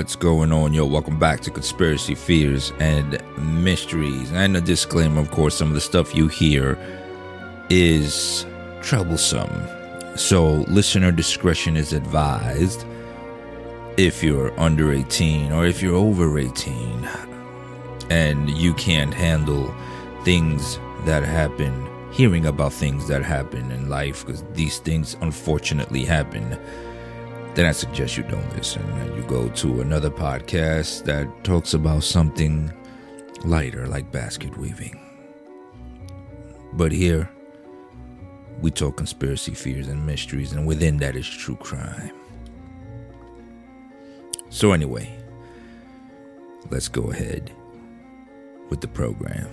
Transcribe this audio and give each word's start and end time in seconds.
What's 0.00 0.16
going 0.16 0.50
on, 0.50 0.72
yo? 0.72 0.86
Welcome 0.86 1.18
back 1.18 1.40
to 1.40 1.50
Conspiracy 1.50 2.14
Fears 2.14 2.72
and 2.80 3.22
Mysteries. 3.62 4.32
And 4.32 4.56
a 4.56 4.60
disclaimer, 4.62 5.20
of 5.20 5.30
course, 5.30 5.54
some 5.54 5.68
of 5.68 5.74
the 5.74 5.80
stuff 5.82 6.14
you 6.14 6.26
hear 6.26 6.78
is 7.68 8.46
troublesome. 8.80 9.52
So, 10.16 10.64
listener 10.68 11.12
discretion 11.12 11.76
is 11.76 11.92
advised 11.92 12.86
if 13.98 14.22
you're 14.22 14.58
under 14.58 14.90
18 14.90 15.52
or 15.52 15.66
if 15.66 15.82
you're 15.82 15.96
over 15.96 16.38
18 16.38 17.06
and 18.08 18.48
you 18.48 18.72
can't 18.72 19.12
handle 19.12 19.70
things 20.24 20.80
that 21.04 21.24
happen, 21.24 21.86
hearing 22.10 22.46
about 22.46 22.72
things 22.72 23.06
that 23.08 23.22
happen 23.22 23.70
in 23.70 23.90
life, 23.90 24.24
because 24.24 24.44
these 24.54 24.78
things 24.78 25.18
unfortunately 25.20 26.06
happen 26.06 26.58
then 27.54 27.66
I 27.66 27.72
suggest 27.72 28.16
you 28.16 28.22
don't 28.24 28.56
listen 28.56 28.82
and 28.82 29.16
you 29.16 29.22
go 29.22 29.48
to 29.48 29.80
another 29.80 30.10
podcast 30.10 31.04
that 31.04 31.26
talks 31.44 31.74
about 31.74 32.04
something 32.04 32.72
lighter 33.44 33.86
like 33.86 34.12
basket 34.12 34.56
weaving. 34.56 34.98
But 36.74 36.92
here, 36.92 37.28
we 38.60 38.70
talk 38.70 38.96
conspiracy 38.96 39.54
fears 39.54 39.88
and 39.88 40.06
mysteries, 40.06 40.52
and 40.52 40.66
within 40.66 40.98
that 40.98 41.16
is 41.16 41.28
true 41.28 41.56
crime. 41.56 42.12
So, 44.50 44.72
anyway, 44.72 45.18
let's 46.70 46.88
go 46.88 47.10
ahead 47.10 47.50
with 48.68 48.80
the 48.80 48.88
program. 48.88 49.48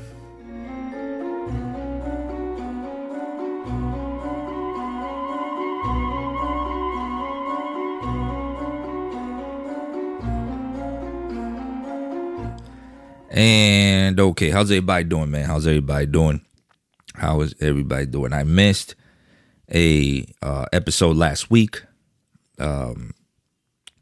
And 13.38 14.20
okay, 14.20 14.50
how's 14.50 14.72
everybody 14.72 15.04
doing, 15.04 15.30
man? 15.30 15.46
How's 15.46 15.68
everybody 15.68 16.08
doing? 16.08 16.42
How 17.14 17.42
is 17.42 17.54
everybody 17.62 18.08
doing? 18.08 18.34
I 18.34 18.42
missed 18.42 18.96
a 19.72 20.26
uh, 20.42 20.66
episode 20.74 21.18
last 21.18 21.52
week. 21.52 21.84
Um, 22.58 23.14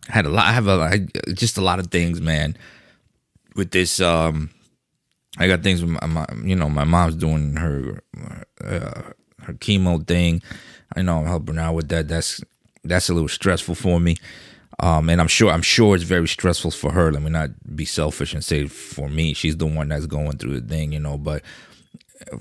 had 0.07 0.25
a 0.25 0.29
lot. 0.29 0.45
I 0.45 0.53
have 0.53 0.69
a 0.69 0.79
I, 0.79 1.07
just 1.33 1.57
a 1.57 1.61
lot 1.61 1.79
of 1.79 1.87
things, 1.87 2.21
man. 2.21 2.55
With 3.57 3.71
this, 3.71 3.99
um, 3.99 4.51
I 5.37 5.47
got 5.47 5.63
things 5.63 5.81
with 5.81 5.91
my, 5.91 6.07
my 6.07 6.25
you 6.45 6.55
know, 6.55 6.69
my 6.69 6.85
mom's 6.85 7.15
doing 7.15 7.57
her 7.57 8.01
uh, 8.63 9.01
her 9.41 9.53
chemo 9.55 10.07
thing. 10.07 10.41
I 10.95 11.01
know 11.01 11.17
I'm 11.17 11.25
helping 11.25 11.59
out 11.59 11.73
with 11.73 11.89
that. 11.89 12.07
That's 12.07 12.41
that's 12.85 13.09
a 13.09 13.13
little 13.13 13.27
stressful 13.27 13.75
for 13.75 13.99
me. 13.99 14.15
Um, 14.79 15.09
and 15.09 15.21
I'm 15.21 15.27
sure 15.27 15.51
I'm 15.51 15.61
sure 15.61 15.95
it's 15.95 16.03
very 16.03 16.27
stressful 16.27 16.71
for 16.71 16.91
her. 16.91 17.11
Let 17.11 17.21
me 17.21 17.29
not 17.29 17.51
be 17.75 17.85
selfish 17.85 18.33
and 18.33 18.43
say 18.43 18.67
for 18.67 19.07
me, 19.09 19.33
she's 19.33 19.57
the 19.57 19.65
one 19.65 19.89
that's 19.89 20.05
going 20.05 20.37
through 20.37 20.59
the 20.59 20.67
thing, 20.67 20.91
you 20.91 20.99
know. 20.99 21.17
But 21.17 21.43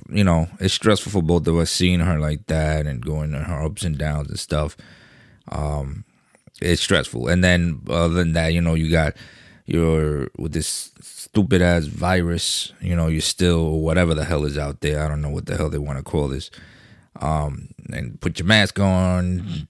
you 0.09 0.25
know, 0.25 0.49
it's 0.61 0.75
stressful 0.75 1.13
for 1.13 1.23
both 1.23 1.47
of 1.47 1.57
us 1.57 1.71
seeing 1.71 2.01
her 2.01 2.19
like 2.19 2.47
that 2.47 2.87
and 2.87 3.05
going 3.05 3.33
her 3.33 3.63
ups 3.63 3.85
and 3.85 3.99
downs 3.99 4.29
and 4.29 4.39
stuff. 4.39 4.77
Um, 5.51 6.05
it's 6.61 6.83
stressful. 6.83 7.29
And 7.29 7.43
then 7.45 7.83
other 7.89 8.15
than 8.15 8.33
that, 8.33 8.53
you 8.53 8.61
know, 8.61 8.75
you 8.75 8.91
got 8.91 9.15
your 9.67 10.29
with 10.37 10.53
this 10.53 10.91
stupid 11.01 11.63
ass 11.63 11.85
virus. 11.85 12.73
You 12.81 12.97
know, 12.97 13.09
you're 13.09 13.21
still 13.21 13.81
whatever 13.81 14.15
the 14.15 14.25
hell 14.25 14.45
is 14.45 14.59
out 14.59 14.81
there. 14.81 15.05
I 15.05 15.09
don't 15.09 15.23
know 15.23 15.31
what 15.31 15.47
the 15.47 15.57
hell 15.57 15.71
they 15.71 15.79
want 15.79 15.99
to 15.99 16.05
call 16.05 16.29
this. 16.29 16.51
Um, 17.21 17.69
and 17.93 18.21
put 18.21 18.39
your 18.39 18.47
mask 18.47 18.81
on 18.81 19.69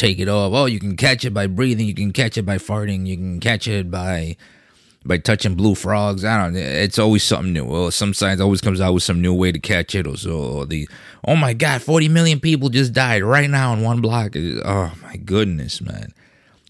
take 0.00 0.18
it 0.18 0.28
off. 0.28 0.52
Oh, 0.52 0.66
you 0.66 0.80
can 0.80 0.96
catch 0.96 1.24
it 1.24 1.34
by 1.34 1.46
breathing. 1.46 1.86
You 1.86 1.94
can 1.94 2.12
catch 2.12 2.38
it 2.38 2.46
by 2.46 2.56
farting. 2.56 3.06
You 3.06 3.16
can 3.16 3.38
catch 3.38 3.68
it 3.68 3.90
by 3.90 4.36
by 5.04 5.18
touching 5.18 5.54
blue 5.54 5.74
frogs. 5.74 6.24
I 6.24 6.42
don't. 6.42 6.54
know. 6.54 6.60
It's 6.60 6.98
always 6.98 7.22
something 7.22 7.52
new. 7.52 7.64
Well, 7.64 7.90
some 7.90 8.14
science 8.14 8.40
always 8.40 8.60
comes 8.60 8.80
out 8.80 8.94
with 8.94 9.02
some 9.02 9.20
new 9.20 9.34
way 9.34 9.52
to 9.52 9.58
catch 9.58 9.94
it. 9.94 10.06
Or 10.06 10.16
so 10.16 10.38
or 10.38 10.66
the 10.66 10.88
oh 11.26 11.36
my 11.36 11.52
god, 11.52 11.82
forty 11.82 12.08
million 12.08 12.40
people 12.40 12.70
just 12.70 12.92
died 12.92 13.22
right 13.22 13.48
now 13.48 13.72
in 13.74 13.82
one 13.82 14.00
block. 14.00 14.34
Oh 14.36 14.92
my 15.02 15.16
goodness, 15.16 15.80
man. 15.80 16.12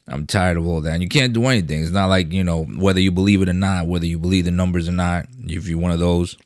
I'm 0.08 0.26
tired 0.26 0.56
of 0.56 0.66
all 0.66 0.80
that. 0.80 0.94
And 0.94 1.02
you 1.02 1.08
can't 1.08 1.32
do 1.32 1.46
anything. 1.46 1.82
It's 1.82 1.92
not 1.92 2.06
like 2.06 2.32
you 2.32 2.42
know 2.42 2.64
whether 2.64 3.00
you 3.00 3.12
believe 3.12 3.42
it 3.42 3.48
or 3.48 3.54
not, 3.54 3.86
whether 3.86 4.06
you 4.06 4.18
believe 4.18 4.44
the 4.44 4.50
numbers 4.50 4.88
or 4.88 4.92
not. 4.92 5.26
If 5.44 5.68
you're 5.68 5.78
one 5.78 5.92
of 5.92 6.00
those 6.00 6.36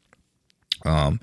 um, 0.85 1.19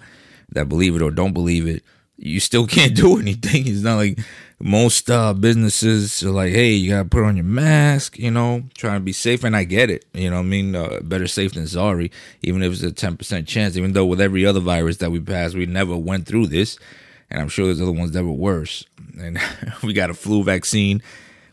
that 0.49 0.67
believe 0.67 0.95
it 0.95 1.03
or 1.03 1.11
don't 1.11 1.33
believe 1.33 1.67
it, 1.67 1.83
you 2.17 2.39
still 2.39 2.65
can't 2.77 2.95
do 2.95 3.19
anything. 3.19 3.67
It's 3.67 3.81
not 3.81 3.97
like 3.97 4.19
most 4.63 5.09
uh, 5.09 5.33
businesses 5.33 6.23
are 6.23 6.31
like, 6.31 6.51
hey, 6.51 6.71
you 6.73 6.91
gotta 6.91 7.07
put 7.07 7.23
on 7.23 7.35
your 7.35 7.45
mask, 7.45 8.17
you 8.17 8.31
know, 8.31 8.63
trying 8.75 8.99
to 8.99 9.03
be 9.03 9.13
safe. 9.13 9.43
And 9.43 9.55
I 9.55 9.63
get 9.63 9.89
it, 9.89 10.05
you 10.13 10.29
know, 10.29 10.39
I 10.39 10.43
mean, 10.43 10.75
uh, 10.75 10.99
better 11.01 11.27
safe 11.27 11.53
than 11.53 11.67
sorry, 11.67 12.11
even 12.41 12.61
if 12.61 12.73
it's 12.73 12.83
a 12.83 12.91
ten 12.91 13.17
percent 13.17 13.47
chance. 13.47 13.77
Even 13.77 13.93
though 13.93 14.05
with 14.05 14.21
every 14.21 14.45
other 14.45 14.59
virus 14.59 14.97
that 14.97 15.11
we 15.11 15.19
passed, 15.19 15.55
we 15.55 15.65
never 15.65 15.97
went 15.97 16.27
through 16.27 16.47
this, 16.47 16.77
and 17.29 17.41
I'm 17.41 17.49
sure 17.49 17.65
there's 17.65 17.81
other 17.81 17.91
ones 17.91 18.11
that 18.11 18.23
were 18.23 18.31
worse. 18.31 18.85
And 19.19 19.39
we 19.83 19.93
got 19.93 20.09
a 20.09 20.13
flu 20.13 20.43
vaccine. 20.43 21.01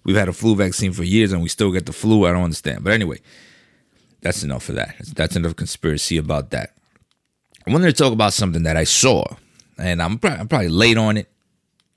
We've 0.04 0.16
had 0.16 0.28
a 0.28 0.32
flu 0.32 0.54
vaccine 0.54 0.92
for 0.92 1.04
years, 1.04 1.32
and 1.32 1.42
we 1.42 1.48
still 1.48 1.72
get 1.72 1.86
the 1.86 1.92
flu. 1.92 2.26
I 2.26 2.32
don't 2.32 2.44
understand. 2.44 2.84
But 2.84 2.92
anyway, 2.92 3.20
that's 4.20 4.42
enough 4.42 4.69
of 4.69 4.75
that. 4.76 4.96
That's 5.14 5.36
enough 5.36 5.56
conspiracy 5.56 6.16
about 6.16 6.50
that. 6.50 6.75
I 7.66 7.72
wanted 7.72 7.86
to 7.86 8.02
talk 8.02 8.12
about 8.12 8.32
something 8.32 8.62
that 8.62 8.76
I 8.76 8.84
saw, 8.84 9.25
and 9.76 10.00
I'm, 10.02 10.19
I'm 10.22 10.48
probably 10.48 10.69
late 10.69 10.96
on 10.96 11.16
it 11.16 11.30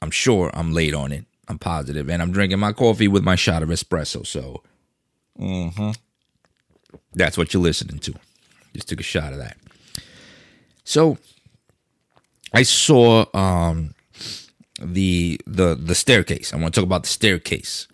I'm 0.01 0.11
sure 0.11 0.51
I'm 0.53 0.73
late 0.73 0.93
on 0.93 1.11
it. 1.11 1.25
I'm 1.47 1.59
positive, 1.59 2.09
and 2.09 2.21
I'm 2.21 2.31
drinking 2.31 2.59
my 2.59 2.71
coffee 2.71 3.07
with 3.07 3.23
my 3.23 3.35
shot 3.35 3.61
of 3.61 3.69
espresso. 3.69 4.25
So, 4.25 4.63
mm-hmm. 5.39 5.91
that's 7.13 7.37
what 7.37 7.53
you're 7.53 7.63
listening 7.63 7.99
to. 7.99 8.13
Just 8.73 8.87
took 8.87 8.99
a 8.99 9.03
shot 9.03 9.33
of 9.33 9.39
that. 9.39 9.57
So, 10.83 11.17
I 12.53 12.63
saw 12.63 13.25
um, 13.33 13.93
the 14.81 15.39
the 15.45 15.75
the 15.75 15.95
staircase. 15.95 16.53
I 16.53 16.57
want 16.57 16.73
to 16.73 16.79
talk 16.79 16.85
about 16.85 17.03
the 17.03 17.09
staircase, 17.09 17.87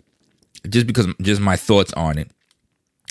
just 0.68 0.86
because 0.86 1.06
just 1.20 1.40
my 1.40 1.56
thoughts 1.56 1.92
on 1.94 2.18
it. 2.18 2.30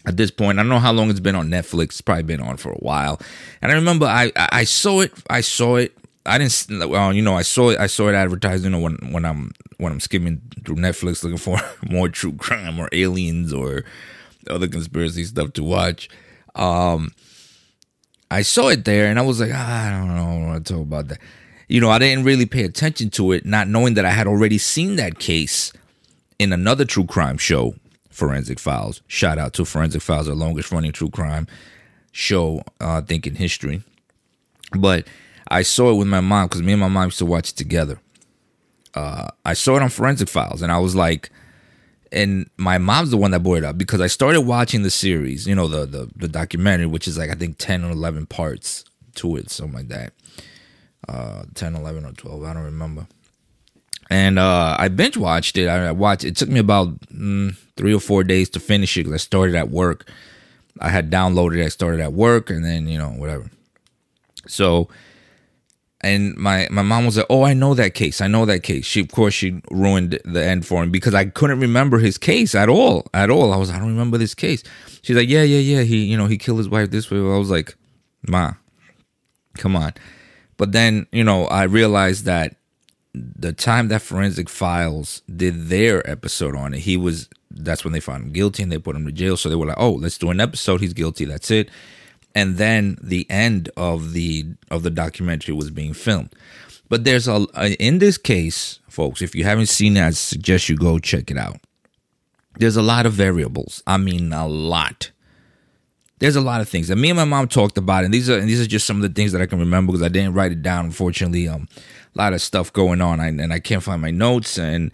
At 0.06 0.16
this 0.16 0.32
point, 0.32 0.58
I 0.58 0.62
don't 0.62 0.70
know 0.70 0.80
how 0.80 0.94
long 0.94 1.10
it's 1.10 1.20
been 1.20 1.36
on 1.36 1.50
Netflix. 1.50 1.84
It's 1.86 2.02
probably 2.02 2.24
been 2.24 2.40
on 2.40 2.56
for 2.56 2.72
a 2.72 2.78
while, 2.78 3.20
and 3.62 3.72
I 3.72 3.76
remember 3.76 4.06
I 4.06 4.32
I 4.36 4.64
saw 4.64 5.02
it. 5.02 5.14
I 5.30 5.42
saw 5.42 5.76
it 5.76 5.98
I 6.28 6.38
didn't. 6.38 6.90
Well, 6.90 7.14
you 7.14 7.22
know, 7.22 7.36
I 7.36 7.42
saw 7.42 7.70
it. 7.70 7.80
I 7.80 7.88
saw 7.88 8.10
it 8.10 8.16
advertised. 8.16 8.64
You 8.64 8.70
know, 8.70 8.80
when 8.80 8.96
when 9.12 9.26
I'm 9.26 9.52
when 9.78 9.92
I'm 9.92 10.00
skimming 10.00 10.42
through 10.66 10.76
Netflix 10.76 11.24
looking 11.24 11.38
for 11.38 11.58
more 11.90 12.10
true 12.10 12.34
crime 12.34 12.80
or 12.80 12.90
aliens 12.92 13.54
or 13.54 13.84
other 14.50 14.68
conspiracy 14.68 15.24
stuff 15.24 15.54
to 15.54 15.64
watch. 15.64 16.10
Um, 16.56 17.12
I 18.30 18.42
saw 18.42 18.68
it 18.70 18.84
there, 18.86 19.08
and 19.08 19.18
I 19.18 19.22
was 19.22 19.40
like, 19.40 19.52
ah, 19.54 19.88
I 19.88 19.92
don't 19.92 20.16
know. 20.16 20.48
Want 20.48 20.66
to 20.66 20.74
talk 20.74 20.82
about 20.82 21.08
that. 21.08 21.20
You 21.70 21.82
know, 21.82 21.90
I 21.90 22.00
didn't 22.00 22.26
really 22.26 22.46
pay 22.46 22.64
attention 22.64 23.10
to 23.12 23.32
it, 23.32 23.46
not 23.46 23.68
knowing 23.68 23.94
that 23.96 24.06
I 24.06 24.12
had 24.12 24.28
already 24.28 24.58
seen 24.58 24.96
that 24.98 25.20
case 25.20 25.74
in 26.40 26.54
another 26.54 26.86
true 26.86 27.06
crime 27.06 27.38
show, 27.38 27.76
Forensic 28.10 28.60
Files. 28.60 29.02
Shout 29.08 29.38
out 29.38 29.54
to 29.54 29.66
Forensic 29.66 30.02
Files, 30.02 30.28
the 30.28 30.36
longest 30.36 30.72
running 30.72 30.92
true 30.92 31.10
crime 31.10 31.48
show, 32.12 32.60
uh, 32.82 32.98
I 32.98 33.02
think, 33.02 33.28
in 33.28 33.36
history. 33.36 33.84
But 34.78 35.08
I 35.50 35.62
saw 35.62 35.92
it 35.92 35.96
with 35.96 36.08
my 36.08 36.22
mom 36.22 36.48
because 36.48 36.62
me 36.62 36.74
and 36.74 36.82
my 36.82 36.88
mom 36.88 37.06
used 37.06 37.20
to 37.20 37.26
watch 37.26 37.52
it 37.52 37.56
together. 37.56 38.00
Uh, 38.94 39.28
I 39.46 39.54
saw 39.54 39.76
it 39.76 39.82
on 39.84 39.90
Forensic 39.90 40.30
Files, 40.30 40.62
and 40.62 40.72
I 40.72 40.80
was 40.80 40.96
like, 40.96 41.30
and 42.12 42.50
my 42.58 42.78
mom's 42.78 43.12
the 43.12 43.18
one 43.18 43.32
that 43.32 43.42
brought 43.42 43.60
it 43.60 43.64
up 43.64 43.78
because 43.78 44.02
I 44.02 44.08
started 44.08 44.42
watching 44.42 44.84
the 44.84 44.90
series, 44.90 45.48
you 45.48 45.56
know, 45.56 45.68
the 45.68 45.86
the, 45.86 46.10
the 46.16 46.28
documentary, 46.28 46.88
which 46.88 47.08
is 47.08 47.18
like 47.18 47.30
I 47.30 47.36
think 47.36 47.58
ten 47.58 47.84
or 47.84 47.92
eleven 47.92 48.26
parts 48.26 48.86
to 49.16 49.36
it, 49.36 49.50
something 49.50 49.76
like 49.76 49.88
that. 49.90 50.14
Uh, 51.08 51.44
10, 51.54 51.76
11, 51.76 52.06
or 52.06 52.12
twelve, 52.14 52.44
I 52.44 52.54
don't 52.54 52.64
remember. 52.64 53.08
And 54.10 54.40
uh, 54.40 54.76
I 54.80 54.88
binge 54.88 55.18
watched 55.18 55.58
it. 55.58 55.68
I 55.68 55.92
watched. 55.92 56.24
It 56.24 56.36
took 56.36 56.50
me 56.50 56.60
about 56.60 57.00
mm, 57.08 57.56
three 57.76 57.94
or 57.94 58.00
four 58.00 58.24
days 58.24 58.50
to 58.52 58.60
finish 58.60 58.96
it 58.98 59.02
because 59.02 59.14
I 59.14 59.18
started 59.18 59.56
at 59.56 59.70
work. 59.70 60.10
I 60.80 60.90
had 60.90 61.12
downloaded. 61.12 61.60
it. 61.60 61.66
I 61.66 61.70
started 61.70 62.00
at 62.00 62.14
work, 62.14 62.50
and 62.50 62.64
then 62.64 62.88
you 62.88 62.98
know 62.98 63.10
whatever. 63.10 63.50
So 64.48 64.90
and 66.02 66.36
my 66.38 66.68
my 66.70 66.84
mom 66.84 67.06
was 67.06 67.18
like, 67.18 67.26
"Oh, 67.30 67.44
I 67.44 67.54
know 67.54 67.74
that 67.74 67.94
case. 67.94 68.22
I 68.22 68.28
know 68.28 68.46
that 68.46 68.62
case." 68.64 68.86
She, 68.86 69.02
of 69.02 69.12
course, 69.12 69.34
she 69.34 69.62
ruined 69.72 70.20
the 70.26 70.44
end 70.44 70.66
for 70.66 70.84
him 70.84 70.92
because 70.92 71.16
I 71.16 71.26
couldn't 71.26 71.60
remember 71.60 71.98
his 71.98 72.18
case 72.18 72.54
at 72.54 72.70
all, 72.70 73.08
at 73.14 73.30
all. 73.30 73.52
I 73.54 73.58
was, 73.58 73.72
I 73.72 73.80
don't 73.80 73.88
remember 73.88 74.18
this 74.18 74.36
case. 74.36 74.64
She's 75.02 75.16
like, 75.16 75.30
"Yeah, 75.30 75.44
yeah, 75.44 75.60
yeah. 75.60 75.84
He, 75.84 76.06
you 76.06 76.18
know, 76.18 76.28
he 76.28 76.38
killed 76.38 76.60
his 76.60 76.70
wife 76.70 76.92
this 76.92 77.10
way." 77.10 77.18
I 77.18 77.38
was 77.38 77.50
like, 77.50 77.76
"Ma, 78.28 78.54
come 79.58 79.76
on." 79.76 79.94
But 80.58 80.72
then, 80.72 81.08
you 81.12 81.24
know, 81.24 81.46
I 81.46 81.64
realized 81.64 82.26
that 82.26 82.56
the 83.14 83.54
time 83.54 83.88
that 83.88 84.02
Forensic 84.02 84.50
Files 84.50 85.24
did 85.36 85.70
their 85.70 86.08
episode 86.10 86.56
on 86.56 86.74
it, 86.74 86.82
he 86.82 86.98
was. 86.98 87.30
That's 87.50 87.84
when 87.84 87.94
they 87.94 88.02
found 88.02 88.24
him 88.24 88.32
guilty 88.34 88.62
and 88.62 88.72
they 88.72 88.78
put 88.78 88.96
him 88.96 89.06
to 89.06 89.12
jail. 89.12 89.36
So 89.36 89.50
they 89.50 89.56
were 89.56 89.66
like, 89.66 89.80
"Oh, 89.80 89.94
let's 89.94 90.20
do 90.20 90.30
an 90.30 90.40
episode. 90.40 90.82
He's 90.82 90.94
guilty. 90.94 91.26
That's 91.26 91.50
it." 91.50 91.70
And 92.38 92.58
then 92.58 93.00
the 93.02 93.26
end 93.32 93.68
of 93.76 94.14
the 94.14 94.46
of 94.70 94.84
the 94.84 94.92
documentary 94.92 95.56
was 95.56 95.72
being 95.72 95.94
filmed. 95.94 96.32
But 96.88 97.04
there's 97.04 97.28
a 97.28 97.48
in 97.84 97.98
this 97.98 98.18
case, 98.20 98.80
folks. 98.88 99.24
If 99.24 99.34
you 99.34 99.44
haven't 99.44 99.66
seen 99.66 99.98
it, 99.98 100.04
I 100.06 100.12
suggest 100.12 100.70
you 100.70 100.78
go 100.78 101.00
check 101.00 101.32
it 101.32 101.38
out. 101.38 101.60
there's 102.60 102.78
a 102.78 102.82
lot 102.82 103.06
of 103.06 103.14
variables. 103.14 103.84
I 103.88 103.98
mean, 103.98 104.34
a 104.34 104.48
lot. 104.48 105.12
There's 106.20 106.36
a 106.36 106.42
lot 106.42 106.62
of 106.62 106.70
things, 106.70 106.88
that 106.88 106.96
me 106.96 107.12
and 107.12 107.18
my 107.18 107.26
mom 107.26 107.48
talked 107.48 107.78
about, 107.78 108.04
and 108.04 108.12
these 108.14 108.28
are 108.30 108.40
and 108.40 108.50
these 108.50 108.62
are 108.62 108.68
just 108.68 108.88
some 108.88 108.98
of 108.98 109.04
the 109.04 109.10
things 109.10 109.32
that 109.32 109.42
I 109.42 109.46
can 109.46 109.60
remember 109.60 109.92
because 109.92 110.06
I 110.06 110.10
didn't 110.10 110.34
write 110.34 110.52
it 110.52 110.64
down. 110.64 110.86
Unfortunately, 110.86 111.48
um, 111.48 111.68
a 112.16 112.18
lot 112.18 112.34
of 112.34 112.42
stuff 112.42 112.74
going 112.74 113.02
on, 113.02 113.20
I, 113.20 113.28
and 113.28 113.54
I 113.54 113.60
can't 113.60 113.84
find 113.84 114.02
my 114.02 114.10
notes, 114.10 114.58
and 114.58 114.92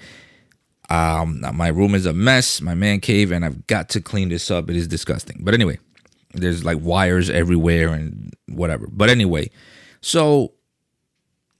um, 0.90 1.46
my 1.54 1.70
room 1.70 1.96
is 1.96 2.06
a 2.06 2.14
mess, 2.14 2.60
my 2.62 2.76
man 2.76 3.00
cave, 3.00 3.32
and 3.32 3.46
I've 3.46 3.66
got 3.68 3.88
to 3.90 4.02
clean 4.02 4.30
this 4.30 4.52
up. 4.52 4.70
It 4.70 4.76
is 4.76 4.88
disgusting, 4.88 5.40
but 5.42 5.54
anyway, 5.54 5.80
there's 6.34 6.64
like 6.64 6.80
wires 6.82 7.30
everywhere 7.30 7.90
and 7.90 8.34
whatever. 8.48 8.88
But 8.92 9.10
anyway, 9.10 9.50
so 10.02 10.54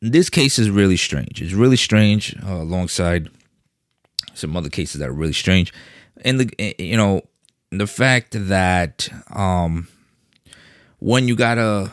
this 0.02 0.30
case 0.30 0.60
is 0.60 0.70
really 0.70 0.98
strange. 0.98 1.42
It's 1.42 1.54
really 1.54 1.78
strange 1.78 2.36
uh, 2.46 2.56
alongside 2.56 3.30
some 4.34 4.58
other 4.58 4.70
cases 4.70 5.00
that 5.00 5.10
are 5.10 5.14
really 5.14 5.34
strange 5.34 5.74
and 6.24 6.40
the 6.40 6.50
eh, 6.60 6.74
you 6.80 6.98
know 6.98 7.22
the 7.72 7.88
fact 7.88 8.36
that 8.48 9.10
um 9.32 9.88
when 11.00 11.28
you 11.28 11.36
gotta 11.36 11.92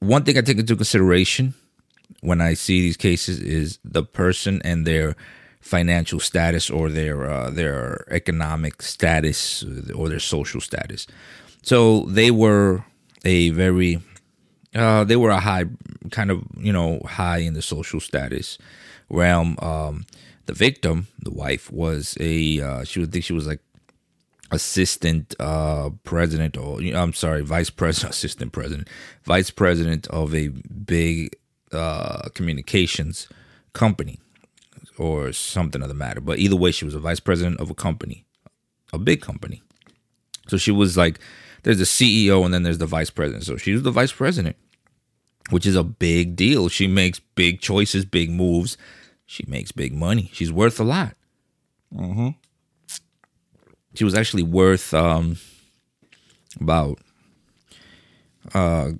one 0.00 0.24
thing 0.24 0.38
I 0.38 0.42
take 0.42 0.58
into 0.58 0.76
consideration 0.76 1.54
when 2.20 2.40
I 2.40 2.54
see 2.54 2.80
these 2.80 2.96
cases 2.96 3.40
is 3.40 3.78
the 3.84 4.02
person 4.02 4.60
and 4.64 4.86
their 4.86 5.16
financial 5.60 6.20
status 6.20 6.70
or 6.70 6.88
their 6.88 7.28
uh, 7.30 7.50
their 7.50 8.04
economic 8.12 8.82
status 8.82 9.64
or 9.94 10.08
their 10.08 10.20
social 10.20 10.60
status. 10.60 11.06
So 11.68 12.06
they 12.08 12.30
were 12.30 12.82
a 13.26 13.50
very 13.50 14.00
uh, 14.74 15.04
they 15.04 15.16
were 15.16 15.28
a 15.28 15.40
high 15.40 15.66
kind 16.10 16.30
of 16.30 16.42
you 16.56 16.72
know 16.72 17.02
high 17.04 17.40
in 17.48 17.52
the 17.52 17.60
social 17.60 18.00
status 18.00 18.56
realm. 19.10 19.58
Um, 19.60 20.06
the 20.46 20.54
victim, 20.54 21.08
the 21.18 21.30
wife, 21.30 21.70
was 21.70 22.16
a 22.20 22.62
uh, 22.62 22.84
she 22.84 23.00
would 23.00 23.12
think 23.12 23.26
she 23.26 23.34
was 23.34 23.46
like 23.46 23.60
assistant 24.50 25.34
uh, 25.38 25.90
president 26.04 26.56
or 26.56 26.80
I'm 26.80 27.12
sorry, 27.12 27.42
vice 27.42 27.68
president, 27.68 28.14
assistant 28.16 28.52
president, 28.52 28.88
vice 29.24 29.50
president 29.50 30.06
of 30.06 30.34
a 30.34 30.48
big 30.48 31.36
uh, 31.70 32.30
communications 32.34 33.28
company 33.74 34.18
or 34.96 35.34
something 35.34 35.82
of 35.82 35.88
the 35.88 35.94
matter. 35.94 36.22
But 36.22 36.38
either 36.38 36.56
way, 36.56 36.70
she 36.70 36.86
was 36.86 36.94
a 36.94 36.98
vice 36.98 37.20
president 37.20 37.60
of 37.60 37.68
a 37.68 37.74
company, 37.74 38.24
a 38.90 38.96
big 38.96 39.20
company. 39.20 39.60
So 40.46 40.56
she 40.56 40.70
was 40.70 40.96
like, 40.96 41.20
there's 41.62 41.78
the 41.78 41.84
CEO 41.84 42.44
and 42.44 42.52
then 42.52 42.62
there's 42.62 42.78
the 42.78 42.86
vice 42.86 43.10
president. 43.10 43.44
So 43.44 43.56
she 43.56 43.72
was 43.72 43.82
the 43.82 43.90
vice 43.90 44.12
president, 44.12 44.56
which 45.50 45.66
is 45.66 45.76
a 45.76 45.84
big 45.84 46.36
deal. 46.36 46.68
She 46.68 46.86
makes 46.86 47.20
big 47.20 47.60
choices, 47.60 48.04
big 48.04 48.30
moves 48.30 48.76
she 49.28 49.44
makes 49.46 49.70
big 49.72 49.92
money. 49.92 50.30
She's 50.32 50.50
worth 50.50 50.80
a 50.80 50.84
lot. 50.84 51.14
Mm-hmm. 51.94 52.30
She 53.94 54.02
was 54.02 54.14
actually 54.14 54.42
worth 54.42 54.94
um, 54.94 55.36
about 56.58 56.98
uh, 58.54 58.92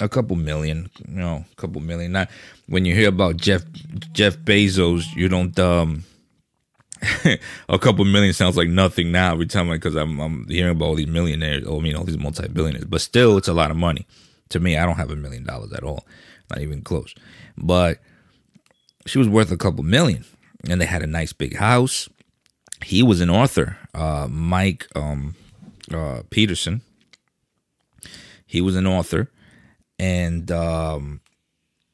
a 0.00 0.08
couple 0.08 0.36
million, 0.36 0.88
you 1.08 1.16
know, 1.16 1.44
a 1.50 1.54
couple 1.56 1.80
million. 1.80 2.12
Not 2.12 2.30
when 2.68 2.84
you 2.84 2.94
hear 2.94 3.08
about 3.08 3.36
Jeff 3.36 3.64
Jeff 4.12 4.36
Bezos, 4.36 5.12
you 5.16 5.28
don't. 5.28 5.58
Um, 5.58 6.04
a 7.68 7.78
couple 7.78 8.04
million 8.04 8.32
sounds 8.32 8.56
like 8.56 8.68
nothing 8.68 9.12
now 9.12 9.32
every 9.32 9.46
time 9.46 9.68
because 9.68 9.94
I'm, 9.94 10.20
I'm 10.20 10.48
hearing 10.48 10.72
about 10.72 10.86
all 10.86 10.94
these 10.94 11.06
millionaires. 11.06 11.64
or 11.64 11.78
I 11.78 11.82
mean, 11.82 11.96
all 11.96 12.04
these 12.04 12.18
multi-billionaires, 12.18 12.86
but 12.86 13.00
still, 13.00 13.36
it's 13.36 13.48
a 13.48 13.52
lot 13.52 13.70
of 13.70 13.76
money 13.76 14.06
to 14.50 14.60
me. 14.60 14.76
I 14.76 14.86
don't 14.86 14.96
have 14.96 15.10
a 15.10 15.16
million 15.16 15.44
dollars 15.44 15.72
at 15.72 15.82
all, 15.82 16.06
not 16.50 16.60
even 16.60 16.82
close. 16.82 17.14
But 17.56 17.98
she 19.06 19.18
was 19.18 19.28
worth 19.28 19.50
a 19.50 19.56
couple 19.56 19.84
million, 19.84 20.24
and 20.68 20.80
they 20.80 20.86
had 20.86 21.02
a 21.02 21.06
nice 21.06 21.32
big 21.32 21.56
house. 21.56 22.08
He 22.84 23.02
was 23.02 23.20
an 23.20 23.30
author, 23.30 23.78
uh, 23.94 24.28
Mike 24.30 24.86
um, 24.94 25.34
uh, 25.92 26.22
Peterson. 26.30 26.82
He 28.46 28.60
was 28.60 28.76
an 28.76 28.86
author, 28.86 29.30
and 29.98 30.50
um, 30.50 31.20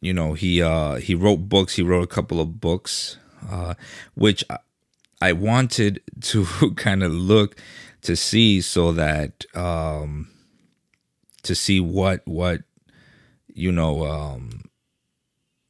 you 0.00 0.12
know 0.12 0.34
he 0.34 0.62
uh, 0.62 0.96
he 0.96 1.14
wrote 1.14 1.48
books. 1.48 1.76
He 1.76 1.82
wrote 1.82 2.04
a 2.04 2.08
couple 2.08 2.40
of 2.40 2.60
books, 2.60 3.18
uh, 3.50 3.74
which 4.14 4.44
I 5.20 5.32
wanted 5.32 6.02
to 6.22 6.44
kind 6.76 7.02
of 7.02 7.12
look 7.12 7.56
to 8.02 8.16
see 8.16 8.60
so 8.60 8.92
that 8.92 9.44
um, 9.54 10.30
to 11.42 11.54
see 11.54 11.80
what 11.80 12.22
what 12.26 12.62
you 13.52 13.72
know 13.72 14.06
um, 14.06 14.62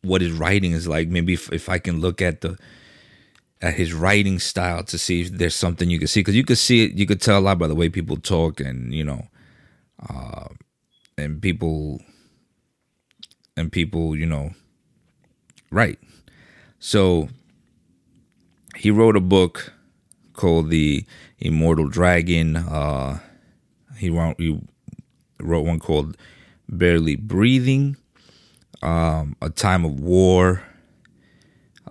what 0.02 0.20
his 0.20 0.32
writing 0.32 0.72
is 0.72 0.86
like. 0.86 1.08
Maybe 1.08 1.34
if, 1.34 1.52
if 1.52 1.68
I 1.68 1.78
can 1.78 2.00
look 2.00 2.22
at 2.22 2.40
the 2.40 2.58
at 3.62 3.74
his 3.74 3.92
writing 3.92 4.38
style 4.38 4.82
to 4.84 4.96
see 4.98 5.22
if 5.22 5.32
there's 5.32 5.54
something 5.54 5.90
you 5.90 5.98
can 5.98 6.08
see 6.08 6.20
because 6.20 6.36
you 6.36 6.44
could 6.44 6.58
see 6.58 6.84
it 6.84 6.92
you 6.92 7.06
could 7.06 7.20
tell 7.20 7.38
a 7.38 7.40
lot 7.40 7.58
by 7.58 7.66
the 7.66 7.74
way 7.74 7.88
people 7.88 8.16
talk 8.16 8.58
and 8.58 8.94
you 8.94 9.04
know 9.04 9.26
uh, 10.08 10.48
and 11.18 11.42
people 11.42 12.00
and 13.56 13.70
people 13.70 14.16
you 14.16 14.24
know 14.24 14.50
right 15.70 15.98
so 16.78 17.28
he 18.80 18.90
wrote 18.90 19.16
a 19.16 19.20
book 19.20 19.72
called 20.32 20.70
the 20.70 21.04
immortal 21.38 21.88
dragon 21.88 22.56
uh 22.56 23.18
he 23.96 24.08
wrote 24.10 24.36
he 24.38 24.58
wrote 25.38 25.66
one 25.66 25.78
called 25.78 26.16
barely 26.68 27.16
breathing 27.16 27.96
um, 28.82 29.36
a 29.42 29.50
time 29.50 29.84
of 29.84 30.00
war, 30.00 30.62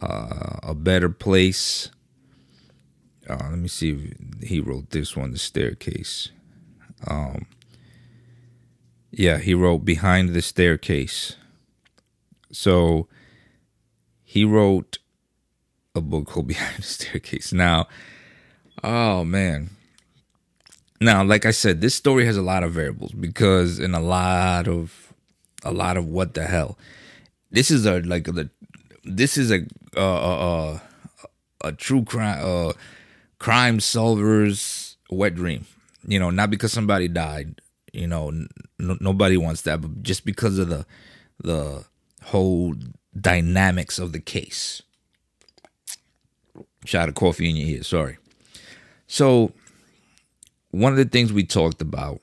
uh, 0.02 0.58
a 0.64 0.74
better 0.74 1.10
place. 1.10 1.90
Uh, 3.30 3.50
let 3.50 3.60
me 3.60 3.68
see 3.68 3.92
if 3.92 4.50
he 4.50 4.60
wrote 4.60 4.90
this 4.90 5.16
one, 5.16 5.32
the 5.32 5.38
staircase. 5.38 6.32
Um, 7.08 7.46
yeah, 9.12 9.38
he 9.38 9.54
wrote 9.54 9.86
behind 9.86 10.30
the 10.30 10.42
staircase. 10.42 11.36
So 12.52 13.08
he 14.24 14.44
wrote 14.46 14.98
a 15.96 16.02
book 16.02 16.28
called 16.28 16.48
Behind 16.48 16.78
the 16.78 16.82
Staircase. 16.84 17.54
Now, 17.54 17.88
oh 18.84 19.24
man. 19.24 19.70
Now, 21.02 21.24
like 21.24 21.46
I 21.46 21.52
said, 21.52 21.80
this 21.80 21.96
story 21.96 22.26
has 22.26 22.36
a 22.36 22.42
lot 22.42 22.64
of 22.64 22.74
variables 22.74 23.14
because 23.14 23.80
in 23.80 23.94
a 23.94 24.02
lot 24.02 24.68
of 24.68 25.14
a 25.64 25.72
lot 25.72 25.98
of 25.98 26.06
what 26.06 26.34
the 26.34 26.46
hell. 26.46 26.78
This 27.52 27.72
is 27.72 27.86
a 27.86 28.00
like 28.02 28.26
the 28.26 28.50
this 29.04 29.38
is 29.38 29.52
a 29.52 29.66
uh, 29.98 30.80
a 31.64 31.72
true 31.74 32.04
crime 32.04 32.40
uh, 32.42 32.74
crime 33.40 33.80
solver's 33.80 34.98
wet 35.10 35.36
dream. 35.36 35.66
You 36.06 36.20
know, 36.20 36.30
not 36.30 36.50
because 36.50 36.72
somebody 36.74 37.08
died. 37.08 37.62
You 37.94 38.08
know, 38.08 38.30
n- 38.30 38.50
nobody 38.78 39.38
wants 39.38 39.64
that, 39.64 39.82
but 39.82 40.04
just 40.04 40.26
because 40.26 40.60
of 40.60 40.70
the 40.70 40.86
the 41.42 41.86
whole 42.26 42.76
dynamics 43.20 44.00
of 44.00 44.12
the 44.12 44.20
case. 44.20 44.82
Shot 46.86 47.10
of 47.10 47.16
coffee 47.16 47.50
in 47.50 47.56
your 47.56 47.68
ear. 47.68 47.84
Sorry. 47.84 48.18
So, 49.08 49.54
one 50.72 50.92
of 50.92 50.98
the 50.98 51.06
things 51.06 51.34
we 51.34 51.44
talked 51.44 51.82
about, 51.82 52.22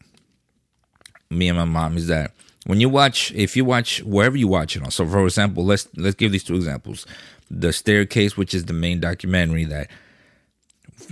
me 1.30 1.48
and 1.48 1.58
my 1.58 1.64
mom, 1.64 1.96
is 1.96 2.06
that 2.06 2.32
when 2.66 2.80
you 2.80 2.88
watch 2.88 3.32
if 3.32 3.56
you 3.56 3.64
watch 3.64 4.02
wherever 4.02 4.36
you 4.36 4.48
watch 4.48 4.76
it 4.76 4.82
on 4.82 4.90
so 4.90 5.06
for 5.06 5.24
example 5.24 5.64
let's 5.64 5.88
let's 5.96 6.16
give 6.16 6.32
these 6.32 6.44
two 6.44 6.56
examples 6.56 7.06
the 7.50 7.72
staircase 7.72 8.36
which 8.36 8.52
is 8.52 8.64
the 8.64 8.72
main 8.72 9.00
documentary 9.00 9.64
that 9.64 9.88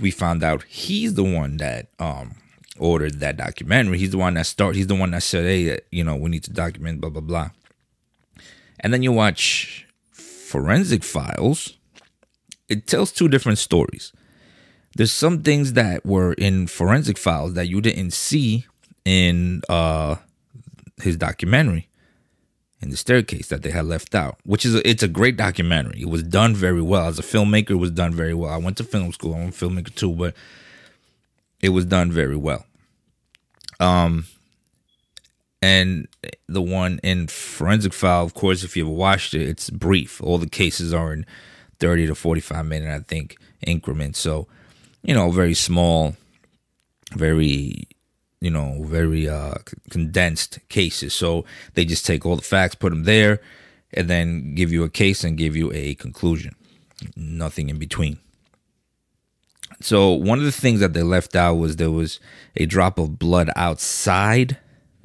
we 0.01 0.11
found 0.11 0.43
out 0.43 0.63
he's 0.63 1.13
the 1.13 1.23
one 1.23 1.57
that 1.57 1.87
um 1.99 2.35
ordered 2.77 3.19
that 3.21 3.37
documentary 3.37 3.97
he's 3.97 4.11
the 4.11 4.17
one 4.17 4.33
that 4.33 4.45
start 4.45 4.75
he's 4.75 4.87
the 4.87 4.95
one 4.95 5.11
that 5.11 5.23
said 5.23 5.45
hey 5.45 5.79
you 5.91 6.03
know 6.03 6.15
we 6.15 6.29
need 6.29 6.43
to 6.43 6.51
document 6.51 6.99
blah 6.99 7.09
blah 7.09 7.21
blah 7.21 7.49
and 8.81 8.93
then 8.93 9.01
you 9.01 9.11
watch 9.11 9.87
forensic 10.11 11.03
files 11.03 11.77
it 12.69 12.87
tells 12.87 13.11
two 13.11 13.27
different 13.27 13.57
stories 13.57 14.11
there's 14.95 15.11
some 15.11 15.43
things 15.43 15.73
that 15.73 16.05
were 16.05 16.33
in 16.33 16.67
forensic 16.67 17.17
files 17.17 17.53
that 17.53 17.67
you 17.67 17.81
didn't 17.81 18.11
see 18.11 18.65
in 19.03 19.61
uh 19.69 20.15
his 21.01 21.17
documentary 21.17 21.87
in 22.81 22.91
the 22.91 22.97
staircase 22.97 23.47
that 23.47 23.63
they 23.63 23.71
had 23.71 23.85
left 23.85 24.13
out, 24.13 24.37
which 24.45 24.65
is 24.65 24.75
a, 24.75 24.87
it's 24.87 25.03
a 25.03 25.07
great 25.07 25.37
documentary. 25.37 26.01
It 26.01 26.09
was 26.09 26.23
done 26.23 26.53
very 26.53 26.81
well 26.81 27.07
as 27.07 27.17
a 27.17 27.23
filmmaker. 27.23 27.71
It 27.71 27.75
was 27.75 27.91
done 27.91 28.13
very 28.13 28.33
well. 28.33 28.51
I 28.51 28.57
went 28.57 28.77
to 28.77 28.83
film 28.83 29.11
school. 29.11 29.33
I'm 29.33 29.49
a 29.49 29.51
filmmaker 29.51 29.93
too, 29.93 30.11
but 30.11 30.35
it 31.61 31.69
was 31.69 31.85
done 31.85 32.11
very 32.11 32.35
well. 32.35 32.65
Um, 33.79 34.25
and 35.61 36.07
the 36.47 36.61
one 36.61 36.99
in 37.01 37.27
forensic 37.27 37.93
file, 37.93 38.23
of 38.23 38.35
course, 38.35 38.63
if 38.63 38.77
you 38.77 38.85
ever 38.85 38.93
watched 38.93 39.33
it, 39.33 39.41
it's 39.41 39.69
brief. 39.69 40.21
All 40.21 40.37
the 40.37 40.49
cases 40.49 40.93
are 40.93 41.11
in 41.11 41.25
thirty 41.79 42.07
to 42.07 42.15
forty-five 42.15 42.65
minute, 42.65 42.89
I 42.89 42.99
think, 42.99 43.37
increments. 43.65 44.19
So, 44.19 44.47
you 45.03 45.13
know, 45.13 45.31
very 45.31 45.53
small, 45.53 46.15
very 47.13 47.87
you 48.41 48.51
know, 48.51 48.83
very 48.83 49.27
uh, 49.27 49.55
condensed 49.89 50.59
cases. 50.69 51.13
So 51.15 51.45
they 51.73 51.83
just 51.83 52.05
take 52.05 52.25
all 52.25 52.35
the 52.35 52.43
facts, 52.43 52.75
put 52.75 52.91
them 52.91 53.03
there, 53.03 53.41
and 53.91 54.07
then 54.07 54.53
give 54.53 54.71
you 54.71 54.83
a 54.83 54.89
case 54.89 55.23
and 55.23 55.37
give 55.37 55.55
you 55.55 55.71
a 55.73 55.95
conclusion. 55.95 56.53
Nothing 57.15 57.69
in 57.69 57.79
between. 57.79 58.19
So 59.81 60.11
one 60.11 60.37
of 60.37 60.45
the 60.45 60.51
things 60.51 60.79
that 60.79 60.93
they 60.93 61.01
left 61.01 61.35
out 61.35 61.55
was 61.55 61.77
there 61.77 61.89
was 61.89 62.19
a 62.55 62.65
drop 62.65 62.99
of 62.99 63.17
blood 63.17 63.49
outside 63.55 64.57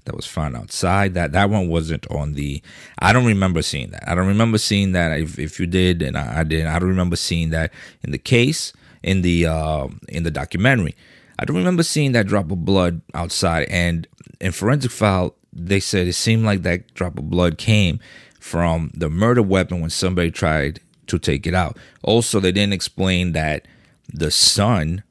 that 0.04 0.16
was 0.16 0.26
found 0.26 0.56
outside. 0.56 1.14
That 1.14 1.32
that 1.32 1.50
one 1.50 1.68
wasn't 1.68 2.06
on 2.10 2.34
the. 2.34 2.62
I 2.98 3.12
don't 3.12 3.26
remember 3.26 3.62
seeing 3.62 3.90
that. 3.90 4.08
I 4.08 4.14
don't 4.14 4.26
remember 4.26 4.58
seeing 4.58 4.92
that. 4.92 5.18
If, 5.18 5.38
if 5.38 5.60
you 5.60 5.66
did, 5.66 6.02
and 6.02 6.16
I, 6.16 6.40
I 6.40 6.44
didn't, 6.44 6.68
I 6.68 6.78
don't 6.78 6.88
remember 6.88 7.16
seeing 7.16 7.50
that 7.50 7.72
in 8.02 8.12
the 8.12 8.18
case 8.18 8.72
in 9.02 9.22
the 9.22 9.46
uh, 9.46 9.88
in 10.08 10.22
the 10.22 10.30
documentary. 10.30 10.94
I 11.38 11.44
don't 11.44 11.56
remember 11.56 11.82
seeing 11.82 12.12
that 12.12 12.26
drop 12.26 12.50
of 12.50 12.64
blood 12.64 13.00
outside. 13.14 13.66
And 13.70 14.06
in 14.40 14.52
forensic 14.52 14.90
file, 14.90 15.34
they 15.52 15.80
said 15.80 16.06
it 16.06 16.12
seemed 16.12 16.44
like 16.44 16.62
that 16.62 16.92
drop 16.94 17.18
of 17.18 17.30
blood 17.30 17.56
came 17.58 17.98
from 18.38 18.90
the 18.94 19.08
murder 19.08 19.42
weapon 19.42 19.80
when 19.80 19.90
somebody 19.90 20.30
tried 20.30 20.80
to 21.06 21.18
take 21.18 21.46
it 21.46 21.54
out. 21.54 21.78
Also, 22.02 22.40
they 22.40 22.52
didn't 22.52 22.74
explain 22.74 23.32
that 23.32 23.66
the 24.12 24.30
son 24.30 25.02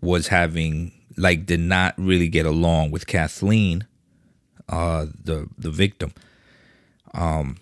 was 0.00 0.28
having 0.28 0.92
like 1.16 1.46
did 1.46 1.60
not 1.60 1.94
really 1.96 2.28
get 2.28 2.46
along 2.46 2.90
with 2.90 3.06
Kathleen, 3.06 3.86
uh, 4.68 5.06
the 5.22 5.48
the 5.58 5.70
victim. 5.70 6.12
Um, 7.14 7.56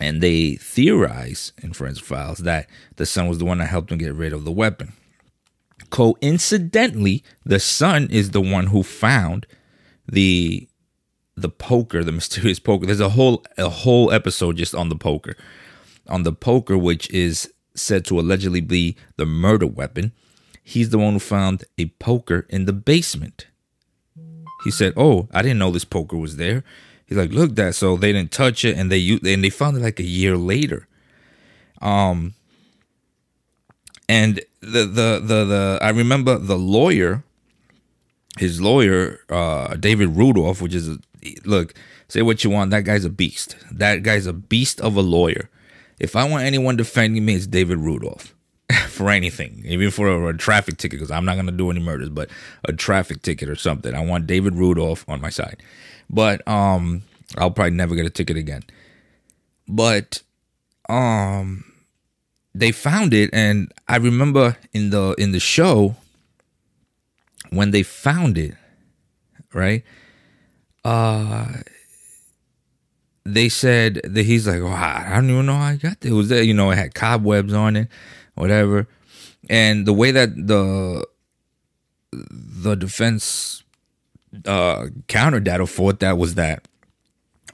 and 0.00 0.20
they 0.20 0.56
theorize 0.56 1.52
in 1.62 1.72
forensic 1.72 2.04
files 2.04 2.38
that 2.38 2.68
the 2.96 3.06
son 3.06 3.28
was 3.28 3.38
the 3.38 3.44
one 3.44 3.58
that 3.58 3.66
helped 3.66 3.92
him 3.92 3.98
get 3.98 4.14
rid 4.14 4.32
of 4.32 4.44
the 4.44 4.52
weapon. 4.52 4.92
Coincidentally, 5.90 7.22
the 7.44 7.60
son 7.60 8.08
is 8.10 8.32
the 8.32 8.40
one 8.40 8.68
who 8.68 8.82
found 8.82 9.46
the 10.06 10.68
the 11.36 11.48
poker, 11.48 12.02
the 12.02 12.12
mysterious 12.20 12.58
poker. 12.58 12.86
There's 12.86 13.00
a 13.00 13.10
whole 13.10 13.44
a 13.56 13.68
whole 13.68 14.10
episode 14.10 14.56
just 14.56 14.74
on 14.74 14.88
the 14.88 14.96
poker. 14.96 15.36
On 16.08 16.22
the 16.22 16.32
poker, 16.32 16.76
which 16.76 17.08
is 17.10 17.52
said 17.74 18.04
to 18.06 18.18
allegedly 18.20 18.60
be 18.60 18.96
the 19.16 19.26
murder 19.26 19.66
weapon. 19.66 20.12
He's 20.62 20.90
the 20.90 20.98
one 20.98 21.14
who 21.14 21.18
found 21.18 21.64
a 21.76 21.86
poker 21.86 22.46
in 22.48 22.64
the 22.64 22.72
basement. 22.72 23.46
He 24.64 24.70
said, 24.70 24.94
"Oh, 24.96 25.28
I 25.32 25.42
didn't 25.42 25.58
know 25.58 25.70
this 25.70 25.84
poker 25.84 26.16
was 26.16 26.36
there." 26.36 26.64
He's 27.06 27.18
like, 27.18 27.30
"Look, 27.30 27.54
that." 27.56 27.74
So 27.74 27.96
they 27.96 28.12
didn't 28.12 28.32
touch 28.32 28.64
it, 28.64 28.76
and 28.76 28.90
they 28.90 29.06
and 29.10 29.44
they 29.44 29.50
found 29.50 29.76
it 29.76 29.80
like 29.80 30.00
a 30.00 30.04
year 30.04 30.36
later. 30.36 30.88
Um, 31.80 32.34
and 34.08 34.40
the 34.60 34.84
the 34.86 35.20
the 35.22 35.44
the 35.44 35.78
I 35.82 35.90
remember 35.90 36.38
the 36.38 36.58
lawyer, 36.58 37.22
his 38.38 38.60
lawyer, 38.60 39.20
uh, 39.28 39.74
David 39.76 40.16
Rudolph, 40.16 40.62
which 40.62 40.74
is 40.74 40.88
a, 40.88 40.98
look, 41.44 41.74
say 42.08 42.22
what 42.22 42.42
you 42.42 42.50
want. 42.50 42.70
That 42.70 42.84
guy's 42.84 43.04
a 43.04 43.10
beast. 43.10 43.56
That 43.70 44.02
guy's 44.02 44.26
a 44.26 44.32
beast 44.32 44.80
of 44.80 44.96
a 44.96 45.02
lawyer. 45.02 45.50
If 46.00 46.16
I 46.16 46.28
want 46.28 46.44
anyone 46.44 46.76
defending 46.76 47.24
me, 47.24 47.34
it's 47.34 47.46
David 47.46 47.78
Rudolph 47.78 48.33
for 48.88 49.10
anything, 49.10 49.62
even 49.66 49.90
for 49.90 50.08
a, 50.08 50.28
a 50.28 50.34
traffic 50.34 50.78
ticket, 50.78 50.98
because 50.98 51.10
I'm 51.10 51.24
not 51.24 51.34
going 51.34 51.46
to 51.46 51.52
do 51.52 51.70
any 51.70 51.80
murders, 51.80 52.08
but 52.08 52.30
a 52.64 52.72
traffic 52.72 53.22
ticket 53.22 53.48
or 53.48 53.56
something. 53.56 53.94
I 53.94 54.04
want 54.04 54.26
David 54.26 54.54
Rudolph 54.54 55.04
on 55.08 55.20
my 55.20 55.30
side. 55.30 55.62
But 56.08 56.46
um, 56.46 57.02
I'll 57.36 57.50
probably 57.50 57.72
never 57.72 57.94
get 57.94 58.06
a 58.06 58.10
ticket 58.10 58.36
again. 58.36 58.62
But 59.66 60.22
um, 60.88 61.64
they 62.54 62.72
found 62.72 63.14
it, 63.14 63.30
and 63.32 63.72
I 63.88 63.96
remember 63.96 64.56
in 64.72 64.90
the 64.90 65.14
in 65.18 65.32
the 65.32 65.40
show 65.40 65.96
when 67.50 67.70
they 67.70 67.82
found 67.82 68.36
it, 68.38 68.54
right? 69.52 69.82
uh 70.84 71.46
they 73.26 73.48
said 73.48 74.02
that 74.04 74.24
he's 74.26 74.46
like, 74.46 74.60
oh, 74.60 74.68
I 74.68 75.12
don't 75.14 75.30
even 75.30 75.46
know 75.46 75.54
how 75.54 75.68
I 75.68 75.76
got 75.76 76.00
there. 76.00 76.12
It 76.12 76.14
was 76.14 76.28
there, 76.28 76.42
you 76.42 76.52
know, 76.52 76.70
it 76.70 76.76
had 76.76 76.94
cobwebs 76.94 77.54
on 77.54 77.74
it, 77.74 77.88
whatever. 78.34 78.86
And 79.48 79.86
the 79.86 79.92
way 79.92 80.10
that 80.10 80.34
the 80.34 81.06
the 82.12 82.74
defense 82.76 83.62
uh 84.46 84.86
countered 85.08 85.44
that 85.44 85.60
or 85.60 85.66
fought 85.66 86.00
that 86.00 86.16
was 86.18 86.34
that 86.34 86.66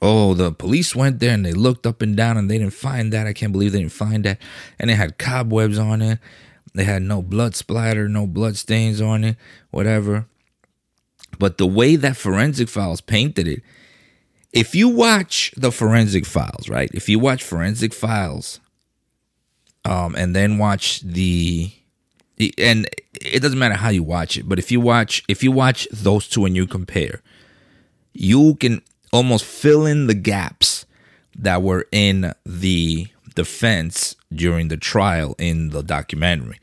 oh 0.02 0.34
the 0.34 0.52
police 0.52 0.94
went 0.94 1.18
there 1.18 1.32
and 1.32 1.44
they 1.44 1.52
looked 1.52 1.86
up 1.86 2.00
and 2.02 2.16
down 2.16 2.36
and 2.36 2.50
they 2.50 2.58
didn't 2.58 2.72
find 2.74 3.12
that. 3.12 3.26
I 3.26 3.32
can't 3.32 3.52
believe 3.52 3.72
they 3.72 3.80
didn't 3.80 3.92
find 3.92 4.24
that. 4.24 4.38
And 4.78 4.90
it 4.90 4.94
had 4.94 5.18
cobwebs 5.18 5.78
on 5.78 6.02
it. 6.02 6.18
They 6.74 6.84
had 6.84 7.02
no 7.02 7.20
blood 7.22 7.56
splatter, 7.56 8.08
no 8.08 8.26
blood 8.26 8.56
stains 8.56 9.00
on 9.00 9.24
it, 9.24 9.36
whatever. 9.70 10.26
But 11.38 11.58
the 11.58 11.66
way 11.66 11.96
that 11.96 12.16
Forensic 12.16 12.68
Files 12.68 13.00
painted 13.00 13.48
it, 13.48 13.62
if 14.52 14.74
you 14.74 14.88
watch 14.88 15.52
the 15.56 15.72
Forensic 15.72 16.26
Files, 16.26 16.68
right? 16.68 16.90
If 16.92 17.08
you 17.08 17.18
watch 17.18 17.42
Forensic 17.42 17.94
Files, 17.94 18.60
um, 19.84 20.14
and 20.14 20.34
then 20.34 20.58
watch 20.58 21.00
the, 21.00 21.70
and 22.58 22.88
it 23.20 23.40
doesn't 23.40 23.58
matter 23.58 23.74
how 23.74 23.88
you 23.88 24.02
watch 24.02 24.36
it, 24.36 24.48
but 24.48 24.58
if 24.58 24.70
you 24.70 24.80
watch, 24.80 25.22
if 25.28 25.42
you 25.42 25.52
watch 25.52 25.88
those 25.90 26.28
two 26.28 26.44
and 26.44 26.56
you 26.56 26.66
compare, 26.66 27.22
you 28.12 28.54
can 28.56 28.82
almost 29.12 29.44
fill 29.44 29.86
in 29.86 30.06
the 30.06 30.14
gaps 30.14 30.86
that 31.36 31.62
were 31.62 31.86
in 31.92 32.32
the 32.44 33.06
defense 33.34 34.16
during 34.32 34.68
the 34.68 34.76
trial 34.76 35.34
in 35.38 35.70
the 35.70 35.82
documentary, 35.82 36.58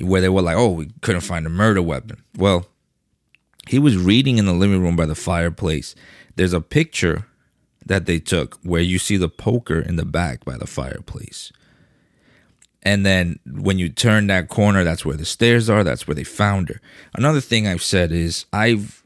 where 0.00 0.20
they 0.20 0.28
were 0.28 0.42
like, 0.42 0.56
"Oh, 0.56 0.70
we 0.70 0.90
couldn't 1.00 1.22
find 1.22 1.46
a 1.46 1.50
murder 1.50 1.82
weapon." 1.82 2.22
Well, 2.36 2.66
he 3.68 3.78
was 3.78 3.96
reading 3.96 4.38
in 4.38 4.46
the 4.46 4.52
living 4.52 4.82
room 4.82 4.96
by 4.96 5.06
the 5.06 5.14
fireplace. 5.14 5.94
There's 6.36 6.52
a 6.52 6.60
picture 6.60 7.26
that 7.86 8.06
they 8.06 8.18
took 8.18 8.58
where 8.62 8.82
you 8.82 8.98
see 8.98 9.16
the 9.16 9.28
poker 9.28 9.78
in 9.78 9.96
the 9.96 10.04
back 10.04 10.44
by 10.44 10.56
the 10.56 10.66
fireplace. 10.66 11.52
And 12.84 13.04
then 13.06 13.38
when 13.46 13.78
you 13.78 13.88
turn 13.88 14.26
that 14.26 14.48
corner, 14.48 14.84
that's 14.84 15.04
where 15.04 15.16
the 15.16 15.24
stairs 15.24 15.70
are. 15.70 15.82
That's 15.82 16.06
where 16.06 16.14
they 16.14 16.24
found 16.24 16.68
her. 16.68 16.80
Another 17.14 17.40
thing 17.40 17.66
I've 17.66 17.82
said 17.82 18.12
is 18.12 18.44
I've 18.52 19.02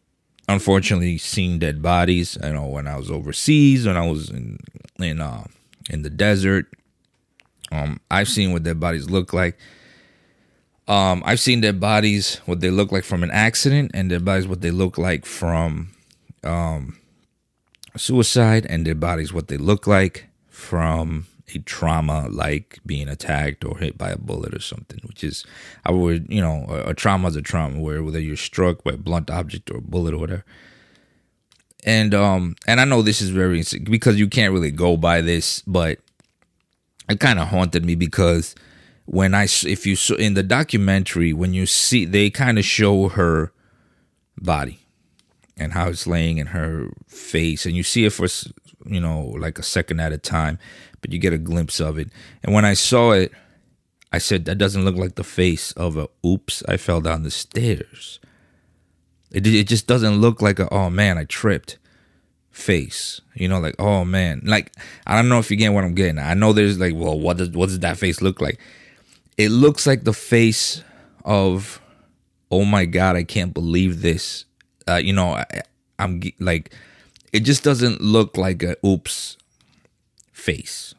unfortunately 0.49 1.19
seen 1.19 1.59
dead 1.59 1.81
bodies. 1.81 2.37
I 2.43 2.51
know 2.51 2.67
when 2.67 2.89
I 2.89 2.97
was 2.97 3.11
overseas, 3.11 3.87
when 3.87 3.97
I 3.97 4.07
was 4.07 4.31
in 4.31 4.59
in 4.99 5.21
uh, 5.21 5.45
in 5.91 6.03
the 6.03 6.11
desert. 6.11 6.67
Um, 7.71 8.01
I've 8.11 8.29
seen 8.29 8.53
what 8.53 8.63
dead 8.65 8.81
bodies 8.81 9.09
look 9.11 9.33
like. 9.33 9.59
Um, 10.89 11.23
I've 11.27 11.41
seen 11.41 11.61
dead 11.61 11.79
bodies 11.79 12.37
what 12.47 12.61
they 12.61 12.71
look 12.71 12.91
like 12.91 13.05
from 13.05 13.23
an 13.23 13.31
accident, 13.31 13.91
and 13.95 14.11
dead 14.11 14.25
bodies 14.25 14.49
what 14.49 14.63
they 14.63 14.71
look 14.71 14.99
like 14.99 15.27
from 15.27 15.91
um, 16.43 16.99
suicide, 17.97 18.67
and 18.69 18.85
dead 18.85 18.99
bodies 18.99 19.33
what 19.33 19.49
they 19.49 19.59
look 19.59 19.87
like 19.87 20.27
from 20.49 21.27
a 21.55 21.59
trauma 21.61 22.29
like 22.31 22.79
being 22.85 23.09
attacked 23.09 23.65
or 23.65 23.79
hit 23.79 23.97
by 23.97 24.11
a 24.11 24.19
bullet 24.19 24.55
or 24.55 24.61
something. 24.61 25.01
Which 25.05 25.25
is, 25.25 25.45
I 25.85 25.93
would 25.93 26.27
you 26.29 26.41
know, 26.41 26.67
a, 26.69 26.91
a 26.91 26.95
trauma 26.95 27.29
is 27.29 27.37
a 27.37 27.43
trauma 27.43 27.81
where 27.81 28.03
whether 28.03 28.21
you're 28.21 28.37
struck 28.37 28.85
by 28.85 28.93
a 28.93 28.97
blunt 28.97 29.31
object 29.31 29.71
or 29.71 29.79
a 29.79 29.83
bullet 29.83 30.15
or 30.15 30.19
whatever. 30.19 30.45
And 31.85 32.15
um, 32.15 32.57
and 32.67 32.81
I 32.81 32.85
know 32.85 33.03
this 33.03 33.21
is 33.21 33.31
very 33.31 33.63
because 33.85 34.19
you 34.19 34.29
can't 34.29 34.53
really 34.53 34.73
go 34.73 34.97
by 34.97 35.21
this, 35.21 35.63
but 35.67 36.01
it 37.09 37.21
kind 37.21 37.39
of 37.39 37.49
haunted 37.49 37.85
me 37.85 37.95
because 37.95 38.55
when 39.07 39.35
I 39.35 39.45
if 39.45 39.87
you 39.87 39.97
saw 39.97 40.15
in 40.17 40.35
the 40.35 40.43
documentary 40.43 41.33
when 41.33 41.55
you 41.55 41.65
see 41.65 42.05
they 42.05 42.29
kind 42.29 42.59
of 42.59 42.65
show 42.65 43.09
her 43.09 43.53
body 44.39 44.81
and 45.57 45.73
how 45.73 45.89
it's 45.89 46.07
laying 46.07 46.37
in 46.37 46.49
her 46.49 46.91
face 47.07 47.65
and 47.65 47.75
you 47.75 47.83
see 47.83 48.05
it 48.05 48.13
for 48.13 48.27
you 48.85 49.01
know 49.01 49.35
like 49.39 49.59
a 49.59 49.63
second 49.63 50.01
at 50.01 50.13
a 50.13 50.19
time 50.19 50.59
but 51.01 51.13
you 51.13 51.19
get 51.19 51.33
a 51.33 51.39
glimpse 51.39 51.81
of 51.81 51.99
it. 51.99 52.11
And 52.43 52.55
when 52.55 52.65
I 52.65 52.75
saw 52.75 53.13
it 53.13 53.33
I 54.13 54.19
said 54.19 54.47
that 54.47 54.57
doesn't 54.57 54.85
look 54.85 54.97
like 54.97 55.17
the 55.17 55.25
face 55.25 55.73
of 55.73 55.97
a 55.97 56.09
oops. 56.25 56.63
I 56.67 56.77
fell 56.77 57.01
down 57.01 57.23
the 57.23 57.31
stairs. 57.31 58.21
It 59.31 59.47
it 59.47 59.69
just 59.69 59.87
doesn't 59.87 60.21
look 60.21 60.41
like 60.41 60.59
a 60.59 60.73
oh 60.73 60.91
man 60.91 61.19
I 61.19 61.25
tripped. 61.25 61.79
Face 62.51 63.21
you 63.35 63.49
know 63.49 63.61
like 63.61 63.77
oh 63.79 64.05
man. 64.05 64.43
Like 64.45 64.73
I 65.07 65.17
don't 65.17 65.29
know 65.29 65.39
if 65.39 65.51
you 65.51 65.57
get 65.57 65.73
what 65.73 65.85
I'm 65.85 65.95
getting 65.95 66.19
I 66.19 66.35
know 66.35 66.53
there's 66.53 66.79
like 66.79 66.95
well 66.95 67.19
what 67.19 67.37
does 67.37 67.51
what 67.51 67.67
does 67.67 67.81
that 67.81 67.99
face 67.99 68.23
look 68.23 68.41
like? 68.41 68.59
It 69.37 69.51
looks 69.51 69.87
like 69.87 70.05
the 70.05 70.13
face 70.13 70.83
of 71.25 71.81
oh 72.51 72.65
my 72.65 72.87
god 72.87 73.15
i 73.15 73.23
can't 73.23 73.53
believe 73.53 74.01
this. 74.03 74.45
Uh, 74.89 74.97
you 74.97 75.13
know 75.13 75.35
I, 75.35 75.45
i'm 75.99 76.23
like 76.39 76.73
it 77.33 77.41
just 77.41 77.63
doesn't 77.63 78.01
look 78.01 78.39
like 78.39 78.63
a 78.63 78.75
oops 78.87 79.37
face 80.39 80.95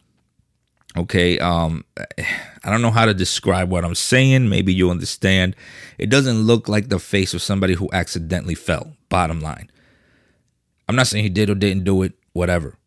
okay 0.98 1.40
um 1.40 1.84
i 2.64 2.70
don't 2.70 2.82
know 2.82 2.92
how 2.92 3.06
to 3.06 3.14
describe 3.14 3.70
what 3.70 3.86
i'm 3.86 3.96
saying 3.96 4.50
maybe 4.50 4.74
you 4.74 4.90
understand 4.90 5.56
it 5.98 6.10
doesn't 6.10 6.42
look 6.42 6.68
like 6.68 6.90
the 6.90 7.00
face 7.00 7.34
of 7.34 7.42
somebody 7.42 7.74
who 7.74 7.90
accidentally 7.94 8.56
fell 8.56 8.94
bottom 9.10 9.42
line 9.42 9.70
i'm 10.88 10.96
not 10.96 11.08
saying 11.08 11.24
he 11.24 11.30
did 11.30 11.50
or 11.50 11.56
didn't 11.56 11.84
do 11.84 12.02
it 12.04 12.14
whatever 12.34 12.78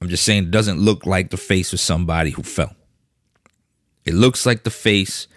i'm 0.00 0.08
just 0.08 0.24
saying 0.24 0.44
it 0.44 0.50
doesn't 0.50 0.78
look 0.78 1.06
like 1.06 1.30
the 1.30 1.36
face 1.36 1.72
of 1.72 1.80
somebody 1.80 2.30
who 2.30 2.42
fell 2.42 2.74
it 4.08 4.14
looks 4.14 4.46
like 4.46 4.64
the 4.64 4.70
face 4.70 5.28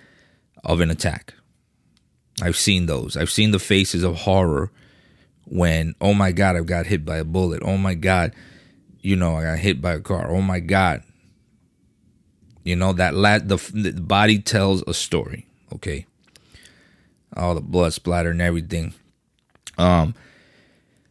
of 0.63 0.79
an 0.79 0.89
attack. 0.89 1.33
I've 2.41 2.55
seen 2.55 2.85
those. 2.85 3.17
I've 3.17 3.29
seen 3.29 3.51
the 3.51 3.59
faces 3.59 4.01
of 4.01 4.15
horror 4.15 4.71
when, 5.45 5.93
oh 5.99 6.13
my 6.13 6.31
God, 6.31 6.55
I've 6.55 6.67
got 6.67 6.85
hit 6.85 7.03
by 7.03 7.17
a 7.17 7.25
bullet. 7.25 7.61
Oh 7.63 7.75
my 7.75 7.95
God, 7.95 8.33
you 9.01 9.15
know, 9.15 9.35
I 9.35 9.43
got 9.43 9.59
hit 9.59 9.81
by 9.81 9.93
a 9.93 9.99
car. 9.99 10.29
Oh 10.29 10.41
my 10.41 10.59
God. 10.59 11.03
You 12.63 12.75
know, 12.75 12.93
that 12.93 13.15
la- 13.15 13.39
the, 13.39 13.57
the 13.73 13.93
body 14.01 14.39
tells 14.39 14.83
a 14.83 14.93
story. 14.93 15.47
Okay, 15.73 16.05
all 17.35 17.55
the 17.55 17.61
blood 17.61 17.93
splatter 17.93 18.29
and 18.29 18.41
everything. 18.41 18.93
Um, 19.77 20.13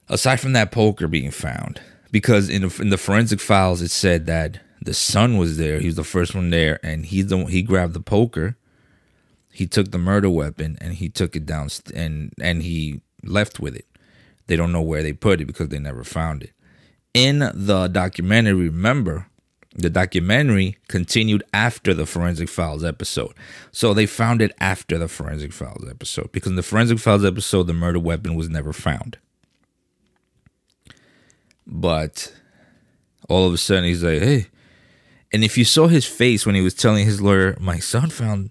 aside 0.08 0.38
from 0.38 0.52
that 0.52 0.70
poker 0.70 1.08
being 1.08 1.30
found, 1.30 1.80
because 2.12 2.48
in 2.48 2.62
the, 2.62 2.82
in 2.82 2.90
the 2.90 2.98
forensic 2.98 3.40
files 3.40 3.82
it 3.82 3.90
said 3.90 4.26
that 4.26 4.60
the 4.82 4.94
son 4.94 5.38
was 5.38 5.56
there. 5.56 5.80
He 5.80 5.86
was 5.86 5.96
the 5.96 6.04
first 6.04 6.34
one 6.34 6.50
there, 6.50 6.78
and 6.82 7.06
he's 7.06 7.28
the 7.28 7.44
he 7.46 7.62
grabbed 7.62 7.94
the 7.94 8.00
poker. 8.00 8.56
He 9.52 9.66
took 9.66 9.90
the 9.90 9.98
murder 9.98 10.30
weapon 10.30 10.78
and 10.80 10.94
he 10.94 11.08
took 11.08 11.34
it 11.34 11.44
down 11.44 11.68
and 11.92 12.32
and 12.40 12.62
he 12.62 13.00
left 13.24 13.58
with 13.58 13.74
it. 13.74 13.86
They 14.46 14.56
don't 14.56 14.72
know 14.72 14.82
where 14.82 15.02
they 15.02 15.12
put 15.12 15.40
it 15.40 15.46
because 15.46 15.68
they 15.68 15.78
never 15.78 16.04
found 16.04 16.42
it. 16.44 16.52
In 17.12 17.38
the 17.54 17.88
documentary, 17.88 18.54
remember, 18.54 19.26
the 19.74 19.90
documentary 19.90 20.76
continued 20.88 21.42
after 21.52 21.94
the 21.94 22.06
Forensic 22.06 22.48
Files 22.48 22.84
episode. 22.84 23.34
So 23.72 23.94
they 23.94 24.06
found 24.06 24.42
it 24.42 24.52
after 24.60 24.98
the 24.98 25.08
Forensic 25.08 25.52
Files 25.52 25.88
episode 25.88 26.30
because 26.32 26.50
in 26.50 26.56
the 26.56 26.62
Forensic 26.62 26.98
Files 26.98 27.24
episode, 27.24 27.64
the 27.64 27.72
murder 27.72 27.98
weapon 27.98 28.34
was 28.34 28.48
never 28.48 28.72
found. 28.72 29.18
But 31.66 32.32
all 33.28 33.46
of 33.46 33.54
a 33.54 33.58
sudden, 33.58 33.84
he's 33.84 34.02
like, 34.02 34.20
hey. 34.20 34.46
And 35.32 35.44
if 35.44 35.56
you 35.56 35.64
saw 35.64 35.86
his 35.86 36.04
face 36.06 36.44
when 36.44 36.56
he 36.56 36.60
was 36.60 36.74
telling 36.74 37.06
his 37.06 37.22
lawyer, 37.22 37.56
my 37.60 37.78
son 37.78 38.10
found 38.10 38.50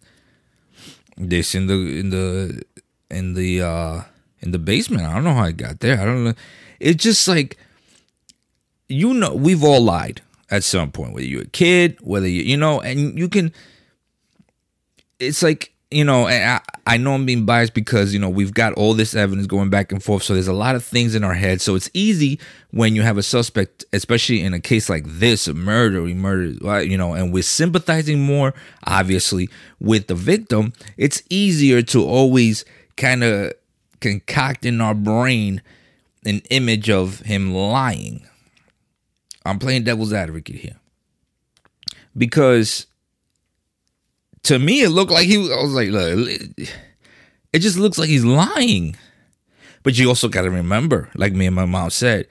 this 1.18 1.54
in 1.54 1.68
the 1.68 1.74
in 1.74 2.10
the 2.10 2.64
in 3.12 3.34
the 3.34 3.62
uh 3.62 4.04
in 4.40 4.52
the 4.52 4.60
basement. 4.60 5.04
I 5.04 5.14
don't 5.16 5.26
know 5.26 5.34
how 5.34 5.44
I 5.44 5.52
got 5.52 5.82
there. 5.82 6.00
I 6.00 6.06
don't 6.06 6.24
know. 6.24 6.34
It's 6.80 7.04
just 7.04 7.28
like 7.28 7.58
you 8.90 9.14
know, 9.14 9.34
we've 9.34 9.64
all 9.64 9.82
lied 9.82 10.22
at 10.52 10.64
some 10.64 10.92
point, 10.92 11.14
whether 11.14 11.26
you're 11.26 11.44
a 11.44 11.48
kid, 11.48 11.98
whether 12.02 12.28
you, 12.28 12.42
you 12.42 12.58
know, 12.58 12.82
and 12.82 13.18
you 13.18 13.30
can, 13.30 13.54
it's 15.20 15.44
like, 15.44 15.74
you 15.92 16.04
know, 16.04 16.28
I, 16.28 16.60
I 16.86 16.98
know 16.98 17.14
I'm 17.14 17.26
being 17.26 17.46
biased 17.46 17.74
because, 17.74 18.14
you 18.14 18.20
know, 18.20 18.30
we've 18.30 18.54
got 18.54 18.74
all 18.74 18.94
this 18.94 19.16
evidence 19.16 19.48
going 19.48 19.70
back 19.70 19.92
and 19.92 20.04
forth. 20.04 20.22
So 20.24 20.34
there's 20.34 20.48
a 20.48 20.54
lot 20.54 20.76
of 20.76 20.84
things 20.84 21.16
in 21.16 21.24
our 21.24 21.34
head. 21.34 21.62
So 21.62 21.74
it's 21.76 21.90
easy 21.94 22.40
when 22.72 22.96
you 22.96 23.02
have 23.02 23.18
a 23.18 23.24
suspect, 23.24 23.86
especially 23.92 24.42
in 24.42 24.54
a 24.54 24.60
case 24.60 24.88
like 24.90 25.06
this, 25.06 25.48
a 25.48 25.54
murder, 25.54 26.04
we 26.04 26.14
murdered, 26.14 26.62
you 26.88 26.98
know, 26.98 27.14
and 27.14 27.34
we're 27.34 27.42
sympathizing 27.42 28.22
more, 28.22 28.54
obviously, 28.86 29.50
with 29.80 30.08
the 30.08 30.16
victim. 30.16 30.74
It's 30.96 31.24
easier 31.30 31.82
to 31.84 32.06
always 32.06 32.66
kind 32.96 33.24
of 33.24 33.54
concoct 34.00 34.66
in 34.66 34.82
our 34.82 34.96
brain 34.96 35.62
an 36.26 36.42
image 36.50 36.90
of 36.90 37.22
him 37.22 37.54
lying 37.54 38.28
I'm 39.46 39.60
playing 39.60 39.84
devil's 39.84 40.14
advocate 40.14 40.56
here. 40.56 40.76
Because 42.18 42.86
to 44.44 44.60
me, 44.60 44.82
it 44.82 44.90
looked 44.90 45.12
like 45.12 45.28
he 45.28 45.38
was, 45.38 45.52
I 45.52 45.62
was 45.62 45.74
like, 45.74 45.90
look, 45.90 46.30
it 47.54 47.60
just 47.60 47.78
looks 47.78 47.98
like 47.98 48.10
he's 48.10 48.26
lying. 48.26 48.96
But 49.84 49.98
you 49.98 50.10
also 50.10 50.28
got 50.28 50.42
to 50.42 50.52
remember, 50.52 51.10
like 51.16 51.34
me 51.34 51.46
and 51.46 51.56
my 51.56 51.66
mom 51.66 51.90
said, 51.90 52.28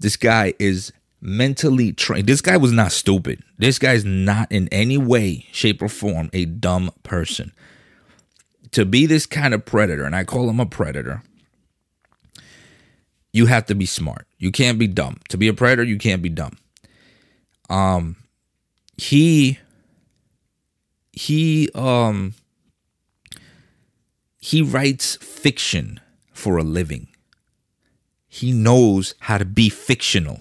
this 0.00 0.16
guy 0.16 0.54
is 0.58 0.92
mentally 1.20 1.92
trained. 1.92 2.26
This 2.26 2.40
guy 2.40 2.56
was 2.56 2.72
not 2.72 2.92
stupid. 2.92 3.42
This 3.58 3.78
guy's 3.78 4.04
not 4.04 4.50
in 4.50 4.68
any 4.68 4.98
way, 4.98 5.46
shape, 5.52 5.80
or 5.80 5.88
form 5.88 6.28
a 6.32 6.44
dumb 6.44 6.90
person. 7.02 7.52
To 8.72 8.84
be 8.84 9.06
this 9.06 9.26
kind 9.26 9.54
of 9.54 9.64
predator, 9.64 10.04
and 10.04 10.16
I 10.16 10.24
call 10.24 10.50
him 10.50 10.60
a 10.60 10.66
predator, 10.66 11.22
you 13.32 13.46
have 13.46 13.66
to 13.66 13.74
be 13.74 13.86
smart. 13.86 14.26
You 14.38 14.52
can't 14.52 14.78
be 14.78 14.86
dumb. 14.86 15.18
To 15.30 15.36
be 15.36 15.48
a 15.48 15.54
predator, 15.54 15.84
you 15.84 15.98
can't 15.98 16.22
be 16.22 16.28
dumb. 16.28 16.56
Um 17.70 18.16
he 18.96 19.58
he 21.12 21.70
um 21.74 22.34
he 24.38 24.60
writes 24.60 25.16
fiction 25.16 26.00
for 26.32 26.58
a 26.58 26.62
living. 26.62 27.08
He 28.28 28.52
knows 28.52 29.14
how 29.20 29.38
to 29.38 29.44
be 29.44 29.68
fictional. 29.68 30.40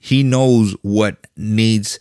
He 0.00 0.22
knows 0.22 0.74
what 0.82 1.26
needs 1.36 1.98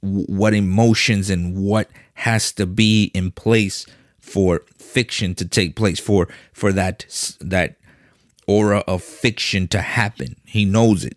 what 0.00 0.54
emotions 0.54 1.30
and 1.30 1.56
what 1.56 1.90
has 2.14 2.52
to 2.52 2.66
be 2.66 3.10
in 3.14 3.30
place 3.30 3.86
for 4.18 4.62
fiction 4.78 5.34
to 5.34 5.46
take 5.46 5.76
place 5.76 6.00
for 6.00 6.28
for 6.52 6.72
that 6.72 7.04
that 7.40 7.76
aura 8.46 8.78
of 8.86 9.02
fiction 9.02 9.68
to 9.68 9.80
happen. 9.80 10.36
He 10.44 10.64
knows 10.64 11.04
it. 11.04 11.16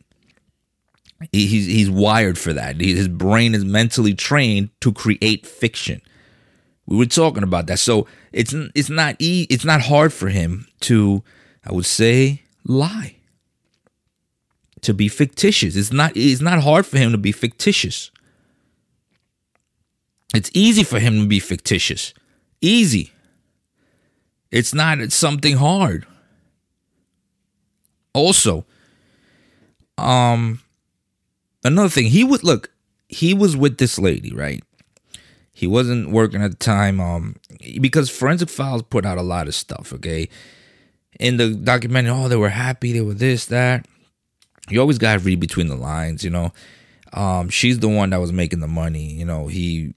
He's 1.31 1.65
he's 1.65 1.89
wired 1.89 2.37
for 2.37 2.53
that. 2.53 2.79
His 2.79 3.07
brain 3.07 3.55
is 3.55 3.63
mentally 3.63 4.13
trained 4.13 4.69
to 4.81 4.91
create 4.91 5.45
fiction. 5.45 6.01
We 6.85 6.97
were 6.97 7.05
talking 7.05 7.43
about 7.43 7.67
that. 7.67 7.79
So 7.79 8.05
it's 8.31 8.53
it's 8.75 8.89
not 8.89 9.15
e- 9.19 9.47
it's 9.49 9.65
not 9.65 9.81
hard 9.81 10.13
for 10.13 10.29
him 10.29 10.67
to 10.81 11.23
I 11.65 11.71
would 11.71 11.85
say 11.85 12.43
lie. 12.65 13.15
To 14.81 14.93
be 14.93 15.07
fictitious. 15.07 15.75
It's 15.75 15.91
not 15.91 16.11
it's 16.15 16.41
not 16.41 16.61
hard 16.61 16.85
for 16.85 16.97
him 16.97 17.11
to 17.11 17.17
be 17.17 17.31
fictitious. 17.31 18.11
It's 20.33 20.51
easy 20.53 20.83
for 20.83 20.99
him 20.99 21.21
to 21.21 21.27
be 21.27 21.39
fictitious. 21.39 22.13
Easy. 22.61 23.13
It's 24.51 24.73
not 24.73 25.11
something 25.11 25.57
hard 25.57 26.05
also 28.15 28.65
um 29.97 30.59
another 31.63 31.89
thing 31.89 32.05
he 32.07 32.23
would 32.23 32.43
look 32.43 32.71
he 33.07 33.33
was 33.33 33.55
with 33.55 33.77
this 33.77 33.99
lady 33.99 34.33
right? 34.33 34.63
He 35.53 35.67
wasn't 35.67 36.09
working 36.09 36.41
at 36.41 36.51
the 36.51 36.57
time 36.57 36.99
um 36.99 37.35
because 37.79 38.09
forensic 38.09 38.49
files 38.49 38.81
put 38.83 39.05
out 39.05 39.17
a 39.17 39.21
lot 39.21 39.47
of 39.47 39.55
stuff 39.55 39.93
okay? 39.93 40.29
In 41.19 41.37
the 41.37 41.53
documentary 41.53 42.11
oh 42.11 42.27
they 42.27 42.35
were 42.35 42.49
happy 42.49 42.91
they 42.93 43.01
were 43.01 43.13
this 43.13 43.45
that. 43.47 43.85
You 44.69 44.79
always 44.79 44.97
got 44.97 45.13
to 45.13 45.19
read 45.19 45.39
between 45.39 45.67
the 45.67 45.75
lines 45.75 46.23
you 46.23 46.29
know? 46.29 46.51
Um 47.13 47.49
she's 47.49 47.79
the 47.79 47.89
one 47.89 48.09
that 48.09 48.19
was 48.19 48.31
making 48.33 48.61
the 48.61 48.67
money 48.67 49.11
you 49.11 49.25
know? 49.25 49.47
He 49.47 49.93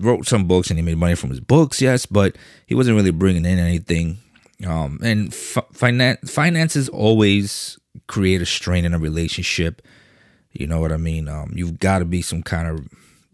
wrote 0.00 0.26
some 0.26 0.46
books 0.46 0.70
and 0.70 0.78
he 0.78 0.84
made 0.84 0.96
money 0.96 1.14
from 1.14 1.30
his 1.30 1.40
books 1.40 1.80
yes 1.82 2.06
but 2.06 2.36
he 2.66 2.74
wasn't 2.74 2.96
really 2.96 3.10
bringing 3.10 3.44
in 3.44 3.58
anything 3.58 4.18
um, 4.66 4.98
and 5.02 5.32
finance 5.32 6.30
finances 6.30 6.88
always 6.88 7.78
create 8.06 8.42
a 8.42 8.46
strain 8.46 8.84
in 8.84 8.94
a 8.94 8.98
relationship. 8.98 9.82
You 10.52 10.66
know 10.66 10.80
what 10.80 10.92
I 10.92 10.96
mean? 10.96 11.28
Um, 11.28 11.52
you've 11.54 11.78
got 11.78 12.00
to 12.00 12.04
be 12.04 12.22
some 12.22 12.42
kind 12.42 12.68
of 12.68 12.88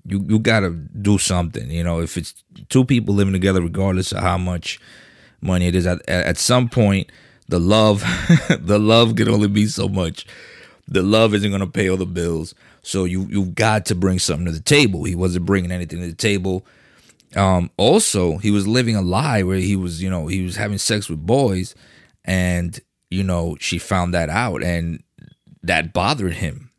you 0.04 0.24
you 0.28 0.38
got 0.38 0.60
to 0.60 0.70
do 0.70 1.18
something. 1.18 1.70
You 1.70 1.82
know, 1.82 2.00
if 2.00 2.16
it's 2.16 2.34
two 2.68 2.84
people 2.84 3.14
living 3.14 3.32
together, 3.32 3.62
regardless 3.62 4.12
of 4.12 4.18
how 4.18 4.36
much 4.36 4.78
money 5.40 5.66
it 5.66 5.74
is, 5.74 5.86
at 5.86 6.06
at 6.08 6.36
some 6.36 6.68
point, 6.68 7.10
the 7.48 7.60
love 7.60 8.00
the 8.60 8.78
love 8.78 9.16
can 9.16 9.28
only 9.28 9.48
be 9.48 9.66
so 9.66 9.88
much. 9.88 10.26
The 10.86 11.02
love 11.02 11.34
isn't 11.34 11.50
gonna 11.50 11.66
pay 11.66 11.88
all 11.88 11.96
the 11.96 12.04
bills, 12.04 12.54
so 12.82 13.04
you 13.04 13.26
you've 13.30 13.54
got 13.54 13.86
to 13.86 13.94
bring 13.94 14.18
something 14.18 14.46
to 14.46 14.52
the 14.52 14.60
table. 14.60 15.04
He 15.04 15.14
wasn't 15.14 15.46
bringing 15.46 15.72
anything 15.72 16.00
to 16.00 16.06
the 16.08 16.14
table. 16.14 16.66
Um, 17.36 17.70
also, 17.76 18.38
he 18.38 18.50
was 18.50 18.66
living 18.66 18.96
a 18.96 19.02
lie 19.02 19.42
where 19.42 19.58
he 19.58 19.76
was, 19.76 20.02
you 20.02 20.10
know, 20.10 20.26
he 20.26 20.42
was 20.42 20.56
having 20.56 20.78
sex 20.78 21.08
with 21.08 21.24
boys, 21.24 21.74
and 22.24 22.78
you 23.10 23.24
know, 23.24 23.56
she 23.60 23.78
found 23.78 24.14
that 24.14 24.30
out, 24.30 24.62
and 24.62 25.02
that 25.62 25.92
bothered 25.92 26.34
him. 26.34 26.70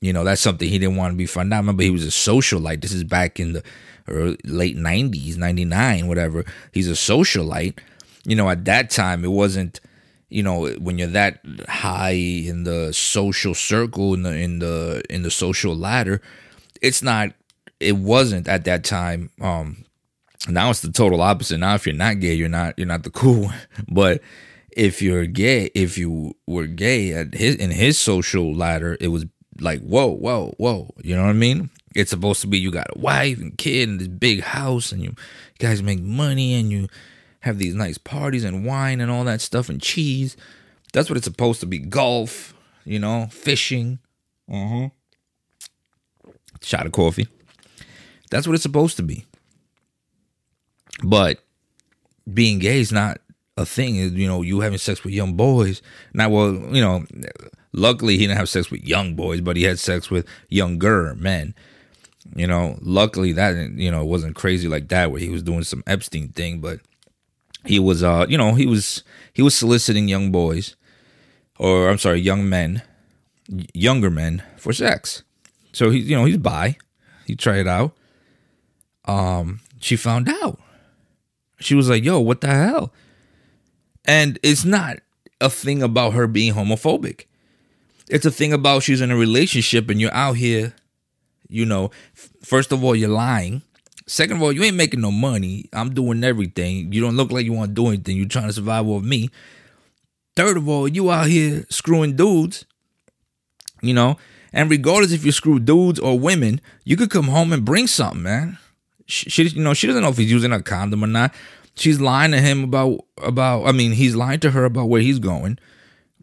You 0.00 0.12
know, 0.12 0.24
that's 0.24 0.40
something 0.40 0.68
he 0.68 0.78
didn't 0.78 0.96
want 0.96 1.12
to 1.12 1.16
be 1.16 1.26
found 1.26 1.52
out. 1.52 1.58
Remember, 1.58 1.82
he 1.82 1.90
was 1.90 2.04
a 2.04 2.08
socialite. 2.08 2.82
This 2.82 2.92
is 2.92 3.04
back 3.04 3.40
in 3.40 3.54
the 3.54 3.62
early, 4.06 4.36
late 4.44 4.76
'90s, 4.76 5.36
'99, 5.36 6.06
whatever. 6.06 6.44
He's 6.72 6.88
a 6.88 6.92
socialite. 6.92 7.78
You 8.24 8.36
know, 8.36 8.48
at 8.50 8.64
that 8.66 8.90
time, 8.90 9.24
it 9.24 9.30
wasn't. 9.30 9.80
You 10.28 10.42
know, 10.42 10.66
when 10.80 10.98
you're 10.98 11.08
that 11.08 11.40
high 11.68 12.10
in 12.10 12.64
the 12.64 12.92
social 12.92 13.54
circle 13.54 14.14
in 14.14 14.22
the 14.22 14.36
in 14.36 14.58
the 14.58 15.02
in 15.08 15.22
the 15.22 15.30
social 15.30 15.74
ladder, 15.74 16.20
it's 16.82 17.02
not. 17.02 17.32
It 17.80 17.96
wasn't 17.96 18.48
at 18.48 18.64
that 18.64 18.84
time. 18.84 19.30
Um, 19.40 19.83
now 20.48 20.70
it's 20.70 20.80
the 20.80 20.92
total 20.92 21.20
opposite. 21.20 21.58
Now 21.58 21.74
if 21.74 21.86
you're 21.86 21.94
not 21.94 22.20
gay, 22.20 22.34
you're 22.34 22.48
not 22.48 22.78
you're 22.78 22.86
not 22.86 23.02
the 23.02 23.10
cool 23.10 23.44
one. 23.44 23.54
But 23.88 24.22
if 24.70 25.00
you're 25.00 25.26
gay, 25.26 25.70
if 25.74 25.96
you 25.96 26.34
were 26.46 26.66
gay 26.66 27.12
at 27.12 27.34
his 27.34 27.56
in 27.56 27.70
his 27.70 27.98
social 27.98 28.54
ladder, 28.54 28.96
it 29.00 29.08
was 29.08 29.26
like 29.60 29.80
whoa, 29.82 30.08
whoa, 30.08 30.54
whoa. 30.58 30.90
You 31.02 31.16
know 31.16 31.22
what 31.22 31.30
I 31.30 31.34
mean? 31.34 31.70
It's 31.94 32.10
supposed 32.10 32.40
to 32.40 32.46
be 32.48 32.58
you 32.58 32.70
got 32.70 32.94
a 32.94 32.98
wife 32.98 33.38
and 33.38 33.56
kid 33.56 33.88
and 33.88 34.00
this 34.00 34.08
big 34.08 34.42
house 34.42 34.90
and 34.90 35.02
you 35.02 35.14
guys 35.58 35.82
make 35.82 36.00
money 36.00 36.54
and 36.54 36.70
you 36.70 36.88
have 37.40 37.58
these 37.58 37.74
nice 37.74 37.98
parties 37.98 38.42
and 38.42 38.66
wine 38.66 39.00
and 39.00 39.10
all 39.10 39.24
that 39.24 39.40
stuff 39.40 39.68
and 39.68 39.80
cheese. 39.80 40.36
That's 40.92 41.08
what 41.08 41.16
it's 41.16 41.26
supposed 41.26 41.60
to 41.60 41.66
be. 41.66 41.78
Golf, 41.78 42.54
you 42.84 42.98
know, 42.98 43.28
fishing. 43.30 43.98
Uh-huh. 44.50 44.88
Shot 46.62 46.86
of 46.86 46.92
coffee. 46.92 47.28
That's 48.30 48.46
what 48.46 48.54
it's 48.54 48.62
supposed 48.62 48.96
to 48.96 49.02
be. 49.02 49.26
But 51.02 51.38
being 52.32 52.58
gay 52.58 52.80
is 52.80 52.92
not 52.92 53.20
a 53.56 53.66
thing. 53.66 53.96
You 53.96 54.26
know, 54.26 54.42
you 54.42 54.60
having 54.60 54.78
sex 54.78 55.04
with 55.04 55.14
young 55.14 55.34
boys. 55.34 55.82
Now, 56.12 56.28
well, 56.30 56.52
you 56.74 56.80
know, 56.80 57.04
luckily 57.72 58.14
he 58.14 58.26
didn't 58.26 58.38
have 58.38 58.48
sex 58.48 58.70
with 58.70 58.84
young 58.84 59.14
boys, 59.14 59.40
but 59.40 59.56
he 59.56 59.64
had 59.64 59.78
sex 59.78 60.10
with 60.10 60.26
younger 60.48 61.14
men. 61.16 61.54
You 62.34 62.46
know, 62.46 62.78
luckily 62.80 63.32
that 63.32 63.72
you 63.72 63.90
know 63.90 64.04
wasn't 64.04 64.34
crazy 64.34 64.66
like 64.66 64.88
that 64.88 65.10
where 65.10 65.20
he 65.20 65.28
was 65.28 65.42
doing 65.42 65.62
some 65.62 65.82
Epstein 65.86 66.28
thing, 66.28 66.60
but 66.60 66.80
he 67.66 67.78
was 67.78 68.02
uh 68.02 68.26
you 68.28 68.38
know 68.38 68.54
he 68.54 68.66
was 68.66 69.02
he 69.32 69.42
was 69.42 69.54
soliciting 69.54 70.08
young 70.08 70.30
boys 70.30 70.76
or 71.58 71.88
I'm 71.88 71.98
sorry 71.98 72.20
young 72.20 72.48
men 72.48 72.82
younger 73.72 74.10
men 74.10 74.42
for 74.56 74.72
sex. 74.72 75.22
So 75.72 75.90
he 75.90 75.98
you 75.98 76.16
know 76.16 76.24
he's 76.24 76.38
bi. 76.38 76.76
He 77.26 77.36
tried 77.36 77.58
it 77.58 77.68
out. 77.68 77.92
Um, 79.06 79.60
she 79.80 79.96
found 79.96 80.28
out. 80.28 80.58
She 81.64 81.74
was 81.74 81.88
like, 81.88 82.04
"Yo, 82.04 82.20
what 82.20 82.40
the 82.40 82.48
hell?" 82.48 82.92
And 84.04 84.38
it's 84.42 84.64
not 84.64 84.98
a 85.40 85.50
thing 85.50 85.82
about 85.82 86.12
her 86.12 86.26
being 86.26 86.54
homophobic. 86.54 87.24
It's 88.08 88.26
a 88.26 88.30
thing 88.30 88.52
about 88.52 88.82
she's 88.82 89.00
in 89.00 89.10
a 89.10 89.16
relationship 89.16 89.88
and 89.88 90.00
you're 90.00 90.12
out 90.12 90.36
here, 90.36 90.74
you 91.48 91.64
know, 91.64 91.90
first 92.42 92.70
of 92.72 92.84
all, 92.84 92.94
you're 92.94 93.08
lying. 93.08 93.62
Second 94.06 94.36
of 94.36 94.42
all, 94.42 94.52
you 94.52 94.62
ain't 94.62 94.76
making 94.76 95.00
no 95.00 95.10
money. 95.10 95.70
I'm 95.72 95.94
doing 95.94 96.22
everything. 96.22 96.92
You 96.92 97.00
don't 97.00 97.16
look 97.16 97.32
like 97.32 97.46
you 97.46 97.54
want 97.54 97.70
to 97.70 97.74
do 97.74 97.88
anything. 97.88 98.18
You're 98.18 98.28
trying 98.28 98.48
to 98.48 98.52
survive 98.52 98.84
with 98.84 99.04
me. 99.04 99.30
Third 100.36 100.58
of 100.58 100.68
all, 100.68 100.86
you 100.86 101.10
out 101.10 101.28
here 101.28 101.64
screwing 101.70 102.16
dudes, 102.16 102.66
you 103.80 103.94
know, 103.94 104.18
and 104.52 104.70
regardless 104.70 105.12
if 105.12 105.24
you 105.24 105.32
screw 105.32 105.58
dudes 105.58 105.98
or 105.98 106.18
women, 106.18 106.60
you 106.84 106.96
could 106.96 107.10
come 107.10 107.28
home 107.28 107.52
and 107.52 107.64
bring 107.64 107.86
something, 107.86 108.22
man. 108.22 108.58
She, 109.06 109.28
she, 109.30 109.42
you 109.48 109.62
know, 109.62 109.74
she 109.74 109.86
doesn't 109.86 110.02
know 110.02 110.08
if 110.08 110.16
he's 110.16 110.30
using 110.30 110.52
a 110.52 110.62
condom 110.62 111.04
or 111.04 111.08
not. 111.08 111.34
She's 111.76 112.00
lying 112.00 112.30
to 112.32 112.40
him 112.40 112.64
about 112.64 113.04
about. 113.22 113.66
I 113.66 113.72
mean, 113.72 113.92
he's 113.92 114.14
lying 114.14 114.40
to 114.40 114.50
her 114.52 114.64
about 114.64 114.88
where 114.88 115.00
he's 115.00 115.18
going. 115.18 115.58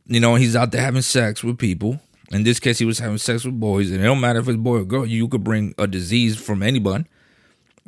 You 0.08 0.20
know, 0.20 0.36
he's 0.36 0.56
out 0.56 0.72
there 0.72 0.82
having 0.82 1.02
sex 1.02 1.44
with 1.44 1.58
people. 1.58 2.00
In 2.32 2.44
this 2.44 2.60
case, 2.60 2.80
he 2.80 2.86
was 2.86 3.00
having 3.00 3.18
sex 3.18 3.44
with 3.44 3.60
boys, 3.60 3.92
and 3.92 4.00
it 4.00 4.04
don't 4.04 4.22
matter 4.22 4.40
if 4.40 4.48
it's 4.48 4.58
boy 4.58 4.78
or 4.78 4.86
girl. 4.86 5.06
You 5.06 5.28
could 5.28 5.44
bring 5.44 5.76
a 5.78 5.86
disease 5.88 6.38
from 6.38 6.64
anyone, 6.64 7.06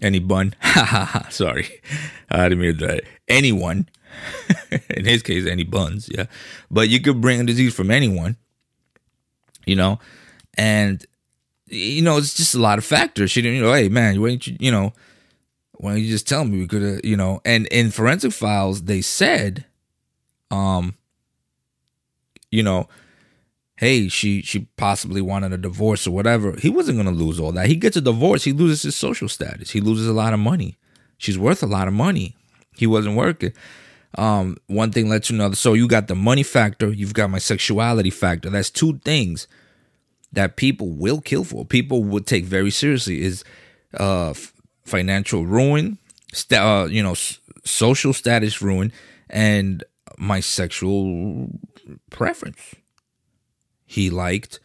any 0.02 0.20
bun. 0.20 0.54
Sorry, 1.30 1.82
I 2.30 2.50
didn't 2.50 2.60
mean 2.60 2.78
that. 2.78 3.04
Anyone. 3.28 3.88
In 4.90 5.06
his 5.06 5.24
case, 5.24 5.48
any 5.48 5.64
buns. 5.64 6.10
Yeah, 6.14 6.26
but 6.70 6.90
you 6.90 7.02
could 7.02 7.22
bring 7.22 7.40
a 7.40 7.46
disease 7.46 7.74
from 7.74 7.90
anyone. 7.90 8.38
You 9.66 9.78
know, 9.78 10.00
and 10.58 11.04
you 11.74 12.02
know 12.02 12.18
it's 12.18 12.34
just 12.34 12.56
a 12.56 12.60
lot 12.60 12.78
of 12.78 12.86
factors. 12.86 13.32
She 13.32 13.42
didn't. 13.42 13.58
You 13.58 13.64
know, 13.64 13.74
hey 13.74 13.90
man, 13.90 14.22
why 14.22 14.30
don't 14.30 14.48
you? 14.48 14.58
You 14.60 14.72
know, 14.72 14.94
why 15.74 15.92
don't 15.92 16.02
you 16.02 16.10
just 16.10 16.28
tell 16.28 16.46
me 16.46 16.60
we 16.60 16.68
could 16.68 16.82
have? 16.82 17.02
You 17.04 17.18
know, 17.18 17.42
and 17.46 17.68
in 17.68 17.92
forensic 17.92 18.32
files 18.32 18.84
they 18.84 19.02
said, 19.02 19.66
um 20.52 20.96
you 22.52 22.62
know, 22.62 22.88
hey, 23.78 24.08
she 24.08 24.42
she 24.44 24.68
possibly 24.78 25.22
wanted 25.22 25.54
a 25.54 25.58
divorce 25.58 26.06
or 26.06 26.12
whatever. 26.12 26.56
He 26.58 26.70
wasn't 26.70 26.98
gonna 26.98 27.12
lose 27.12 27.40
all 27.40 27.52
that. 27.54 27.68
He 27.68 27.76
gets 27.76 27.98
a 27.98 28.02
divorce, 28.02 28.44
he 28.44 28.54
loses 28.54 28.84
his 28.84 28.96
social 28.96 29.28
status. 29.28 29.72
He 29.72 29.82
loses 29.82 30.08
a 30.08 30.14
lot 30.14 30.34
of 30.34 30.40
money. 30.40 30.78
She's 31.18 31.40
worth 31.40 31.64
a 31.64 31.68
lot 31.68 31.88
of 31.88 31.94
money. 31.94 32.36
He 32.76 32.88
wasn't 32.88 33.16
working. 33.16 33.54
Um, 34.16 34.58
one 34.68 34.92
thing 34.92 35.10
led 35.10 35.24
to 35.24 35.34
another. 35.34 35.56
So 35.56 35.74
you 35.74 35.88
got 35.88 36.08
the 36.08 36.16
money 36.16 36.44
factor, 36.44 36.92
you've 36.92 37.16
got 37.16 37.32
my 37.32 37.40
sexuality 37.40 38.12
factor. 38.12 38.50
That's 38.50 38.70
two 38.70 39.00
things 39.00 39.48
that 40.34 40.56
people 40.58 40.90
will 40.90 41.22
kill 41.22 41.44
for. 41.44 41.66
People 41.66 42.04
would 42.04 42.28
take 42.28 42.46
very 42.46 42.72
seriously 42.72 43.22
is 43.22 43.44
uh 43.98 44.34
financial 44.84 45.46
ruin, 45.46 45.98
st- 46.34 46.60
uh, 46.62 46.88
you 46.90 47.02
know, 47.02 47.12
s- 47.12 47.40
social 47.64 48.14
status 48.14 48.62
ruin, 48.62 48.92
and 49.30 49.84
my 50.18 50.40
sexual 50.40 51.50
preference. 52.10 52.76
He 53.86 54.10
liked 54.10 54.60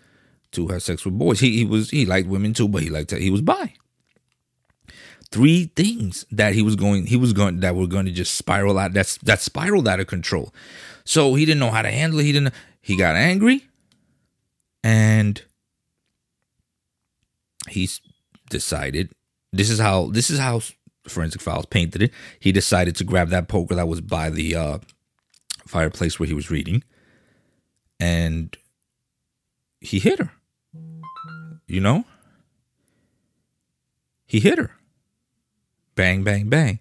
to 0.53 0.69
have 0.69 0.83
sex 0.83 1.05
with 1.05 1.19
boys. 1.19 1.41
He 1.41 1.59
he 1.59 1.65
was 1.65 1.91
he 1.91 2.07
liked 2.07 2.29
women 2.29 2.55
too, 2.55 2.69
but 2.69 2.83
he 2.83 2.91
liked 2.91 3.11
to, 3.11 3.19
he 3.19 3.31
was 3.31 3.43
bi. 3.43 3.75
Three 5.31 5.71
things 5.77 6.25
that 6.31 6.55
he 6.55 6.63
was 6.63 6.75
going 6.75 7.07
he 7.07 7.17
was 7.17 7.35
going 7.35 7.61
that 7.61 7.77
were 7.77 7.87
going 7.87 8.07
to 8.07 8.13
just 8.13 8.35
spiral 8.35 8.79
out 8.79 8.95
that's 8.95 9.19
that 9.19 9.41
spiraled 9.41 9.87
out 9.87 10.01
of 10.01 10.07
control. 10.07 10.55
So 11.05 11.35
he 11.35 11.45
didn't 11.45 11.61
know 11.61 11.71
how 11.71 11.83
to 11.83 11.91
handle 11.91 12.19
it. 12.21 12.25
He 12.25 12.33
didn't 12.33 12.55
he 12.81 12.97
got 12.97 13.15
angry 13.15 13.67
and 14.83 15.43
he's 17.71 18.01
decided 18.51 19.11
this 19.53 19.71
is 19.71 19.79
how 19.79 20.09
this 20.09 20.31
is 20.31 20.39
how 20.39 20.61
forensic 21.07 21.41
files 21.41 21.67
painted 21.67 22.03
it. 22.03 22.13
He 22.39 22.53
decided 22.53 22.97
to 22.97 23.05
grab 23.05 23.29
that 23.31 23.49
poker 23.49 23.75
that 23.75 23.89
was 23.89 24.01
by 24.01 24.31
the 24.31 24.57
uh 24.57 24.79
fireplace 25.67 26.19
where 26.19 26.27
he 26.27 26.35
was 26.35 26.51
reading 26.51 26.83
and 28.01 28.57
he 29.81 29.99
hit 29.99 30.19
her. 30.19 30.33
You 31.67 31.81
know? 31.81 32.05
He 34.27 34.41
hit 34.41 34.59
her. 34.59 34.71
Bang, 35.95 36.23
bang, 36.23 36.49
bang. 36.49 36.81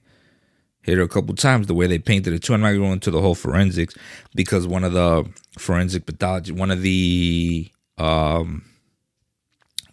Hit 0.81 0.97
her 0.97 1.03
a 1.03 1.09
couple 1.09 1.35
times 1.35 1.67
the 1.67 1.73
way 1.73 1.87
they 1.87 1.99
painted 1.99 2.33
it 2.33 2.43
too. 2.43 2.53
I'm 2.53 2.61
not 2.61 2.73
going 2.73 2.93
into 2.93 3.11
the 3.11 3.21
whole 3.21 3.35
forensics 3.35 3.95
because 4.35 4.65
one 4.67 4.83
of 4.83 4.93
the 4.93 5.29
forensic 5.57 6.05
pathology, 6.05 6.53
one 6.53 6.71
of 6.71 6.81
the 6.81 7.69
um, 7.97 8.63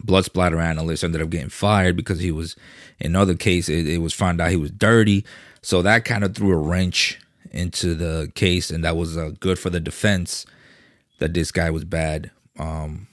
blood 0.05 0.25
splatter 0.25 0.59
analyst 0.59 1.03
ended 1.03 1.21
up 1.21 1.29
getting 1.29 1.49
fired 1.49 1.95
because 1.95 2.19
he 2.19 2.31
was, 2.31 2.55
in 2.99 3.15
other 3.15 3.35
case, 3.35 3.69
it, 3.69 3.87
it 3.87 3.97
was 3.99 4.13
found 4.13 4.39
out 4.39 4.51
he 4.51 4.57
was 4.57 4.71
dirty. 4.71 5.25
So 5.61 5.81
that 5.81 6.05
kind 6.05 6.23
of 6.23 6.35
threw 6.35 6.51
a 6.51 6.57
wrench 6.57 7.19
into 7.51 7.95
the 7.95 8.31
case, 8.35 8.69
and 8.69 8.83
that 8.83 8.97
was 8.97 9.17
uh, 9.17 9.31
good 9.39 9.57
for 9.57 9.69
the 9.69 9.79
defense 9.79 10.45
that 11.19 11.33
this 11.33 11.51
guy 11.51 11.69
was 11.69 11.85
bad. 11.85 12.31
Um, 12.59 13.07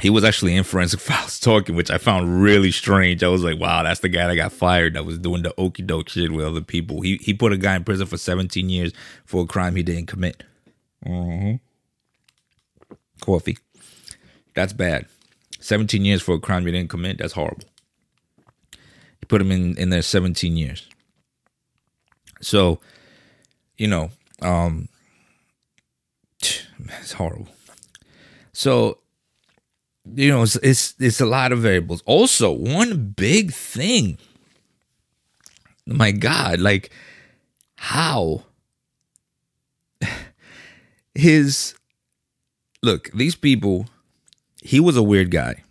he 0.00 0.10
was 0.10 0.24
actually 0.24 0.54
in 0.54 0.64
forensic 0.64 1.00
files 1.00 1.40
talking, 1.40 1.74
which 1.74 1.90
I 1.90 1.98
found 1.98 2.42
really 2.42 2.70
strange. 2.70 3.22
I 3.22 3.28
was 3.28 3.42
like, 3.42 3.58
wow, 3.58 3.82
that's 3.82 4.00
the 4.00 4.08
guy 4.08 4.26
that 4.26 4.36
got 4.36 4.52
fired 4.52 4.94
that 4.94 5.04
was 5.04 5.18
doing 5.18 5.42
the 5.42 5.54
okey 5.58 5.82
doke 5.82 6.08
shit 6.08 6.32
with 6.32 6.46
other 6.46 6.60
people. 6.60 7.00
He 7.00 7.16
he 7.16 7.34
put 7.34 7.52
a 7.52 7.56
guy 7.56 7.74
in 7.74 7.84
prison 7.84 8.06
for 8.06 8.16
17 8.16 8.68
years 8.68 8.92
for 9.24 9.42
a 9.42 9.46
crime 9.46 9.76
he 9.76 9.82
didn't 9.82 10.06
commit. 10.06 10.42
Mm-hmm. 11.04 11.56
Coffee. 13.20 13.58
That's 14.54 14.72
bad. 14.72 15.06
17 15.68 16.02
years 16.02 16.22
for 16.22 16.34
a 16.34 16.40
crime 16.40 16.66
you 16.66 16.72
didn't 16.72 16.88
commit. 16.88 17.18
That's 17.18 17.34
horrible. 17.34 17.68
He 18.72 19.26
put 19.28 19.42
him 19.42 19.52
in, 19.52 19.76
in 19.76 19.90
there 19.90 20.00
17 20.00 20.56
years. 20.56 20.88
So, 22.40 22.80
you 23.76 23.86
know, 23.86 24.10
um, 24.40 24.88
it's 26.40 27.12
horrible. 27.12 27.48
So, 28.52 28.98
you 30.14 30.30
know, 30.30 30.42
it's, 30.42 30.56
it's 30.56 30.94
it's 30.98 31.20
a 31.20 31.26
lot 31.26 31.52
of 31.52 31.58
variables. 31.58 32.02
Also, 32.06 32.50
one 32.50 33.10
big 33.10 33.52
thing. 33.52 34.16
My 35.86 36.12
God, 36.12 36.60
like 36.60 36.90
how 37.76 38.44
his 41.14 41.74
look, 42.82 43.10
these 43.12 43.36
people, 43.36 43.86
he 44.68 44.80
was 44.80 44.98
a 44.98 45.02
weird 45.02 45.30
guy. 45.30 45.62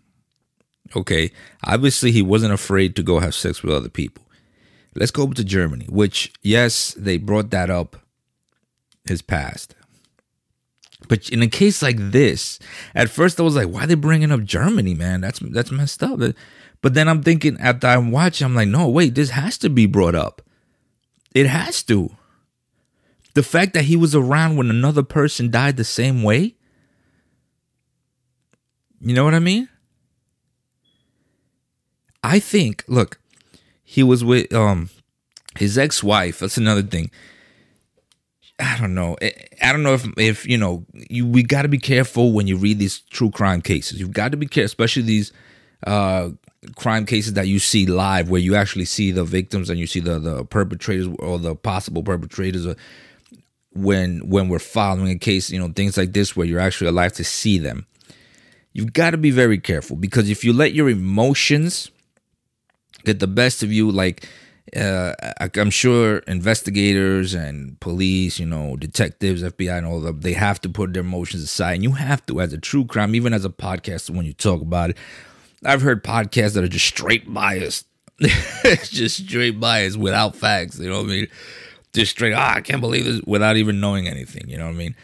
Okay. 0.96 1.32
Obviously, 1.64 2.12
he 2.12 2.24
wasn't 2.24 2.52
afraid 2.52 2.96
to 2.96 3.04
go 3.04 3.20
have 3.20 3.36
sex 3.36 3.62
with 3.62 3.72
other 3.72 3.90
people. 3.90 4.24
Let's 4.96 5.12
go 5.12 5.32
to 5.32 5.44
Germany, 5.44 5.86
which, 5.88 6.34
yes, 6.42 6.96
they 6.98 7.18
brought 7.18 7.52
that 7.52 7.70
up 7.70 7.98
his 9.06 9.22
past. 9.22 9.76
But 11.08 11.30
in 11.30 11.44
a 11.44 11.48
case 11.48 11.84
like 11.84 11.98
this, 12.00 12.58
at 12.96 13.12
first 13.12 13.40
I 13.40 13.44
was 13.44 13.56
like, 13.56 13.68
why 13.68 13.84
are 13.84 13.88
they 13.88 13.94
bringing 13.94 14.32
up 14.32 14.44
Germany, 14.44 14.96
man? 14.96 15.22
That's 15.22 15.38
that's 15.40 15.72
messed 15.72 16.02
up. 16.02 16.20
But 16.82 16.96
then 16.96 17.08
I'm 17.08 17.22
thinking, 17.22 17.56
after 17.60 17.86
I'm 17.86 18.10
watching, 18.10 18.46
I'm 18.46 18.56
like, 18.56 18.68
no, 18.68 18.90
wait, 18.90 19.14
this 19.14 19.30
has 19.30 19.60
to 19.60 19.70
be 19.70 19.86
brought 19.86 20.16
up. 20.16 20.42
It 21.36 21.46
has 21.46 21.84
to. 21.84 22.10
The 23.36 23.44
fact 23.44 23.76
that 23.76 23.86
he 23.86 23.96
was 23.96 24.16
around 24.16 24.58
when 24.58 24.72
another 24.72 25.04
person 25.04 25.52
died 25.52 25.78
the 25.78 25.84
same 25.84 26.24
way. 26.24 26.56
You 29.00 29.14
know 29.14 29.24
what 29.24 29.34
I 29.34 29.40
mean? 29.40 29.70
I 32.24 32.40
think, 32.40 32.84
look, 32.88 33.20
he 33.84 34.04
was 34.04 34.24
with 34.24 34.52
um 34.54 34.90
his 35.58 35.78
ex-wife. 35.78 36.40
That's 36.40 36.58
another 36.58 36.84
thing. 36.84 37.12
I 38.60 38.78
don't 38.80 38.96
know. 38.96 39.16
I 39.62 39.72
don't 39.72 39.84
know 39.84 39.94
if 39.94 40.08
if 40.18 40.48
you 40.48 40.58
know 40.58 40.84
you 40.94 41.28
we 41.28 41.44
got 41.44 41.62
to 41.62 41.68
be 41.68 41.78
careful 41.78 42.32
when 42.32 42.48
you 42.48 42.58
read 42.58 42.80
these 42.80 43.00
true 43.00 43.30
crime 43.30 43.62
cases. 43.62 44.00
You've 44.00 44.14
got 44.14 44.32
to 44.32 44.38
be 44.38 44.48
careful, 44.48 44.66
especially 44.66 45.04
these 45.04 45.32
uh, 45.86 46.30
crime 46.76 47.06
cases 47.06 47.34
that 47.34 47.48
you 47.48 47.60
see 47.60 47.86
live, 47.86 48.30
where 48.30 48.42
you 48.42 48.56
actually 48.56 48.86
see 48.86 49.12
the 49.12 49.24
victims 49.24 49.70
and 49.70 49.80
you 49.80 49.86
see 49.86 50.00
the 50.00 50.18
the 50.18 50.44
perpetrators 50.44 51.08
or 51.20 51.38
the 51.38 51.56
possible 51.56 52.02
perpetrators. 52.02 52.66
When 53.74 54.28
when 54.28 54.50
we're 54.50 54.58
following 54.58 55.10
a 55.10 55.20
case, 55.20 55.52
you 55.52 55.60
know 55.60 55.70
things 55.70 55.96
like 55.96 56.14
this, 56.14 56.36
where 56.36 56.48
you're 56.48 56.60
actually 56.60 56.88
alive 56.88 57.14
to 57.14 57.24
see 57.24 57.60
them. 57.60 57.86
You've 58.78 58.94
got 58.94 59.10
to 59.10 59.18
be 59.18 59.32
very 59.32 59.58
careful 59.58 59.96
because 59.96 60.30
if 60.30 60.44
you 60.44 60.54
let 60.54 60.74
your 60.74 60.88
emotions 60.88 61.90
get 63.06 63.20
the 63.20 63.26
best 63.26 63.64
of 63.64 63.74
you, 63.74 63.90
like 63.90 64.30
uh, 64.76 65.14
I'm 65.56 65.72
sure 65.72 66.20
investigators 66.20 67.34
and 67.34 67.80
police, 67.80 68.38
you 68.38 68.46
know, 68.46 68.76
detectives, 68.76 69.42
FBI, 69.42 69.80
and 69.80 69.88
all 69.88 69.98
of 69.98 70.04
them, 70.04 70.22
they 70.22 70.34
have 70.34 70.62
to 70.62 70.70
put 70.70 70.94
their 70.94 71.02
emotions 71.02 71.42
aside. 71.42 71.74
And 71.74 71.84
you 71.86 71.94
have 71.94 72.24
to, 72.28 72.40
as 72.40 72.54
a 72.54 72.60
true 72.60 72.86
crime, 72.86 73.16
even 73.16 73.34
as 73.34 73.46
a 73.46 73.50
podcaster, 73.50 74.12
when 74.12 74.28
you 74.28 74.34
talk 74.34 74.62
about 74.62 74.92
it, 74.92 74.98
I've 75.66 75.82
heard 75.82 76.04
podcasts 76.04 76.54
that 76.54 76.64
are 76.64 76.68
just 76.68 76.86
straight 76.86 77.34
biased. 77.34 77.88
just 78.20 79.26
straight 79.26 79.60
biased 79.60 79.98
without 79.98 80.36
facts. 80.36 80.78
You 80.78 80.90
know 80.90 80.98
what 80.98 81.10
I 81.10 81.14
mean? 81.14 81.28
Just 81.94 82.12
straight, 82.12 82.34
ah, 82.34 82.54
I 82.58 82.62
can't 82.62 82.82
believe 82.82 83.06
this 83.06 83.22
without 83.26 83.58
even 83.58 83.80
knowing 83.80 84.08
anything. 84.08 84.48
You 84.48 84.60
know 84.60 84.66
what 84.66 84.76
I 84.76 84.78
mean? 84.78 84.96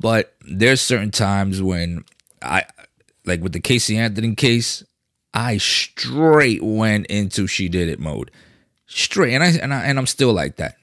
But 0.00 0.34
there's 0.40 0.80
certain 0.80 1.10
times 1.10 1.60
when 1.60 2.06
I, 2.40 2.64
like 3.28 3.40
with 3.40 3.52
the 3.52 3.60
Casey 3.60 3.96
Anthony 3.96 4.34
case, 4.34 4.82
I 5.32 5.58
straight 5.58 6.62
went 6.62 7.06
into 7.06 7.46
she 7.46 7.68
did 7.68 7.88
it 7.88 8.00
mode. 8.00 8.30
Straight. 8.86 9.34
And 9.34 9.44
I, 9.44 9.48
and 9.48 9.74
I, 9.74 9.84
and 9.84 9.98
I'm 9.98 10.06
still 10.06 10.32
like 10.32 10.56
that. 10.56 10.76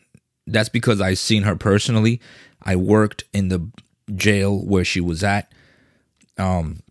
That's 0.48 0.70
because 0.70 1.02
I 1.02 1.16
seen 1.16 1.44
her 1.44 1.56
personally. 1.56 2.22
I 2.62 2.76
worked 2.76 3.24
in 3.34 3.50
the 3.50 3.68
jail 4.16 4.64
where 4.64 4.86
she 4.86 5.02
was 5.02 5.24
at. 5.24 5.52
Um, 6.38 6.82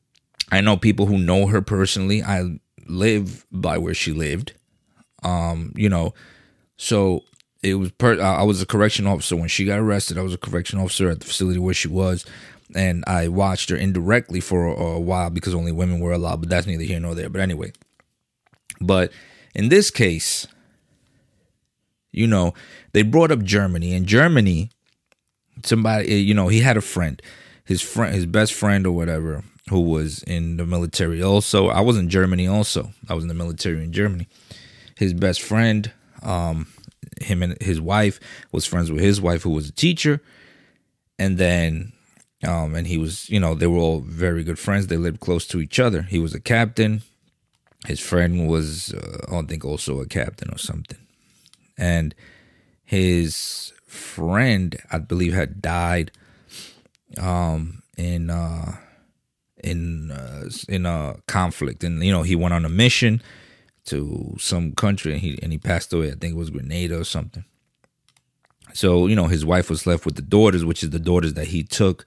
I 0.51 0.61
know 0.61 0.77
people 0.77 1.07
who 1.07 1.19
know 1.19 1.47
her 1.47 1.63
personally. 1.63 2.23
I 2.23 2.59
live 2.87 3.47
by 3.51 3.79
where 3.79 3.95
she 3.95 4.13
lived. 4.13 4.53
Um, 5.23 5.73
you 5.77 5.89
know, 5.89 6.15
so 6.77 7.25
it 7.63 7.75
was 7.75 7.91
per- 7.93 8.21
I 8.21 8.43
was 8.43 8.61
a 8.61 8.67
correction 8.67 9.07
officer 9.07 9.37
when 9.37 9.49
she 9.49 9.65
got 9.65 9.79
arrested. 9.79 10.19
I 10.19 10.23
was 10.23 10.35
a 10.35 10.39
correction 10.39 10.79
officer 10.79 11.09
at 11.09 11.21
the 11.21 11.27
facility 11.27 11.59
where 11.59 11.75
she 11.75 11.89
was, 11.89 12.27
and 12.75 13.05
I 13.07 13.29
watched 13.29 13.71
her 13.71 13.77
indirectly 13.77 14.41
for 14.41 14.67
a, 14.67 14.73
a 14.73 15.01
while 15.01 15.31
because 15.31 15.55
only 15.55 15.73
women 15.73 16.01
were 16.01 16.13
allowed. 16.13 16.41
But 16.41 16.51
that's 16.51 16.67
neither 16.67 16.85
here 16.85 17.01
nor 17.01 17.15
there. 17.15 17.29
But 17.29 17.41
anyway, 17.41 17.73
but 18.81 19.13
in 19.55 19.69
this 19.69 19.91
case, 19.91 20.47
you 22.13 22.27
know, 22.27 22.55
they 22.93 23.03
brought 23.03 23.33
up 23.33 23.43
Germany, 23.43 23.93
and 23.95 24.07
Germany, 24.07 24.71
somebody, 25.65 26.15
you 26.15 26.35
know, 26.35 26.49
he 26.49 26.61
had 26.61 26.77
a 26.77 26.81
friend, 26.81 27.21
his 27.65 27.83
friend, 27.83 28.15
his 28.15 28.27
best 28.27 28.53
friend 28.53 28.87
or 28.87 28.93
whatever, 28.93 29.43
who 29.71 29.81
was 29.81 30.23
in 30.23 30.57
the 30.57 30.67
military. 30.67 31.23
Also, 31.23 31.69
I 31.69 31.81
was 31.81 31.97
in 31.97 32.09
Germany. 32.09 32.47
Also, 32.47 32.91
I 33.09 33.15
was 33.15 33.25
in 33.25 33.29
the 33.29 33.35
military 33.35 33.83
in 33.83 33.93
Germany. 33.93 34.29
His 34.97 35.13
best 35.13 35.43
friend, 35.43 35.91
um, 36.23 36.69
him 37.21 37.43
and 37.43 37.61
his 37.61 37.81
wife 37.81 38.21
was 38.53 38.65
friends 38.65 38.93
with 38.93 39.01
his 39.03 39.21
wife, 39.21 39.43
who 39.43 39.51
was 39.51 39.69
a 39.69 39.73
teacher, 39.73 40.21
and 41.19 41.39
then, 41.39 41.93
um, 42.45 42.75
and 42.75 42.87
he 42.87 42.99
was, 42.99 43.29
you 43.31 43.41
know, 43.41 43.55
they 43.55 43.67
were 43.67 43.79
all 43.79 44.01
very 44.01 44.45
good 44.45 44.59
friends. 44.59 44.87
They 44.87 44.97
lived 44.97 45.21
close 45.21 45.47
to 45.49 45.61
each 45.61 45.81
other. 45.81 46.03
He 46.03 46.19
was 46.19 46.35
a 46.35 46.41
captain. 46.41 47.03
His 47.87 48.01
friend 48.01 48.49
was, 48.49 48.95
uh, 48.95 49.27
I 49.31 49.43
think, 49.43 49.65
also 49.65 50.01
a 50.01 50.07
captain 50.07 50.51
or 50.51 50.59
something 50.59 50.99
and 51.77 52.15
his 52.85 53.73
friend, 53.87 54.77
I 54.91 54.99
believe, 54.99 55.35
had 55.35 55.63
died 55.63 56.13
um, 57.19 57.83
in 57.97 58.31
uh, 58.31 58.77
in 59.63 60.11
uh, 60.11 60.49
in 60.69 60.87
a 60.87 61.17
conflict, 61.27 61.85
and 61.85 62.03
you 62.03 62.13
know 62.13 62.23
he 62.23 62.37
went 62.37 62.55
on 62.55 62.65
a 62.65 62.69
mission 62.69 63.23
to 63.87 64.37
some 64.39 64.73
country, 64.73 65.13
and 65.13 65.21
he 65.21 65.39
and 65.43 65.53
he 65.53 65.59
passed 65.59 65.93
away. 65.93 66.09
I 66.09 66.15
think 66.15 66.35
it 66.35 66.39
was 66.39 66.51
Grenada 66.51 66.99
or 66.99 67.05
something. 67.05 67.45
So 68.73 69.07
you 69.07 69.17
know 69.17 69.27
his 69.27 69.45
wife 69.45 69.71
was 69.71 69.87
left 69.87 70.05
with 70.05 70.17
the 70.17 70.23
daughters, 70.23 70.65
which 70.65 70.83
is 70.83 70.91
the 70.91 70.99
daughters 70.99 71.35
that 71.35 71.49
he 71.49 71.63
took 71.63 72.05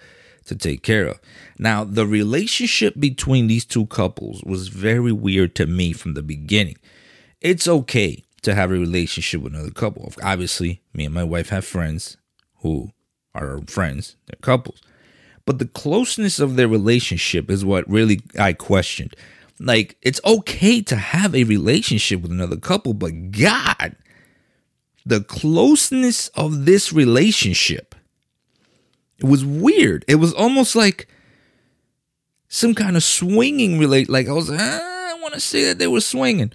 to 0.48 0.56
take 0.56 0.84
care 0.84 1.08
of. 1.08 1.20
Now 1.58 1.84
the 1.84 2.06
relationship 2.06 2.96
between 3.00 3.48
these 3.48 3.66
two 3.66 3.86
couples 3.88 4.44
was 4.44 4.68
very 4.68 5.12
weird 5.12 5.56
to 5.56 5.66
me 5.66 5.94
from 5.94 6.14
the 6.14 6.24
beginning. 6.24 6.78
It's 7.42 7.68
okay 7.68 8.24
to 8.42 8.56
have 8.56 8.72
a 8.72 8.76
relationship 8.76 9.42
with 9.42 9.54
another 9.54 9.72
couple. 9.72 10.12
Obviously, 10.24 10.82
me 10.94 11.06
and 11.06 11.14
my 11.14 11.24
wife 11.24 11.50
have 11.50 11.66
friends 11.66 12.18
who 12.62 12.92
are 13.36 13.62
friends, 13.68 14.16
they're 14.26 14.40
couples. 14.42 14.82
But 15.46 15.60
the 15.60 15.68
closeness 15.68 16.40
of 16.40 16.56
their 16.56 16.68
relationship 16.68 17.50
is 17.50 17.64
what 17.64 17.90
really 17.90 18.22
I 18.38 18.54
questioned. 18.54 19.16
Like, 19.60 19.98
it's 20.02 20.22
okay 20.26 20.82
to 20.84 20.96
have 20.96 21.34
a 21.34 21.46
relationship 21.46 22.22
with 22.22 22.32
another 22.32 22.58
couple, 22.58 22.94
but 22.94 23.32
God, 23.32 23.96
the 25.06 25.22
closeness 25.22 26.28
of 26.30 26.66
this 26.66 26.92
relationship, 26.94 27.96
it 29.20 29.26
was 29.26 29.46
weird. 29.46 30.06
It 30.08 30.16
was 30.16 30.34
almost 30.34 30.76
like 30.76 31.08
some 32.50 32.74
kind 32.74 32.96
of 32.96 33.04
swinging 33.04 33.80
relate. 33.80 34.10
Like 34.10 34.28
I 34.28 34.34
was, 34.34 34.50
ah, 34.50 34.56
I 34.56 35.18
want 35.22 35.34
to 35.34 35.40
say 35.40 35.66
that 35.66 35.80
they 35.80 35.88
were 35.88 36.02
swinging, 36.02 36.52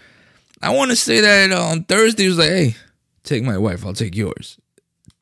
I 0.62 0.70
want 0.70 0.90
to 0.90 0.96
say 0.96 1.20
that 1.20 1.52
on 1.52 1.84
Thursday 1.84 2.28
was 2.28 2.38
like, 2.38 2.50
hey, 2.50 2.76
take 3.24 3.42
my 3.42 3.58
wife, 3.58 3.84
I'll 3.84 3.92
take 3.92 4.14
yours, 4.14 4.58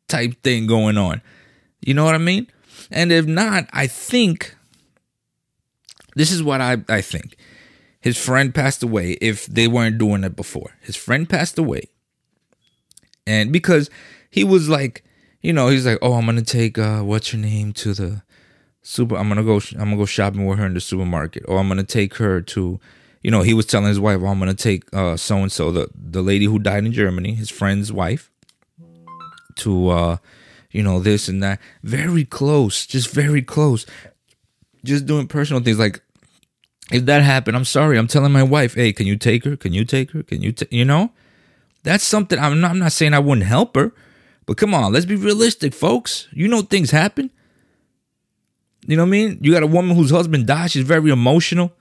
type 0.07 0.43
thing 0.43 0.67
going 0.67 0.99
on. 0.99 1.23
You 1.81 1.95
know 1.95 2.05
what 2.05 2.15
I 2.15 2.19
mean? 2.19 2.47
And 2.91 3.11
if 3.11 3.27
not, 3.27 3.69
I 3.73 3.87
think 3.87 4.55
this 6.15 6.31
is 6.31 6.43
what 6.43 6.61
I, 6.61 6.79
I 6.89 7.01
think. 7.01 7.37
His 8.01 8.19
friend 8.19 8.55
passed 8.55 8.83
away 8.83 9.13
if 9.21 9.47
they 9.47 9.69
weren't 9.69 9.99
doing 9.99 10.25
it 10.25 10.37
before. 10.37 10.77
His 10.81 10.97
friend 10.97 11.29
passed 11.29 11.59
away. 11.59 11.89
And 13.27 13.53
because 13.53 13.91
he 14.31 14.43
was 14.43 14.69
like, 14.69 15.05
you 15.41 15.53
know, 15.53 15.69
he's 15.69 15.87
like, 15.87 15.99
oh, 16.03 16.15
I'm 16.15 16.27
gonna 16.27 16.43
take 16.43 16.79
uh, 16.79 17.01
what's 17.01 17.31
her 17.31 17.39
name 17.39 17.73
to 17.75 17.95
the 17.95 18.23
super. 18.83 19.17
I'm 19.17 19.29
gonna 19.29 19.45
go. 19.45 19.61
I'm 19.73 19.85
gonna 19.85 19.97
go 19.97 20.07
shopping 20.07 20.47
with 20.47 20.59
her 20.59 20.67
in 20.67 20.75
the 20.75 20.81
supermarket, 20.81 21.45
or 21.49 21.59
I'm 21.59 21.69
gonna 21.69 21.85
take 21.85 22.15
her 22.17 22.41
to 22.41 22.81
you 23.23 23.31
know, 23.31 23.43
he 23.43 23.55
was 23.55 23.67
telling 23.67 23.89
his 23.89 24.01
wife, 24.01 24.21
well, 24.21 24.33
I'm 24.33 24.41
to 24.41 24.55
take 24.55 24.93
uh, 24.95 25.17
so 25.17 25.39
and 25.39 25.53
so, 25.53 25.71
the 25.71 25.89
the 25.95 26.23
lady 26.23 26.47
who 26.47 26.59
died 26.59 26.85
in 26.85 26.93
Germany, 26.93 27.35
his 27.35 27.51
friend's 27.51 27.93
wife, 27.93 28.31
to, 29.57 29.89
uh, 29.91 30.17
you 30.71 30.83
know, 30.83 31.01
this 31.01 31.29
and 31.29 31.43
that. 31.43 31.61
Very 31.83 32.25
close, 32.25 32.87
just 32.87 33.11
very 33.11 33.43
close. 33.43 33.85
Just 34.85 35.05
doing 35.05 35.27
personal 35.27 35.63
things. 35.63 35.79
Like, 35.79 36.01
if 36.91 37.05
that 37.05 37.23
happened, 37.23 37.57
I'm 37.57 37.67
sorry. 37.67 37.99
I'm 37.99 38.07
telling 38.07 38.33
my 38.33 38.43
wife, 38.43 38.75
hey, 38.75 38.93
can 38.93 39.07
you 39.07 39.17
take 39.17 39.45
her? 39.45 39.57
Can 39.57 39.75
you 39.75 39.85
take 39.85 40.13
her? 40.13 40.23
Can 40.23 40.41
you, 40.41 40.53
t-? 40.53 40.67
you 40.71 40.87
know? 40.87 41.13
That's 41.83 42.05
something, 42.05 42.39
I'm 42.39 42.61
not, 42.61 42.71
I'm 42.71 42.79
not 42.79 42.93
saying 42.93 43.13
I 43.13 43.19
wouldn't 43.19 43.47
help 43.47 43.77
her, 43.77 43.93
but 44.47 44.57
come 44.57 44.75
on, 44.75 44.93
let's 44.93 45.07
be 45.07 45.17
realistic, 45.17 45.75
folks. 45.75 46.29
You 46.33 46.49
know, 46.49 46.63
things 46.63 46.91
happen. 46.91 47.31
You 48.87 48.97
know 48.97 49.03
what 49.03 49.09
I 49.09 49.11
mean? 49.11 49.39
You 49.43 49.53
got 49.53 49.63
a 49.63 49.69
woman 49.69 49.95
whose 49.95 50.11
husband 50.11 50.47
died. 50.47 50.71
She's 50.71 50.85
very 50.85 51.11
emotional 51.11 51.73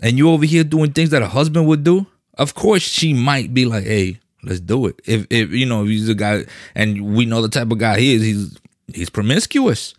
and 0.00 0.18
you 0.18 0.30
over 0.30 0.44
here 0.44 0.64
doing 0.64 0.92
things 0.92 1.10
that 1.10 1.22
a 1.22 1.28
husband 1.28 1.66
would 1.66 1.84
do, 1.84 2.06
of 2.34 2.54
course 2.54 2.82
she 2.82 3.14
might 3.14 3.54
be 3.54 3.64
like, 3.64 3.84
"Hey, 3.84 4.20
let's 4.42 4.60
do 4.60 4.86
it." 4.86 5.00
If 5.04 5.26
if 5.30 5.50
you 5.50 5.66
know 5.66 5.82
if 5.82 5.88
he's 5.88 6.08
a 6.08 6.14
guy, 6.14 6.44
and 6.74 7.14
we 7.14 7.24
know 7.26 7.42
the 7.42 7.48
type 7.48 7.70
of 7.70 7.78
guy 7.78 7.98
he 7.98 8.14
is, 8.14 8.22
he's 8.22 8.58
he's 8.94 9.10
promiscuous. 9.10 9.94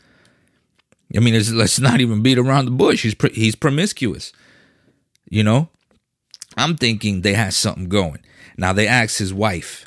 I 1.16 1.20
mean, 1.20 1.42
let's 1.56 1.80
not 1.80 2.02
even 2.02 2.22
beat 2.22 2.38
around 2.38 2.66
the 2.66 2.72
bush. 2.72 3.04
He's 3.04 3.16
he's 3.34 3.56
promiscuous. 3.56 4.34
You 5.30 5.44
know, 5.44 5.70
I'm 6.58 6.76
thinking 6.76 7.22
they 7.22 7.34
had 7.34 7.54
something 7.54 7.90
going. 7.90 8.20
Now 8.58 8.74
they 8.74 8.88
asked 8.88 9.18
his 9.18 9.34
wife, 9.34 9.87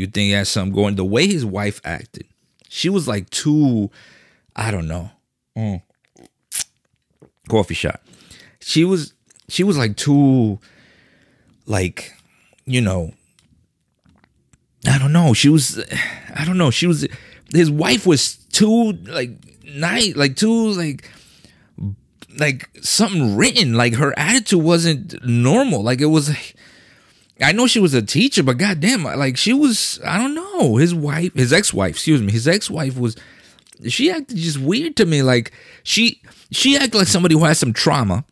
you 0.00 0.06
think 0.06 0.26
he 0.26 0.30
has 0.32 0.48
something 0.48 0.74
going?" 0.74 0.96
The 0.96 1.04
way 1.04 1.26
his 1.26 1.44
wife 1.44 1.80
acted, 1.84 2.26
she 2.68 2.88
was 2.88 3.08
like 3.08 3.30
too, 3.30 3.90
I 4.54 4.70
don't 4.70 4.88
know, 4.88 5.10
mm. 5.56 5.82
coffee 7.48 7.74
shot. 7.74 8.00
She 8.60 8.84
was 8.84 9.14
she 9.48 9.64
was 9.64 9.78
like 9.78 9.96
too 9.96 10.58
like 11.66 12.14
you 12.64 12.80
know 12.80 13.12
I 14.86 14.98
don't 14.98 15.12
know. 15.12 15.32
She 15.34 15.48
was 15.48 15.82
I 16.34 16.44
don't 16.44 16.58
know. 16.58 16.70
She 16.70 16.86
was 16.86 17.06
his 17.52 17.70
wife 17.70 18.06
was 18.06 18.36
too 18.52 18.92
like 18.92 19.30
nice, 19.64 20.14
like 20.16 20.36
too 20.36 20.70
like 20.70 21.10
like 22.38 22.68
something 22.80 23.36
written. 23.36 23.74
Like 23.74 23.94
her 23.94 24.16
attitude 24.18 24.62
wasn't 24.62 25.24
normal. 25.24 25.82
Like 25.82 26.00
it 26.00 26.06
was 26.06 26.34
I 27.40 27.52
know 27.52 27.66
she 27.66 27.80
was 27.80 27.94
a 27.94 28.02
teacher, 28.02 28.42
but 28.42 28.58
goddamn, 28.58 29.04
like 29.04 29.36
she 29.36 29.52
was 29.52 30.00
I 30.04 30.18
don't 30.18 30.34
know. 30.34 30.76
His 30.76 30.94
wife, 30.94 31.34
his 31.34 31.52
ex-wife, 31.52 31.90
excuse 31.94 32.20
me, 32.22 32.32
his 32.32 32.48
ex-wife 32.48 32.98
was 32.98 33.16
she 33.86 34.10
acted 34.10 34.36
just 34.36 34.58
weird 34.58 34.96
to 34.96 35.06
me. 35.06 35.22
Like 35.22 35.52
she 35.82 36.20
she 36.50 36.76
acted 36.76 36.94
like 36.94 37.06
somebody 37.06 37.34
who 37.34 37.44
has 37.44 37.58
some 37.58 37.72
trauma, 37.72 38.24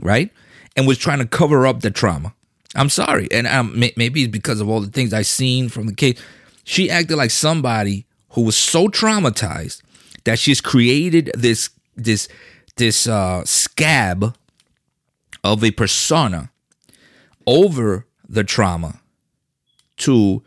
right? 0.00 0.30
and 0.76 0.86
was 0.86 0.98
trying 0.98 1.18
to 1.18 1.26
cover 1.26 1.66
up 1.66 1.80
the 1.80 1.90
trauma. 1.90 2.34
I'm 2.74 2.90
sorry, 2.90 3.26
and 3.30 3.46
um, 3.46 3.78
maybe 3.78 4.22
it's 4.22 4.30
because 4.30 4.60
of 4.60 4.68
all 4.68 4.80
the 4.80 4.90
things 4.90 5.14
I 5.14 5.22
seen 5.22 5.70
from 5.70 5.86
the 5.86 5.94
case. 5.94 6.22
She 6.64 6.90
acted 6.90 7.16
like 7.16 7.30
somebody 7.30 8.06
who 8.30 8.42
was 8.42 8.56
so 8.56 8.88
traumatized 8.88 9.82
that 10.24 10.38
she's 10.38 10.60
created 10.60 11.30
this 11.34 11.70
this 11.96 12.28
this 12.76 13.06
uh, 13.06 13.42
scab 13.46 14.36
of 15.42 15.64
a 15.64 15.70
persona 15.70 16.50
over 17.46 18.06
the 18.28 18.44
trauma 18.44 19.00
to 19.96 20.42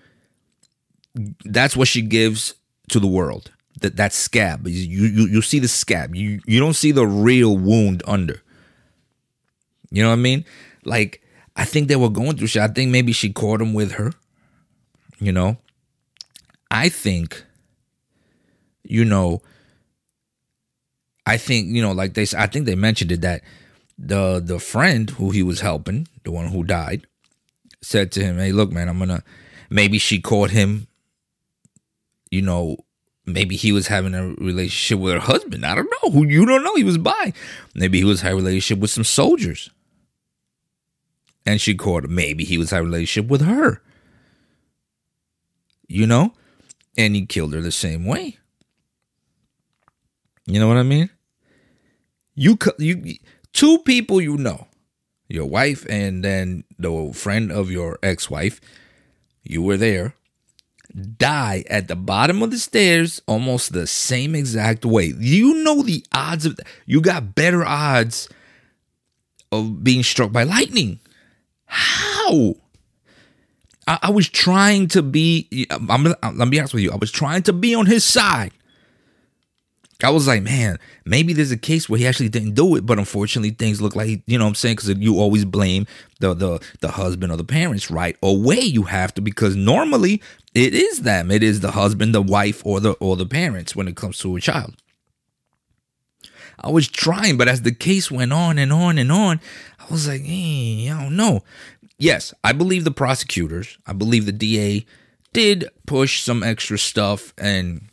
that's 1.45 1.75
what 1.75 1.87
she 1.87 2.01
gives 2.01 2.55
to 2.89 2.99
the 2.99 3.07
world 3.07 3.51
that 3.81 3.95
that 3.95 4.13
scab 4.13 4.67
you 4.67 5.05
you 5.05 5.27
you 5.27 5.41
see 5.41 5.59
the 5.59 5.67
scab 5.67 6.15
you 6.15 6.39
you 6.45 6.59
don't 6.59 6.75
see 6.75 6.91
the 6.91 7.07
real 7.07 7.57
wound 7.57 8.03
under 8.05 8.41
you 9.91 10.03
know 10.03 10.09
what 10.09 10.19
I 10.19 10.21
mean? 10.21 10.45
Like, 10.85 11.21
I 11.55 11.65
think 11.65 11.87
they 11.87 11.95
were 11.95 12.09
going 12.09 12.37
through 12.37 12.47
shit. 12.47 12.61
I 12.61 12.67
think 12.67 12.91
maybe 12.91 13.11
she 13.11 13.31
caught 13.31 13.61
him 13.61 13.73
with 13.73 13.93
her. 13.93 14.13
You 15.19 15.31
know? 15.31 15.57
I 16.71 16.89
think, 16.89 17.43
you 18.83 19.03
know, 19.03 19.41
I 21.25 21.37
think, 21.37 21.67
you 21.67 21.81
know, 21.81 21.91
like 21.91 22.13
they 22.13 22.25
I 22.37 22.47
think 22.47 22.65
they 22.65 22.75
mentioned 22.75 23.11
it 23.11 23.21
that 23.21 23.41
the 23.97 24.39
the 24.43 24.59
friend 24.59 25.09
who 25.09 25.31
he 25.31 25.43
was 25.43 25.61
helping, 25.61 26.07
the 26.23 26.31
one 26.31 26.47
who 26.47 26.63
died, 26.63 27.05
said 27.81 28.11
to 28.13 28.23
him, 28.23 28.37
"Hey, 28.37 28.51
look, 28.51 28.71
man, 28.71 28.89
I'm 28.89 28.99
gonna." 28.99 29.23
Maybe 29.69 29.97
she 29.97 30.19
caught 30.19 30.51
him. 30.51 30.87
You 32.31 32.41
know, 32.41 32.77
maybe 33.25 33.55
he 33.55 33.71
was 33.71 33.87
having 33.87 34.13
a 34.13 34.27
relationship 34.27 34.99
with 34.99 35.13
her 35.13 35.19
husband. 35.19 35.65
I 35.65 35.75
don't 35.75 35.89
know. 36.03 36.11
Who 36.11 36.25
you 36.25 36.45
don't 36.45 36.63
know. 36.63 36.75
He 36.75 36.83
was 36.83 36.97
by. 36.97 37.33
Maybe 37.75 37.99
he 37.99 38.03
was 38.03 38.21
having 38.21 38.39
a 38.39 38.43
relationship 38.43 38.81
with 38.81 38.91
some 38.91 39.03
soldiers. 39.03 39.69
And 41.45 41.59
she 41.59 41.73
caught 41.75 42.05
him. 42.05 42.15
Maybe 42.15 42.43
he 42.43 42.57
was 42.57 42.71
having 42.71 42.87
a 42.87 42.91
relationship 42.91 43.29
with 43.29 43.41
her. 43.41 43.81
You 45.87 46.05
know? 46.05 46.33
And 46.97 47.15
he 47.15 47.25
killed 47.25 47.53
her 47.53 47.61
the 47.61 47.71
same 47.71 48.05
way. 48.05 48.37
You 50.45 50.59
know 50.59 50.67
what 50.67 50.77
I 50.77 50.83
mean? 50.83 51.09
You 52.35 52.57
you 52.79 53.17
two 53.53 53.79
people 53.79 54.19
you 54.19 54.37
know, 54.37 54.67
your 55.29 55.45
wife 55.45 55.85
and 55.89 56.23
then 56.23 56.65
the 56.77 57.11
friend 57.13 57.51
of 57.51 57.71
your 57.71 57.99
ex-wife, 58.03 58.59
you 59.43 59.61
were 59.61 59.77
there, 59.77 60.15
die 61.17 61.63
at 61.69 61.87
the 61.87 61.95
bottom 61.95 62.41
of 62.41 62.51
the 62.51 62.57
stairs 62.57 63.21
almost 63.27 63.71
the 63.71 63.87
same 63.87 64.35
exact 64.35 64.85
way. 64.85 65.13
You 65.17 65.63
know 65.63 65.83
the 65.83 66.03
odds 66.11 66.45
of 66.45 66.59
you 66.85 66.99
got 66.99 67.35
better 67.35 67.63
odds 67.63 68.27
of 69.51 69.83
being 69.83 70.03
struck 70.03 70.31
by 70.31 70.43
lightning. 70.43 70.99
How? 71.65 72.55
I, 73.87 73.99
I 74.03 74.09
was 74.11 74.27
trying 74.27 74.87
to 74.89 75.03
be. 75.03 75.67
I'm, 75.69 75.89
I'm, 75.89 76.07
I'm, 76.23 76.37
let 76.37 76.47
me 76.47 76.51
be 76.51 76.59
honest 76.59 76.73
with 76.73 76.83
you. 76.83 76.91
I 76.91 76.95
was 76.95 77.11
trying 77.11 77.43
to 77.43 77.53
be 77.53 77.75
on 77.75 77.85
his 77.85 78.03
side. 78.03 78.51
I 80.01 80.11
was 80.11 80.27
like, 80.27 80.43
man, 80.43 80.79
maybe 81.05 81.33
there's 81.33 81.51
a 81.51 81.57
case 81.57 81.89
where 81.89 81.99
he 81.99 82.07
actually 82.07 82.29
didn't 82.29 82.53
do 82.53 82.75
it, 82.75 82.85
but 82.85 82.99
unfortunately 82.99 83.51
things 83.51 83.81
look 83.81 83.95
like 83.95 84.21
you 84.25 84.37
know 84.37 84.45
what 84.45 84.49
I'm 84.49 84.55
saying 84.55 84.77
because 84.77 84.89
you 84.89 85.19
always 85.19 85.43
blame 85.43 85.87
the 86.19 86.33
the 86.33 86.59
the 86.79 86.91
husband 86.91 87.31
or 87.31 87.37
the 87.37 87.43
parents 87.43 87.91
right 87.91 88.15
away. 88.23 88.59
You 88.59 88.83
have 88.83 89.13
to 89.15 89.21
because 89.21 89.55
normally 89.55 90.21
it 90.53 90.73
is 90.73 91.01
them, 91.01 91.31
it 91.31 91.43
is 91.43 91.59
the 91.59 91.71
husband, 91.71 92.15
the 92.15 92.21
wife, 92.21 92.65
or 92.65 92.79
the 92.79 92.91
or 92.93 93.17
the 93.17 93.25
parents 93.25 93.75
when 93.75 93.87
it 93.87 93.97
comes 93.97 94.17
to 94.19 94.35
a 94.37 94.41
child. 94.41 94.75
I 96.61 96.69
was 96.69 96.87
trying, 96.87 97.37
but 97.37 97.47
as 97.47 97.61
the 97.61 97.71
case 97.71 98.11
went 98.11 98.33
on 98.33 98.57
and 98.57 98.71
on 98.71 98.97
and 98.97 99.11
on, 99.11 99.39
I 99.79 99.85
was 99.91 100.07
like, 100.07 100.21
hey, 100.21 100.89
I 100.89 101.03
don't 101.03 101.15
know. 101.15 101.43
Yes, 101.97 102.33
I 102.43 102.53
believe 102.53 102.83
the 102.83 102.91
prosecutors, 102.91 103.77
I 103.85 103.93
believe 103.93 104.25
the 104.25 104.31
DA 104.31 104.85
did 105.33 105.69
push 105.85 106.21
some 106.21 106.43
extra 106.43 106.77
stuff 106.77 107.33
and 107.37 107.88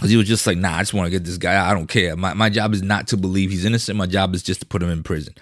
because 0.00 0.10
he 0.10 0.16
was 0.16 0.26
just 0.26 0.46
like, 0.46 0.56
nah, 0.56 0.76
I 0.76 0.78
just 0.78 0.94
want 0.94 1.08
to 1.08 1.10
get 1.10 1.24
this 1.24 1.36
guy. 1.36 1.70
I 1.70 1.74
don't 1.74 1.86
care. 1.86 2.16
My, 2.16 2.32
my 2.32 2.48
job 2.48 2.72
is 2.72 2.80
not 2.80 3.06
to 3.08 3.18
believe 3.18 3.50
he's 3.50 3.66
innocent. 3.66 3.98
My 3.98 4.06
job 4.06 4.34
is 4.34 4.42
just 4.42 4.60
to 4.60 4.66
put 4.66 4.82
him 4.82 4.88
in 4.88 5.02
prison. 5.02 5.34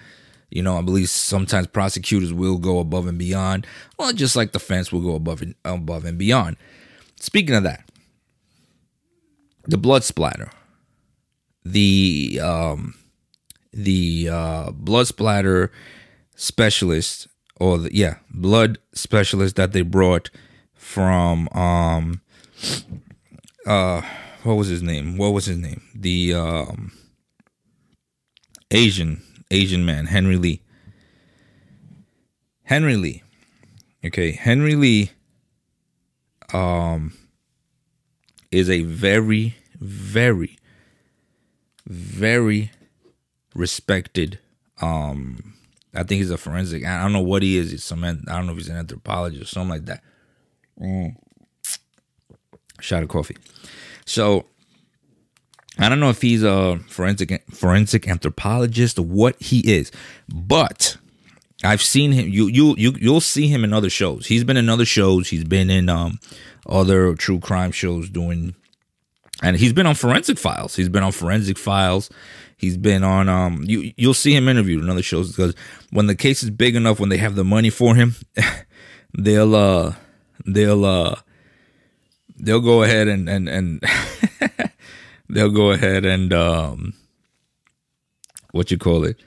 You 0.49 0.61
know, 0.61 0.77
I 0.77 0.81
believe 0.81 1.07
sometimes 1.07 1.65
prosecutors 1.67 2.33
will 2.33 2.57
go 2.57 2.79
above 2.79 3.07
and 3.07 3.17
beyond. 3.17 3.65
Well, 3.97 4.11
just 4.11 4.35
like 4.35 4.51
the 4.51 4.59
fence 4.59 4.91
will 4.91 4.99
go 4.99 5.15
above 5.15 5.41
and 5.41 5.55
above 5.63 6.03
and 6.03 6.17
beyond. 6.17 6.57
Speaking 7.21 7.55
of 7.55 7.63
that, 7.63 7.89
the 9.63 9.77
blood 9.77 10.03
splatter, 10.03 10.51
the 11.63 12.41
um, 12.43 12.95
the 13.71 14.27
uh, 14.29 14.71
blood 14.71 15.07
splatter 15.07 15.71
specialist, 16.35 17.29
or 17.61 17.77
the, 17.77 17.95
yeah, 17.95 18.15
blood 18.29 18.77
specialist 18.93 19.55
that 19.55 19.71
they 19.71 19.83
brought 19.83 20.29
from 20.73 21.47
um, 21.53 22.19
uh 23.65 24.01
what 24.43 24.55
was 24.55 24.67
his 24.67 24.81
name? 24.81 25.17
What 25.17 25.33
was 25.33 25.45
his 25.45 25.57
name? 25.57 25.81
The 25.95 26.33
um, 26.33 26.91
Asian 28.71 29.21
Asian 29.51 29.85
man, 29.85 30.05
Henry 30.05 30.37
Lee. 30.37 30.61
Henry 32.63 32.95
Lee. 32.95 33.23
Okay, 34.05 34.31
Henry 34.31 34.75
Lee 34.75 35.11
um 36.53 37.13
is 38.51 38.69
a 38.69 38.81
very 38.83 39.55
very 39.79 40.57
very 41.85 42.71
respected 43.53 44.39
um 44.81 45.53
I 45.93 46.03
think 46.03 46.19
he's 46.19 46.31
a 46.31 46.37
forensic 46.37 46.85
I 46.85 47.01
don't 47.01 47.13
know 47.13 47.21
what 47.21 47.43
he 47.43 47.57
is. 47.57 47.71
He's 47.71 47.83
some 47.83 48.03
I 48.03 48.13
don't 48.13 48.45
know 48.45 48.51
if 48.51 48.57
he's 48.59 48.69
an 48.69 48.77
anthropologist 48.77 49.43
or 49.43 49.47
something 49.47 49.69
like 49.69 49.85
that. 49.85 50.03
Mm. 50.79 51.15
Shot 52.79 53.03
of 53.03 53.09
coffee. 53.09 53.35
So 54.09 54.45
I 55.77 55.87
don't 55.87 55.99
know 55.99 56.09
if 56.09 56.19
he's 56.21 56.41
a 56.41 56.79
forensic 56.87 57.43
forensic 57.51 58.07
anthropologist 58.07 58.97
or 58.97 59.05
what 59.05 59.39
he 59.39 59.59
is, 59.59 59.91
but 60.27 60.97
I've 61.63 61.83
seen 61.83 62.11
him. 62.13 62.27
You 62.27 62.47
you 62.47 62.73
you 62.75 62.95
you'll 62.99 63.21
see 63.21 63.47
him 63.47 63.63
in 63.63 63.71
other 63.71 63.89
shows. 63.89 64.25
He's 64.25 64.43
been 64.43 64.57
in 64.57 64.67
other 64.67 64.85
shows. 64.85 65.29
He's 65.29 65.43
been 65.43 65.69
in 65.69 65.89
um 65.89 66.19
other 66.67 67.13
true 67.13 67.39
crime 67.39 67.71
shows 67.71 68.09
doing, 68.09 68.55
and 69.43 69.55
he's 69.55 69.73
been 69.73 69.85
on 69.85 69.93
Forensic 69.93 70.39
Files. 70.39 70.75
He's 70.75 70.89
been 70.89 71.03
on 71.03 71.11
Forensic 71.11 71.59
Files. 71.59 72.09
He's 72.57 72.77
been 72.77 73.03
on 73.03 73.29
um 73.29 73.63
you 73.63 73.93
you'll 73.95 74.15
see 74.15 74.35
him 74.35 74.49
interviewed 74.49 74.83
in 74.83 74.89
other 74.89 75.03
shows 75.03 75.29
because 75.29 75.53
when 75.91 76.07
the 76.07 76.15
case 76.15 76.41
is 76.41 76.49
big 76.49 76.75
enough, 76.75 76.99
when 76.99 77.09
they 77.09 77.17
have 77.17 77.35
the 77.35 77.45
money 77.45 77.69
for 77.69 77.93
him, 77.93 78.15
they'll 79.17 79.55
uh 79.55 79.93
they'll 80.47 80.83
uh 80.83 81.15
they'll 82.39 82.61
go 82.61 82.83
ahead 82.83 83.07
and 83.07 83.29
and 83.29 83.49
and 83.49 83.83
they'll 85.29 85.51
go 85.51 85.71
ahead 85.71 86.05
and 86.05 86.33
um 86.33 86.93
what 88.51 88.71
you 88.71 88.77
call 88.77 89.03
it? 89.03 89.17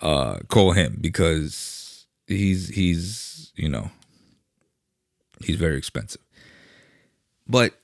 Uh 0.00 0.38
call 0.48 0.72
him 0.72 0.98
because 1.00 2.06
he's 2.26 2.68
he's 2.68 3.52
you 3.56 3.68
know 3.68 3.90
he's 5.44 5.56
very 5.56 5.76
expensive. 5.76 6.22
But 7.46 7.74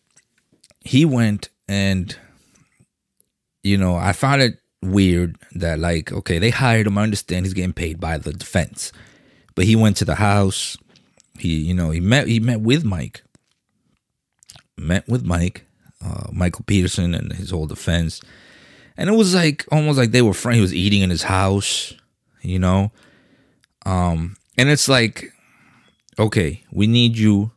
he 0.80 1.04
went 1.04 1.48
and 1.68 2.16
you 3.64 3.76
know 3.76 3.96
i 3.96 4.12
found 4.12 4.40
it 4.40 4.61
weird 4.80 5.37
that 5.52 5.80
like 5.80 6.12
okay 6.12 6.38
they 6.38 6.50
hired 6.50 6.87
him. 6.87 6.96
I 6.96 7.02
understand 7.02 7.44
he's 7.44 7.54
getting 7.54 7.72
paid 7.72 8.00
by 8.00 8.18
the 8.18 8.32
defense. 8.32 8.92
But 9.54 9.64
he 9.64 9.74
went 9.74 9.96
to 9.96 10.04
the 10.04 10.14
house. 10.14 10.76
He 11.38 11.56
you 11.56 11.74
know 11.74 11.90
he 11.90 12.00
met 12.00 12.28
he 12.28 12.40
met 12.40 12.61
with 12.61 12.85
mike 12.85 13.22
met 14.76 15.08
with 15.08 15.24
Mike, 15.24 15.64
uh, 16.04 16.28
Michael 16.32 16.64
Peterson, 16.66 17.14
and 17.14 17.32
his 17.32 17.50
whole 17.50 17.66
defense. 17.66 18.20
And 18.96 19.10
it 19.10 19.14
was 19.14 19.34
like 19.34 19.64
almost 19.70 19.98
like 19.98 20.10
they 20.10 20.22
were 20.22 20.34
friends. 20.34 20.56
He 20.56 20.62
was 20.62 20.74
eating 20.74 21.02
in 21.02 21.10
his 21.10 21.24
house, 21.24 21.94
you 22.42 22.58
know. 22.58 22.92
Um, 23.84 24.36
and 24.56 24.68
it's 24.68 24.88
like, 24.88 25.32
okay, 26.18 26.64
we 26.72 26.86
need 26.86 27.16
you 27.16 27.52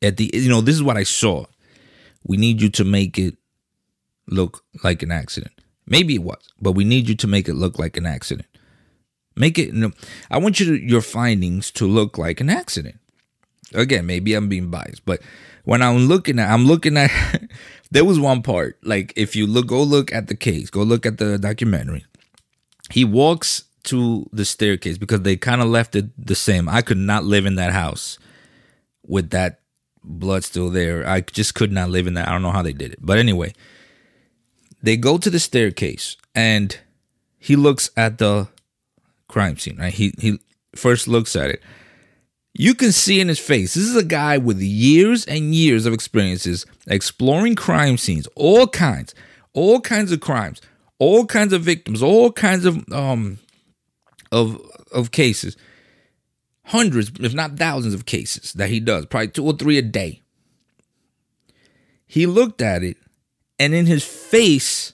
at 0.00 0.16
the 0.16 0.30
you 0.32 0.48
know, 0.48 0.60
this 0.60 0.74
is 0.74 0.82
what 0.82 0.96
I 0.96 1.02
saw. 1.02 1.46
We 2.24 2.36
need 2.36 2.60
you 2.60 2.68
to 2.70 2.84
make 2.84 3.18
it 3.18 3.36
look 4.26 4.64
like 4.84 5.02
an 5.02 5.10
accident. 5.10 5.52
Maybe 5.86 6.14
it 6.14 6.22
was, 6.22 6.48
but 6.60 6.72
we 6.72 6.84
need 6.84 7.08
you 7.08 7.16
to 7.16 7.26
make 7.26 7.48
it 7.48 7.54
look 7.54 7.78
like 7.78 7.96
an 7.96 8.06
accident. 8.06 8.48
Make 9.34 9.58
it. 9.58 9.74
I 10.30 10.38
want 10.38 10.60
you 10.60 10.66
to, 10.66 10.84
your 10.84 11.00
findings 11.00 11.70
to 11.72 11.86
look 11.86 12.18
like 12.18 12.40
an 12.40 12.50
accident. 12.50 12.98
Again, 13.74 14.06
maybe 14.06 14.34
I'm 14.34 14.48
being 14.48 14.70
biased, 14.70 15.04
but 15.04 15.20
when 15.64 15.82
I'm 15.82 16.08
looking 16.08 16.38
at, 16.38 16.50
I'm 16.50 16.66
looking 16.66 16.96
at. 16.96 17.10
there 17.90 18.04
was 18.04 18.18
one 18.18 18.42
part 18.42 18.78
like 18.82 19.12
if 19.16 19.36
you 19.36 19.46
look, 19.46 19.66
go 19.66 19.82
look 19.82 20.12
at 20.12 20.26
the 20.28 20.34
case, 20.34 20.70
go 20.70 20.82
look 20.82 21.04
at 21.06 21.18
the 21.18 21.38
documentary. 21.38 22.04
He 22.90 23.04
walks 23.04 23.64
to 23.84 24.28
the 24.32 24.44
staircase 24.44 24.98
because 24.98 25.22
they 25.22 25.36
kind 25.36 25.60
of 25.60 25.68
left 25.68 25.94
it 25.96 26.06
the 26.16 26.34
same. 26.34 26.68
I 26.68 26.82
could 26.82 26.98
not 26.98 27.24
live 27.24 27.46
in 27.46 27.56
that 27.56 27.72
house 27.72 28.18
with 29.06 29.30
that 29.30 29.60
blood 30.04 30.44
still 30.44 30.70
there. 30.70 31.06
I 31.06 31.20
just 31.20 31.54
could 31.54 31.72
not 31.72 31.90
live 31.90 32.06
in 32.06 32.14
that. 32.14 32.28
I 32.28 32.32
don't 32.32 32.42
know 32.42 32.50
how 32.50 32.62
they 32.62 32.72
did 32.72 32.92
it. 32.92 32.98
But 33.00 33.18
anyway, 33.18 33.52
they 34.82 34.96
go 34.96 35.18
to 35.18 35.30
the 35.30 35.38
staircase 35.38 36.16
and 36.34 36.78
he 37.38 37.56
looks 37.56 37.90
at 37.96 38.18
the 38.18 38.48
crime 39.28 39.58
scene, 39.58 39.78
right? 39.78 39.92
He 39.92 40.14
he 40.18 40.38
first 40.74 41.08
looks 41.08 41.36
at 41.36 41.50
it 41.50 41.62
you 42.54 42.74
can 42.74 42.92
see 42.92 43.20
in 43.20 43.28
his 43.28 43.38
face, 43.38 43.74
this 43.74 43.84
is 43.84 43.96
a 43.96 44.04
guy 44.04 44.36
with 44.36 44.60
years 44.60 45.24
and 45.24 45.54
years 45.54 45.86
of 45.86 45.94
experiences 45.94 46.66
exploring 46.86 47.54
crime 47.54 47.96
scenes, 47.96 48.28
all 48.34 48.66
kinds, 48.66 49.14
all 49.54 49.80
kinds 49.80 50.12
of 50.12 50.20
crimes, 50.20 50.60
all 50.98 51.24
kinds 51.24 51.52
of 51.52 51.62
victims, 51.62 52.02
all 52.02 52.30
kinds 52.30 52.64
of 52.64 52.84
um 52.92 53.38
of 54.30 54.60
of 54.92 55.10
cases. 55.10 55.56
Hundreds, 56.66 57.10
if 57.20 57.34
not 57.34 57.56
thousands 57.56 57.94
of 57.94 58.06
cases 58.06 58.52
that 58.52 58.70
he 58.70 58.80
does, 58.80 59.06
probably 59.06 59.28
two 59.28 59.44
or 59.44 59.52
three 59.54 59.78
a 59.78 59.82
day. 59.82 60.22
He 62.06 62.26
looked 62.26 62.60
at 62.60 62.82
it 62.82 62.98
and 63.58 63.74
in 63.74 63.86
his 63.86 64.04
face 64.04 64.92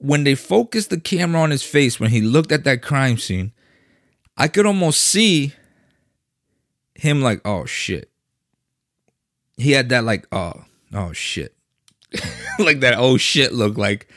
when 0.00 0.24
they 0.24 0.34
focused 0.34 0.90
the 0.90 1.00
camera 1.00 1.40
on 1.40 1.50
his 1.50 1.62
face 1.62 1.98
when 1.98 2.10
he 2.10 2.20
looked 2.20 2.52
at 2.52 2.64
that 2.64 2.82
crime 2.82 3.18
scene, 3.18 3.52
I 4.36 4.48
could 4.48 4.66
almost 4.66 5.00
see 5.00 5.54
him 6.98 7.22
like, 7.22 7.40
oh 7.44 7.64
shit. 7.64 8.10
He 9.56 9.72
had 9.72 9.88
that 9.88 10.04
like, 10.04 10.26
oh, 10.30 10.64
oh 10.92 11.12
shit. 11.12 11.54
like 12.58 12.80
that 12.80 12.94
oh 12.98 13.16
shit 13.16 13.52
look 13.52 13.76
like 13.76 14.08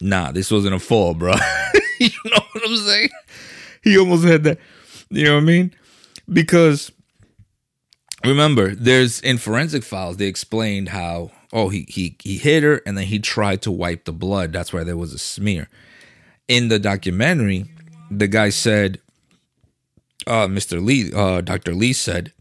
Nah, 0.00 0.32
this 0.32 0.50
wasn't 0.50 0.74
a 0.74 0.78
fall, 0.78 1.14
bro. 1.14 1.32
you 2.00 2.10
know 2.26 2.40
what 2.52 2.62
I'm 2.66 2.76
saying? 2.76 3.08
He 3.82 3.98
almost 3.98 4.24
had 4.24 4.44
that. 4.44 4.58
You 5.10 5.24
know 5.24 5.34
what 5.34 5.42
I 5.42 5.44
mean? 5.44 5.74
Because 6.30 6.92
remember, 8.24 8.74
there's 8.74 9.20
in 9.20 9.38
forensic 9.38 9.84
files 9.84 10.16
they 10.16 10.26
explained 10.26 10.90
how 10.90 11.30
oh 11.52 11.68
he 11.68 11.86
he 11.88 12.16
he 12.22 12.36
hit 12.36 12.62
her 12.62 12.82
and 12.84 12.98
then 12.98 13.06
he 13.06 13.18
tried 13.18 13.62
to 13.62 13.70
wipe 13.70 14.04
the 14.04 14.12
blood. 14.12 14.52
That's 14.52 14.72
why 14.72 14.84
there 14.84 14.96
was 14.96 15.14
a 15.14 15.18
smear. 15.18 15.68
In 16.48 16.68
the 16.68 16.78
documentary, 16.78 17.64
the 18.10 18.28
guy 18.28 18.50
said, 18.50 19.00
uh, 20.26 20.46
Mr. 20.46 20.84
Lee, 20.84 21.12
uh, 21.12 21.40
Dr. 21.40 21.74
Lee 21.74 21.92
said, 21.92 22.32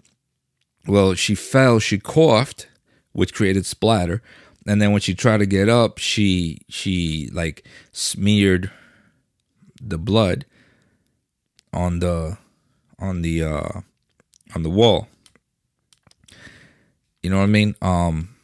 well, 0.88 1.14
she 1.16 1.36
fell, 1.36 1.80
she 1.80 1.98
coughed, 1.98 2.68
which 3.12 3.34
created 3.34 3.66
splatter, 3.66 4.22
and 4.68 4.82
then 4.82 4.92
when 4.92 5.02
she 5.02 5.14
tried 5.14 5.38
to 5.38 5.46
get 5.46 5.70
up, 5.70 6.00
she 6.00 6.60
she 6.70 7.30
like 7.32 7.66
smeared 7.92 8.72
the 9.82 9.98
blood 9.98 10.46
on 11.72 12.00
the 12.00 12.38
on 13.00 13.22
the 13.22 13.44
uh 13.44 13.82
on 14.56 14.64
the 14.64 14.70
wall. 14.70 15.08
You 17.22 17.30
know 17.30 17.38
what 17.38 17.44
I 17.44 17.48
mean? 17.48 17.76
Um 17.82 18.36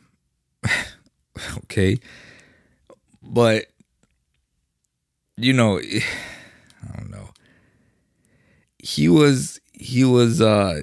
okay. 1.57 1.97
But 3.23 3.65
you 5.37 5.53
know, 5.53 5.79
I 5.79 6.97
don't 6.97 7.09
know. 7.09 7.20
He 8.81 9.07
was 9.07 9.59
he 9.73 10.03
was 10.03 10.41
uh 10.41 10.81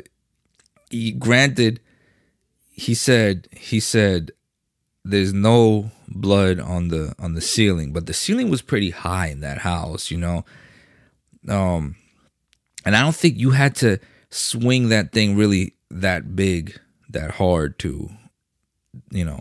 he 0.91 1.13
granted 1.13 1.81
he 2.71 2.95
said 2.95 3.49
he 3.53 3.81
said 3.81 4.31
there's 5.05 5.33
no 5.33 5.91
blood 6.09 6.61
on 6.61 6.89
the 6.89 7.15
on 7.19 7.35
the 7.35 7.41
ceiling, 7.41 7.93
but 7.93 8.07
the 8.07 8.15
ceiling 8.15 8.51
was 8.51 8.63
pretty 8.63 8.91
high 8.91 9.29
in 9.29 9.41
that 9.41 9.59
house, 9.59 10.11
you 10.11 10.19
know. 10.19 10.45
Um 11.49 11.97
and 12.85 12.97
I 12.97 13.03
don't 13.03 13.17
think 13.17 13.37
you 13.39 13.51
had 13.51 13.75
to 13.77 13.99
swing 14.31 14.89
that 14.91 15.13
thing 15.13 15.37
really 15.37 15.75
that 15.91 16.37
big, 16.37 16.79
that 17.09 17.33
hard 17.33 17.79
to 17.81 18.11
you 19.11 19.25
know. 19.25 19.41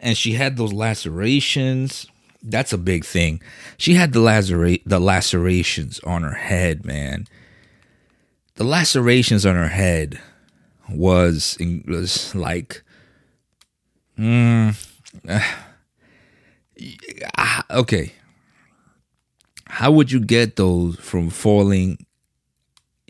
And 0.00 0.18
she 0.18 0.32
had 0.32 0.56
those 0.56 0.72
lacerations. 0.72 2.06
That's 2.42 2.74
a 2.74 2.78
big 2.78 3.06
thing. 3.06 3.40
She 3.78 3.94
had 3.94 4.12
the 4.12 4.20
lacerate 4.20 4.86
the 4.86 5.00
lacerations 5.00 5.98
on 6.00 6.22
her 6.24 6.34
head, 6.34 6.84
man. 6.84 7.26
The 8.56 8.64
lacerations 8.64 9.44
on 9.44 9.56
her 9.56 9.68
head 9.68 10.20
was 10.88 11.56
was 11.86 12.34
like 12.34 12.82
mm, 14.18 14.76
okay. 17.70 18.12
How 19.66 19.90
would 19.90 20.12
you 20.12 20.20
get 20.20 20.56
those 20.56 20.96
from 20.96 21.30
falling? 21.30 22.06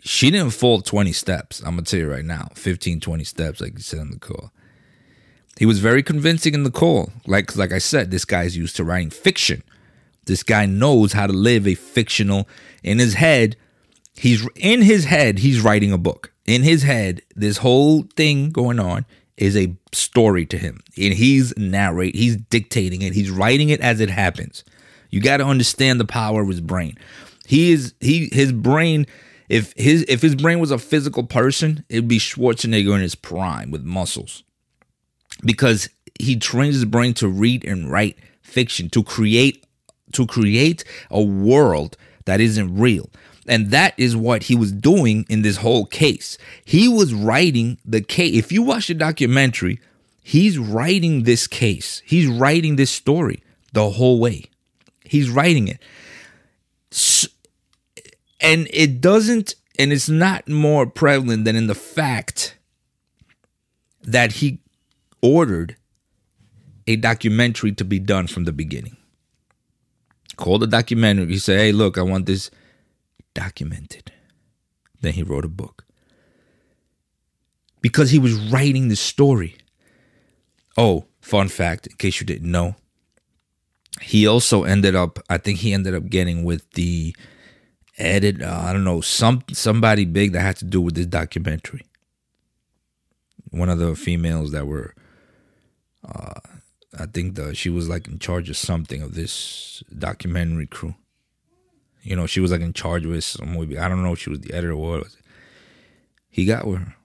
She 0.01 0.31
didn't 0.31 0.51
fall 0.51 0.81
20 0.81 1.11
steps. 1.11 1.59
I'm 1.59 1.71
gonna 1.71 1.83
tell 1.83 1.99
you 1.99 2.09
right 2.09 2.25
now 2.25 2.49
15 2.55 2.99
20 2.99 3.23
steps 3.23 3.61
like 3.61 3.73
you 3.73 3.79
said 3.81 3.99
on 3.99 4.11
the 4.11 4.19
call. 4.19 4.51
He 5.59 5.65
was 5.65 5.79
very 5.79 6.01
convincing 6.01 6.53
in 6.53 6.63
the 6.63 6.71
call. 6.71 7.11
Like 7.27 7.55
like 7.55 7.71
i 7.71 7.77
said 7.77 8.09
this 8.09 8.25
guy's 8.25 8.57
used 8.57 8.75
to 8.77 8.83
writing 8.83 9.11
fiction. 9.11 9.61
This 10.25 10.41
guy 10.41 10.65
knows 10.65 11.13
how 11.13 11.27
to 11.27 11.33
live 11.33 11.67
a 11.67 11.75
fictional 11.75 12.47
in 12.81 12.97
his 12.97 13.13
head 13.13 13.57
he's 14.15 14.47
in 14.55 14.81
his 14.81 15.05
head 15.05 15.39
he's 15.39 15.61
writing 15.61 15.91
a 15.91 15.97
book 15.97 16.31
in 16.45 16.63
his 16.63 16.83
head, 16.83 17.21
this 17.35 17.57
whole 17.57 18.03
thing 18.15 18.51
going 18.51 18.79
on 18.79 19.05
is 19.37 19.57
a 19.57 19.75
story 19.91 20.45
to 20.45 20.57
him. 20.57 20.79
And 20.97 21.13
he's 21.13 21.55
narrate, 21.57 22.15
he's 22.15 22.37
dictating 22.37 23.01
it, 23.01 23.13
he's 23.13 23.31
writing 23.31 23.69
it 23.69 23.81
as 23.81 23.99
it 23.99 24.09
happens. 24.09 24.63
You 25.09 25.21
got 25.21 25.37
to 25.37 25.45
understand 25.45 25.99
the 25.99 26.05
power 26.05 26.41
of 26.41 26.47
his 26.47 26.61
brain. 26.61 26.97
He 27.47 27.71
is 27.71 27.93
he 27.99 28.29
his 28.31 28.51
brain 28.51 29.05
if 29.49 29.73
his 29.75 30.03
if 30.07 30.21
his 30.21 30.35
brain 30.35 30.59
was 30.59 30.71
a 30.71 30.77
physical 30.77 31.23
person, 31.23 31.83
it'd 31.89 32.07
be 32.07 32.19
Schwarzenegger 32.19 32.95
in 32.95 33.01
his 33.01 33.15
prime 33.15 33.71
with 33.71 33.83
muscles. 33.83 34.43
Because 35.43 35.89
he 36.19 36.37
trains 36.37 36.75
his 36.75 36.85
brain 36.85 37.13
to 37.15 37.27
read 37.27 37.65
and 37.65 37.91
write 37.91 38.17
fiction, 38.41 38.89
to 38.89 39.03
create 39.03 39.65
to 40.13 40.25
create 40.25 40.83
a 41.11 41.21
world 41.21 41.97
that 42.25 42.41
isn't 42.41 42.75
real. 42.75 43.09
And 43.47 43.71
that 43.71 43.93
is 43.97 44.15
what 44.15 44.43
he 44.43 44.55
was 44.55 44.71
doing 44.71 45.25
in 45.29 45.41
this 45.43 45.57
whole 45.57 45.85
case. 45.85 46.37
He 46.63 46.87
was 46.87 47.13
writing 47.13 47.77
the 47.85 48.01
case. 48.01 48.35
If 48.35 48.51
you 48.51 48.63
watch 48.63 48.87
the 48.87 48.95
documentary, 48.95 49.79
he's 50.23 50.57
writing 50.57 51.23
this 51.23 51.45
case. 51.45 52.01
He's 52.05 52.27
writing 52.27 52.75
this 52.75 52.91
story 52.91 53.43
the 53.73 53.91
whole 53.91 54.19
way. 54.19 54.45
He's 55.03 55.29
writing 55.29 55.67
it. 55.67 55.79
And 58.41 58.67
it 58.71 58.99
doesn't, 58.99 59.55
and 59.77 59.93
it's 59.93 60.09
not 60.09 60.47
more 60.47 60.87
prevalent 60.87 61.45
than 61.45 61.55
in 61.55 61.67
the 61.67 61.75
fact 61.75 62.57
that 64.01 64.33
he 64.33 64.59
ordered 65.21 65.75
a 66.87 66.95
documentary 66.95 67.71
to 67.73 67.83
be 67.83 67.99
done 67.99 68.27
from 68.27 68.45
the 68.45 68.51
beginning. 68.51 68.97
Called 70.35 70.61
the 70.61 70.67
documentary. 70.67 71.27
He 71.27 71.39
said, 71.39 71.59
Hey, 71.59 71.71
look, 71.71 71.97
I 71.97 72.01
want 72.01 72.25
this 72.25 72.51
documented. 73.35 74.11
Then 75.01 75.13
he 75.13 75.21
wrote 75.21 75.45
a 75.45 75.49
book. 75.49 75.85
Because 77.81 78.09
he 78.09 78.17
was 78.17 78.35
writing 78.51 78.87
the 78.87 78.95
story. 78.95 79.57
Oh, 80.75 81.05
fun 81.21 81.49
fact, 81.49 81.85
in 81.85 81.95
case 81.97 82.19
you 82.19 82.25
didn't 82.25 82.49
know, 82.49 82.75
he 84.01 84.25
also 84.25 84.63
ended 84.63 84.95
up, 84.95 85.19
I 85.29 85.37
think 85.37 85.59
he 85.59 85.73
ended 85.73 85.93
up 85.93 86.09
getting 86.09 86.43
with 86.43 86.69
the 86.71 87.15
edit, 87.97 88.41
uh, 88.41 88.61
I 88.63 88.73
don't 88.73 88.83
know, 88.83 89.01
some 89.01 89.43
somebody 89.53 90.05
big 90.05 90.33
that 90.33 90.41
had 90.41 90.57
to 90.57 90.65
do 90.65 90.81
with 90.81 90.95
this 90.95 91.05
documentary. 91.05 91.85
One 93.51 93.69
of 93.69 93.79
the 93.79 93.95
females 93.95 94.51
that 94.51 94.67
were, 94.67 94.95
uh, 96.03 96.39
I 96.97 97.05
think 97.05 97.35
the 97.35 97.53
she 97.55 97.69
was 97.69 97.87
like 97.87 98.07
in 98.07 98.19
charge 98.19 98.49
of 98.49 98.57
something 98.57 99.01
of 99.01 99.15
this 99.15 99.83
documentary 99.97 100.67
crew. 100.67 100.95
You 102.05 102.15
know, 102.15 102.27
she 102.27 102.39
was 102.39 102.51
like 102.51 102.61
in 102.61 102.71
charge 102.71 103.03
with 103.03 103.23
some 103.23 103.51
movie. 103.51 103.79
I 103.79 103.89
don't 103.89 104.03
know 104.03 104.13
if 104.13 104.19
she 104.19 104.29
was 104.29 104.39
the 104.39 104.53
editor 104.53 104.73
or 104.73 104.99
what. 104.99 105.07
He 106.29 106.45
got 106.45 106.67
with 106.67 106.77
her. 106.77 106.95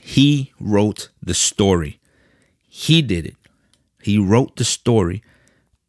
He 0.00 0.52
wrote 0.58 1.10
the 1.22 1.32
story. 1.32 2.00
He 2.66 3.02
did 3.02 3.24
it. 3.24 3.36
He 4.02 4.18
wrote 4.18 4.56
the 4.56 4.64
story 4.64 5.22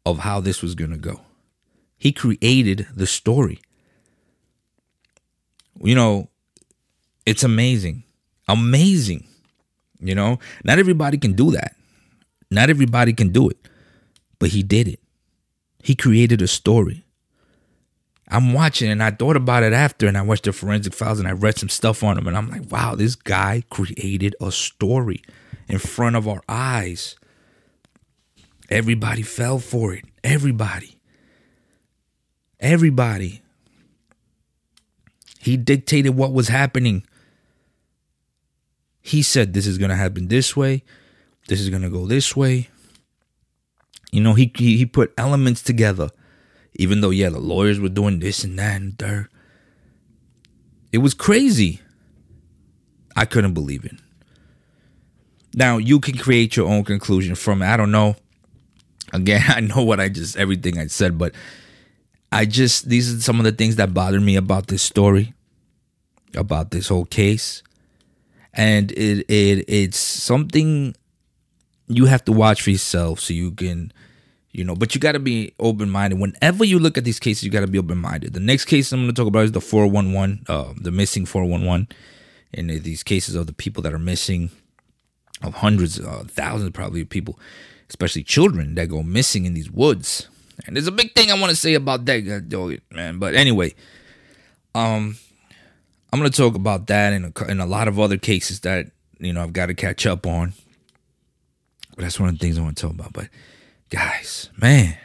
of 0.06 0.20
how 0.20 0.38
this 0.38 0.62
was 0.62 0.76
going 0.76 0.92
to 0.92 0.96
go. 0.96 1.20
He 1.98 2.12
created 2.12 2.86
the 2.94 3.08
story. 3.08 3.60
You 5.82 5.96
know, 5.96 6.28
it's 7.26 7.42
amazing. 7.42 8.04
Amazing. 8.46 9.26
You 9.98 10.14
know, 10.14 10.38
not 10.62 10.78
everybody 10.78 11.18
can 11.18 11.32
do 11.32 11.50
that. 11.50 11.74
Not 12.52 12.70
everybody 12.70 13.12
can 13.12 13.30
do 13.30 13.48
it. 13.48 13.58
But 14.38 14.50
he 14.50 14.62
did 14.62 14.86
it. 14.86 15.00
He 15.82 15.96
created 15.96 16.40
a 16.40 16.46
story. 16.46 17.05
I'm 18.28 18.52
watching 18.52 18.90
and 18.90 19.02
I 19.02 19.12
thought 19.12 19.36
about 19.36 19.62
it 19.62 19.72
after 19.72 20.06
and 20.06 20.18
I 20.18 20.22
watched 20.22 20.44
the 20.44 20.52
forensic 20.52 20.94
files 20.94 21.20
and 21.20 21.28
I 21.28 21.32
read 21.32 21.58
some 21.58 21.68
stuff 21.68 22.02
on 22.02 22.18
him 22.18 22.26
and 22.26 22.36
I'm 22.36 22.50
like, 22.50 22.70
wow, 22.70 22.94
this 22.96 23.14
guy 23.14 23.62
created 23.70 24.34
a 24.40 24.50
story 24.50 25.22
in 25.68 25.78
front 25.78 26.16
of 26.16 26.26
our 26.26 26.42
eyes. 26.48 27.16
Everybody 28.68 29.22
fell 29.22 29.60
for 29.60 29.94
it. 29.94 30.04
Everybody. 30.24 30.98
Everybody. 32.58 33.42
He 35.38 35.56
dictated 35.56 36.16
what 36.16 36.32
was 36.32 36.48
happening. 36.48 37.04
He 39.00 39.22
said 39.22 39.54
this 39.54 39.68
is 39.68 39.78
going 39.78 39.90
to 39.90 39.96
happen 39.96 40.26
this 40.26 40.56
way. 40.56 40.82
This 41.46 41.60
is 41.60 41.70
going 41.70 41.82
to 41.82 41.90
go 41.90 42.06
this 42.06 42.34
way. 42.34 42.70
You 44.10 44.20
know, 44.20 44.34
he, 44.34 44.50
he 44.56 44.76
he 44.78 44.86
put 44.86 45.12
elements 45.16 45.62
together 45.62 46.10
even 46.78 47.00
though, 47.00 47.10
yeah, 47.10 47.28
the 47.28 47.38
lawyers 47.38 47.80
were 47.80 47.88
doing 47.88 48.20
this 48.20 48.44
and 48.44 48.58
that 48.58 48.80
and 48.80 48.96
there. 48.98 49.28
It 50.92 50.98
was 50.98 51.14
crazy. 51.14 51.80
I 53.14 53.24
couldn't 53.24 53.54
believe 53.54 53.84
it. 53.84 53.94
Now, 55.54 55.78
you 55.78 56.00
can 56.00 56.18
create 56.18 56.56
your 56.56 56.68
own 56.68 56.84
conclusion 56.84 57.34
from 57.34 57.62
it. 57.62 57.66
I 57.66 57.76
don't 57.76 57.90
know. 57.90 58.16
Again, 59.12 59.42
I 59.48 59.60
know 59.60 59.82
what 59.82 60.00
I 60.00 60.08
just, 60.08 60.36
everything 60.36 60.78
I 60.78 60.86
said, 60.86 61.18
but 61.18 61.34
I 62.30 62.44
just, 62.44 62.88
these 62.88 63.12
are 63.14 63.20
some 63.20 63.38
of 63.38 63.44
the 63.44 63.52
things 63.52 63.76
that 63.76 63.94
bother 63.94 64.20
me 64.20 64.36
about 64.36 64.66
this 64.66 64.82
story, 64.82 65.32
about 66.34 66.70
this 66.70 66.88
whole 66.88 67.06
case. 67.06 67.62
And 68.52 68.90
it, 68.92 69.26
it 69.28 69.64
it's 69.68 69.98
something 69.98 70.94
you 71.88 72.06
have 72.06 72.24
to 72.24 72.32
watch 72.32 72.62
for 72.62 72.70
yourself 72.70 73.20
so 73.20 73.34
you 73.34 73.50
can 73.50 73.92
you 74.56 74.64
know 74.64 74.74
but 74.74 74.94
you 74.94 75.00
got 75.00 75.12
to 75.12 75.18
be 75.18 75.54
open-minded 75.60 76.18
whenever 76.18 76.64
you 76.64 76.78
look 76.78 76.96
at 76.96 77.04
these 77.04 77.20
cases 77.20 77.44
you 77.44 77.50
got 77.50 77.60
to 77.60 77.66
be 77.66 77.78
open-minded 77.78 78.32
the 78.32 78.40
next 78.40 78.64
case 78.64 78.92
i'm 78.92 79.00
going 79.00 79.14
to 79.14 79.20
talk 79.20 79.28
about 79.28 79.44
is 79.44 79.52
the 79.52 79.60
411 79.60 80.44
uh, 80.48 80.72
the 80.80 80.90
missing 80.90 81.26
411 81.26 81.88
and 82.54 82.70
these 82.70 83.02
cases 83.02 83.34
of 83.34 83.46
the 83.46 83.52
people 83.52 83.82
that 83.82 83.92
are 83.92 83.98
missing 83.98 84.50
of 85.42 85.54
hundreds 85.54 86.00
uh, 86.00 86.24
thousands 86.26 86.70
probably 86.70 87.02
of 87.02 87.08
people 87.08 87.38
especially 87.88 88.22
children 88.22 88.74
that 88.74 88.88
go 88.88 89.02
missing 89.02 89.44
in 89.44 89.54
these 89.54 89.70
woods. 89.70 90.28
And 90.66 90.76
there's 90.76 90.86
a 90.86 90.92
big 90.92 91.14
thing 91.14 91.30
I 91.30 91.38
want 91.38 91.50
to 91.50 91.56
say 91.56 91.74
about 91.74 92.04
that, 92.06 92.80
man. 92.90 93.18
But 93.18 93.34
anyway, 93.34 93.74
um, 94.74 95.16
I'm 96.12 96.18
gonna 96.18 96.30
talk 96.30 96.54
about 96.54 96.86
that 96.86 97.12
and 97.12 97.26
a, 97.36 97.44
and 97.44 97.60
a 97.60 97.66
lot 97.66 97.88
of 97.88 98.00
other 98.00 98.16
cases 98.16 98.60
that 98.60 98.90
you 99.18 99.32
know 99.32 99.42
I've 99.42 99.52
got 99.52 99.66
to 99.66 99.74
catch 99.74 100.06
up 100.06 100.26
on. 100.26 100.54
But 101.94 102.02
that's 102.02 102.18
one 102.20 102.28
of 102.28 102.38
the 102.38 102.38
things 102.38 102.58
I 102.58 102.62
want 102.62 102.76
to 102.76 102.82
talk 102.82 102.92
about. 102.92 103.12
But 103.12 103.28
guys, 103.90 104.50
man, 104.56 104.96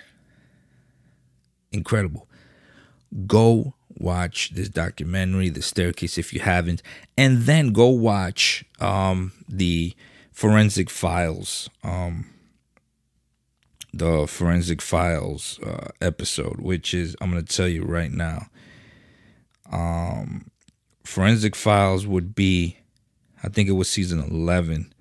incredible. 1.72 2.28
Go 3.28 3.74
watch 3.98 4.52
this 4.54 4.70
documentary, 4.70 5.50
The 5.50 5.62
Staircase, 5.62 6.18
if 6.18 6.34
you 6.34 6.40
haven't, 6.40 6.82
and 7.18 7.40
then 7.44 7.72
go 7.72 7.88
watch 7.88 8.64
um, 8.80 9.32
the 9.48 9.94
Forensic 10.32 10.90
Files, 10.90 11.70
um, 11.84 12.30
the 13.94 14.26
Forensic 14.28 14.82
Files 14.82 15.60
uh, 15.66 15.90
episode, 16.00 16.62
which 16.62 16.94
is 16.94 17.16
I'm 17.22 17.32
going 17.32 17.44
to 17.46 17.56
tell 17.56 17.68
you 17.68 17.84
right 17.84 18.12
now. 18.12 18.48
Um, 19.72 20.50
Forensic 21.04 21.56
Files 21.56 22.08
would 22.08 22.34
be, 22.34 22.78
I 23.44 23.50
think 23.50 23.70
it 23.70 23.74
was 23.74 23.90
season 23.90 24.20
11. 24.20 24.94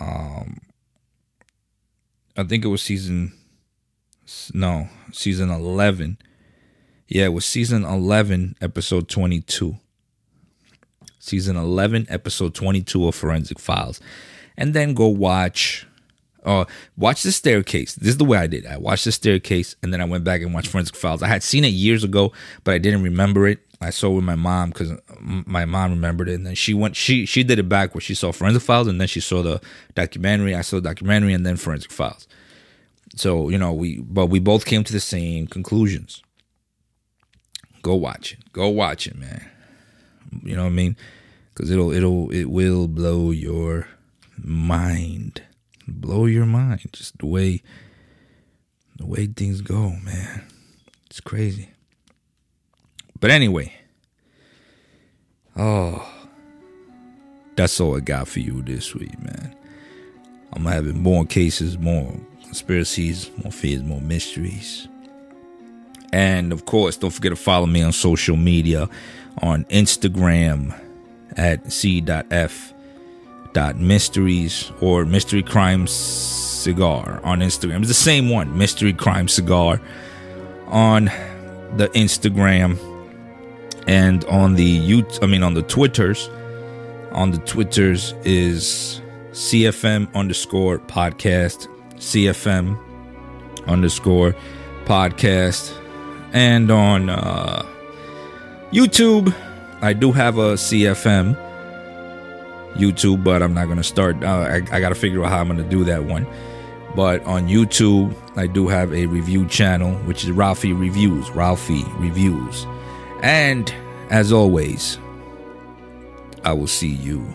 Um, 0.00 0.60
I 2.36 2.44
think 2.44 2.64
it 2.64 2.68
was 2.68 2.82
season, 2.82 3.32
no, 4.52 4.88
season 5.12 5.50
11 5.50 6.18
yeah, 7.08 7.26
it 7.26 7.32
was 7.32 7.44
season 7.44 7.84
11, 7.84 8.56
episode 8.60 9.08
22. 9.08 9.76
Season 11.18 11.56
11, 11.56 12.06
episode 12.08 12.54
22 12.54 13.08
of 13.08 13.14
Forensic 13.14 13.58
Files. 13.58 14.00
And 14.56 14.74
then 14.74 14.94
go 14.94 15.08
watch 15.08 15.86
uh 16.44 16.64
watch 16.96 17.22
the 17.22 17.32
staircase. 17.32 17.94
This 17.94 18.10
is 18.10 18.16
the 18.18 18.24
way 18.24 18.36
I 18.36 18.46
did. 18.46 18.66
I 18.66 18.76
watched 18.76 19.04
the 19.04 19.12
staircase 19.12 19.76
and 19.82 19.92
then 19.92 20.00
I 20.00 20.04
went 20.04 20.24
back 20.24 20.42
and 20.42 20.52
watched 20.52 20.68
Forensic 20.68 20.96
Files. 20.96 21.22
I 21.22 21.28
had 21.28 21.42
seen 21.42 21.64
it 21.64 21.68
years 21.68 22.04
ago, 22.04 22.32
but 22.64 22.74
I 22.74 22.78
didn't 22.78 23.02
remember 23.02 23.46
it. 23.48 23.60
I 23.80 23.90
saw 23.90 24.10
with 24.10 24.24
my 24.24 24.34
mom 24.34 24.70
because 24.70 24.92
my 25.20 25.64
mom 25.64 25.90
remembered 25.90 26.28
it, 26.28 26.34
and 26.34 26.46
then 26.46 26.54
she 26.54 26.74
went. 26.74 26.96
She 26.96 27.26
she 27.26 27.42
did 27.42 27.58
it 27.58 27.68
back 27.68 27.94
where 27.94 28.00
she 28.00 28.14
saw 28.14 28.32
Forensic 28.32 28.62
Files, 28.62 28.88
and 28.88 29.00
then 29.00 29.08
she 29.08 29.20
saw 29.20 29.42
the 29.42 29.60
documentary. 29.94 30.54
I 30.54 30.62
saw 30.62 30.76
the 30.76 30.88
documentary, 30.88 31.34
and 31.34 31.44
then 31.44 31.56
Forensic 31.56 31.90
Files. 31.90 32.26
So 33.16 33.48
you 33.48 33.58
know 33.58 33.72
we, 33.72 33.98
but 34.00 34.26
we 34.26 34.38
both 34.38 34.64
came 34.64 34.84
to 34.84 34.92
the 34.92 35.00
same 35.00 35.46
conclusions. 35.46 36.22
Go 37.82 37.94
watch 37.94 38.32
it. 38.32 38.52
Go 38.52 38.68
watch 38.68 39.06
it, 39.06 39.16
man. 39.16 39.50
You 40.42 40.56
know 40.56 40.62
what 40.62 40.70
I 40.70 40.72
mean? 40.72 40.96
Because 41.52 41.70
it'll 41.70 41.92
it'll 41.92 42.30
it 42.30 42.46
will 42.46 42.88
blow 42.88 43.30
your 43.30 43.88
mind, 44.38 45.42
blow 45.86 46.26
your 46.26 46.46
mind. 46.46 46.80
Just 46.92 47.18
the 47.18 47.26
way 47.26 47.62
the 48.96 49.06
way 49.06 49.26
things 49.26 49.60
go, 49.60 49.90
man. 49.90 50.44
It's 51.10 51.20
crazy. 51.20 51.73
But 53.24 53.30
anyway, 53.30 53.72
oh, 55.56 56.06
that's 57.56 57.80
all 57.80 57.96
I 57.96 58.00
got 58.00 58.28
for 58.28 58.40
you 58.40 58.60
this 58.60 58.94
week, 58.94 59.18
man. 59.18 59.56
I'm 60.52 60.66
having 60.66 61.02
more 61.02 61.24
cases, 61.24 61.78
more 61.78 62.12
conspiracies, 62.42 63.30
more 63.42 63.50
fears, 63.50 63.82
more 63.82 64.02
mysteries. 64.02 64.88
And 66.12 66.52
of 66.52 66.66
course, 66.66 66.98
don't 66.98 67.12
forget 67.12 67.32
to 67.32 67.36
follow 67.36 67.64
me 67.64 67.80
on 67.82 67.92
social 67.92 68.36
media 68.36 68.90
on 69.40 69.64
Instagram 69.70 70.78
at 71.38 71.72
c.f.mysteries 71.72 72.32
or 74.82 75.06
Mystery 75.06 75.42
Crime 75.42 75.86
Cigar 75.86 77.22
on 77.24 77.38
Instagram. 77.38 77.78
It's 77.78 77.88
the 77.88 77.94
same 77.94 78.28
one, 78.28 78.58
Mystery 78.58 78.92
Crime 78.92 79.28
Cigar 79.28 79.80
on 80.66 81.06
the 81.78 81.88
Instagram 81.94 82.90
and 83.86 84.24
on 84.26 84.54
the 84.54 84.80
YouTube, 84.80 85.22
I 85.22 85.26
mean 85.26 85.42
on 85.42 85.54
the 85.54 85.62
Twitters. 85.62 86.28
On 87.12 87.30
the 87.30 87.38
Twitters 87.38 88.12
is 88.24 89.00
CFM 89.30 90.12
underscore 90.14 90.78
podcast, 90.78 91.68
CFM 91.96 92.78
underscore 93.66 94.34
podcast 94.84 95.72
and 96.32 96.70
on 96.70 97.08
uh, 97.08 97.64
YouTube. 98.72 99.34
I 99.80 99.92
do 99.92 100.12
have 100.12 100.38
a 100.38 100.54
CFM 100.54 101.36
YouTube, 102.74 103.22
but 103.22 103.42
I'm 103.42 103.54
not 103.54 103.66
to 103.76 103.84
start. 103.84 104.22
Uh, 104.22 104.26
I, 104.26 104.56
I 104.72 104.80
got 104.80 104.90
to 104.90 104.94
figure 104.94 105.24
out 105.24 105.30
how 105.30 105.40
I'm 105.40 105.48
to 105.62 105.68
do 105.68 105.84
that 105.84 106.04
one. 106.04 106.26
But 106.94 107.24
on 107.24 107.48
YouTube, 107.48 108.14
I 108.36 108.46
do 108.46 108.68
have 108.68 108.92
a 108.92 109.06
review 109.06 109.46
channel, 109.46 109.94
which 110.04 110.24
is 110.24 110.30
Ralphie 110.30 110.72
Reviews. 110.72 111.30
Ralphie 111.30 111.84
Reviews. 111.96 112.66
And 113.24 113.74
as 114.10 114.32
always, 114.34 114.98
I 116.44 116.52
will 116.52 116.66
see 116.66 116.90
you 116.90 117.26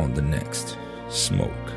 on 0.00 0.12
the 0.14 0.22
next 0.22 0.76
smoke. 1.08 1.73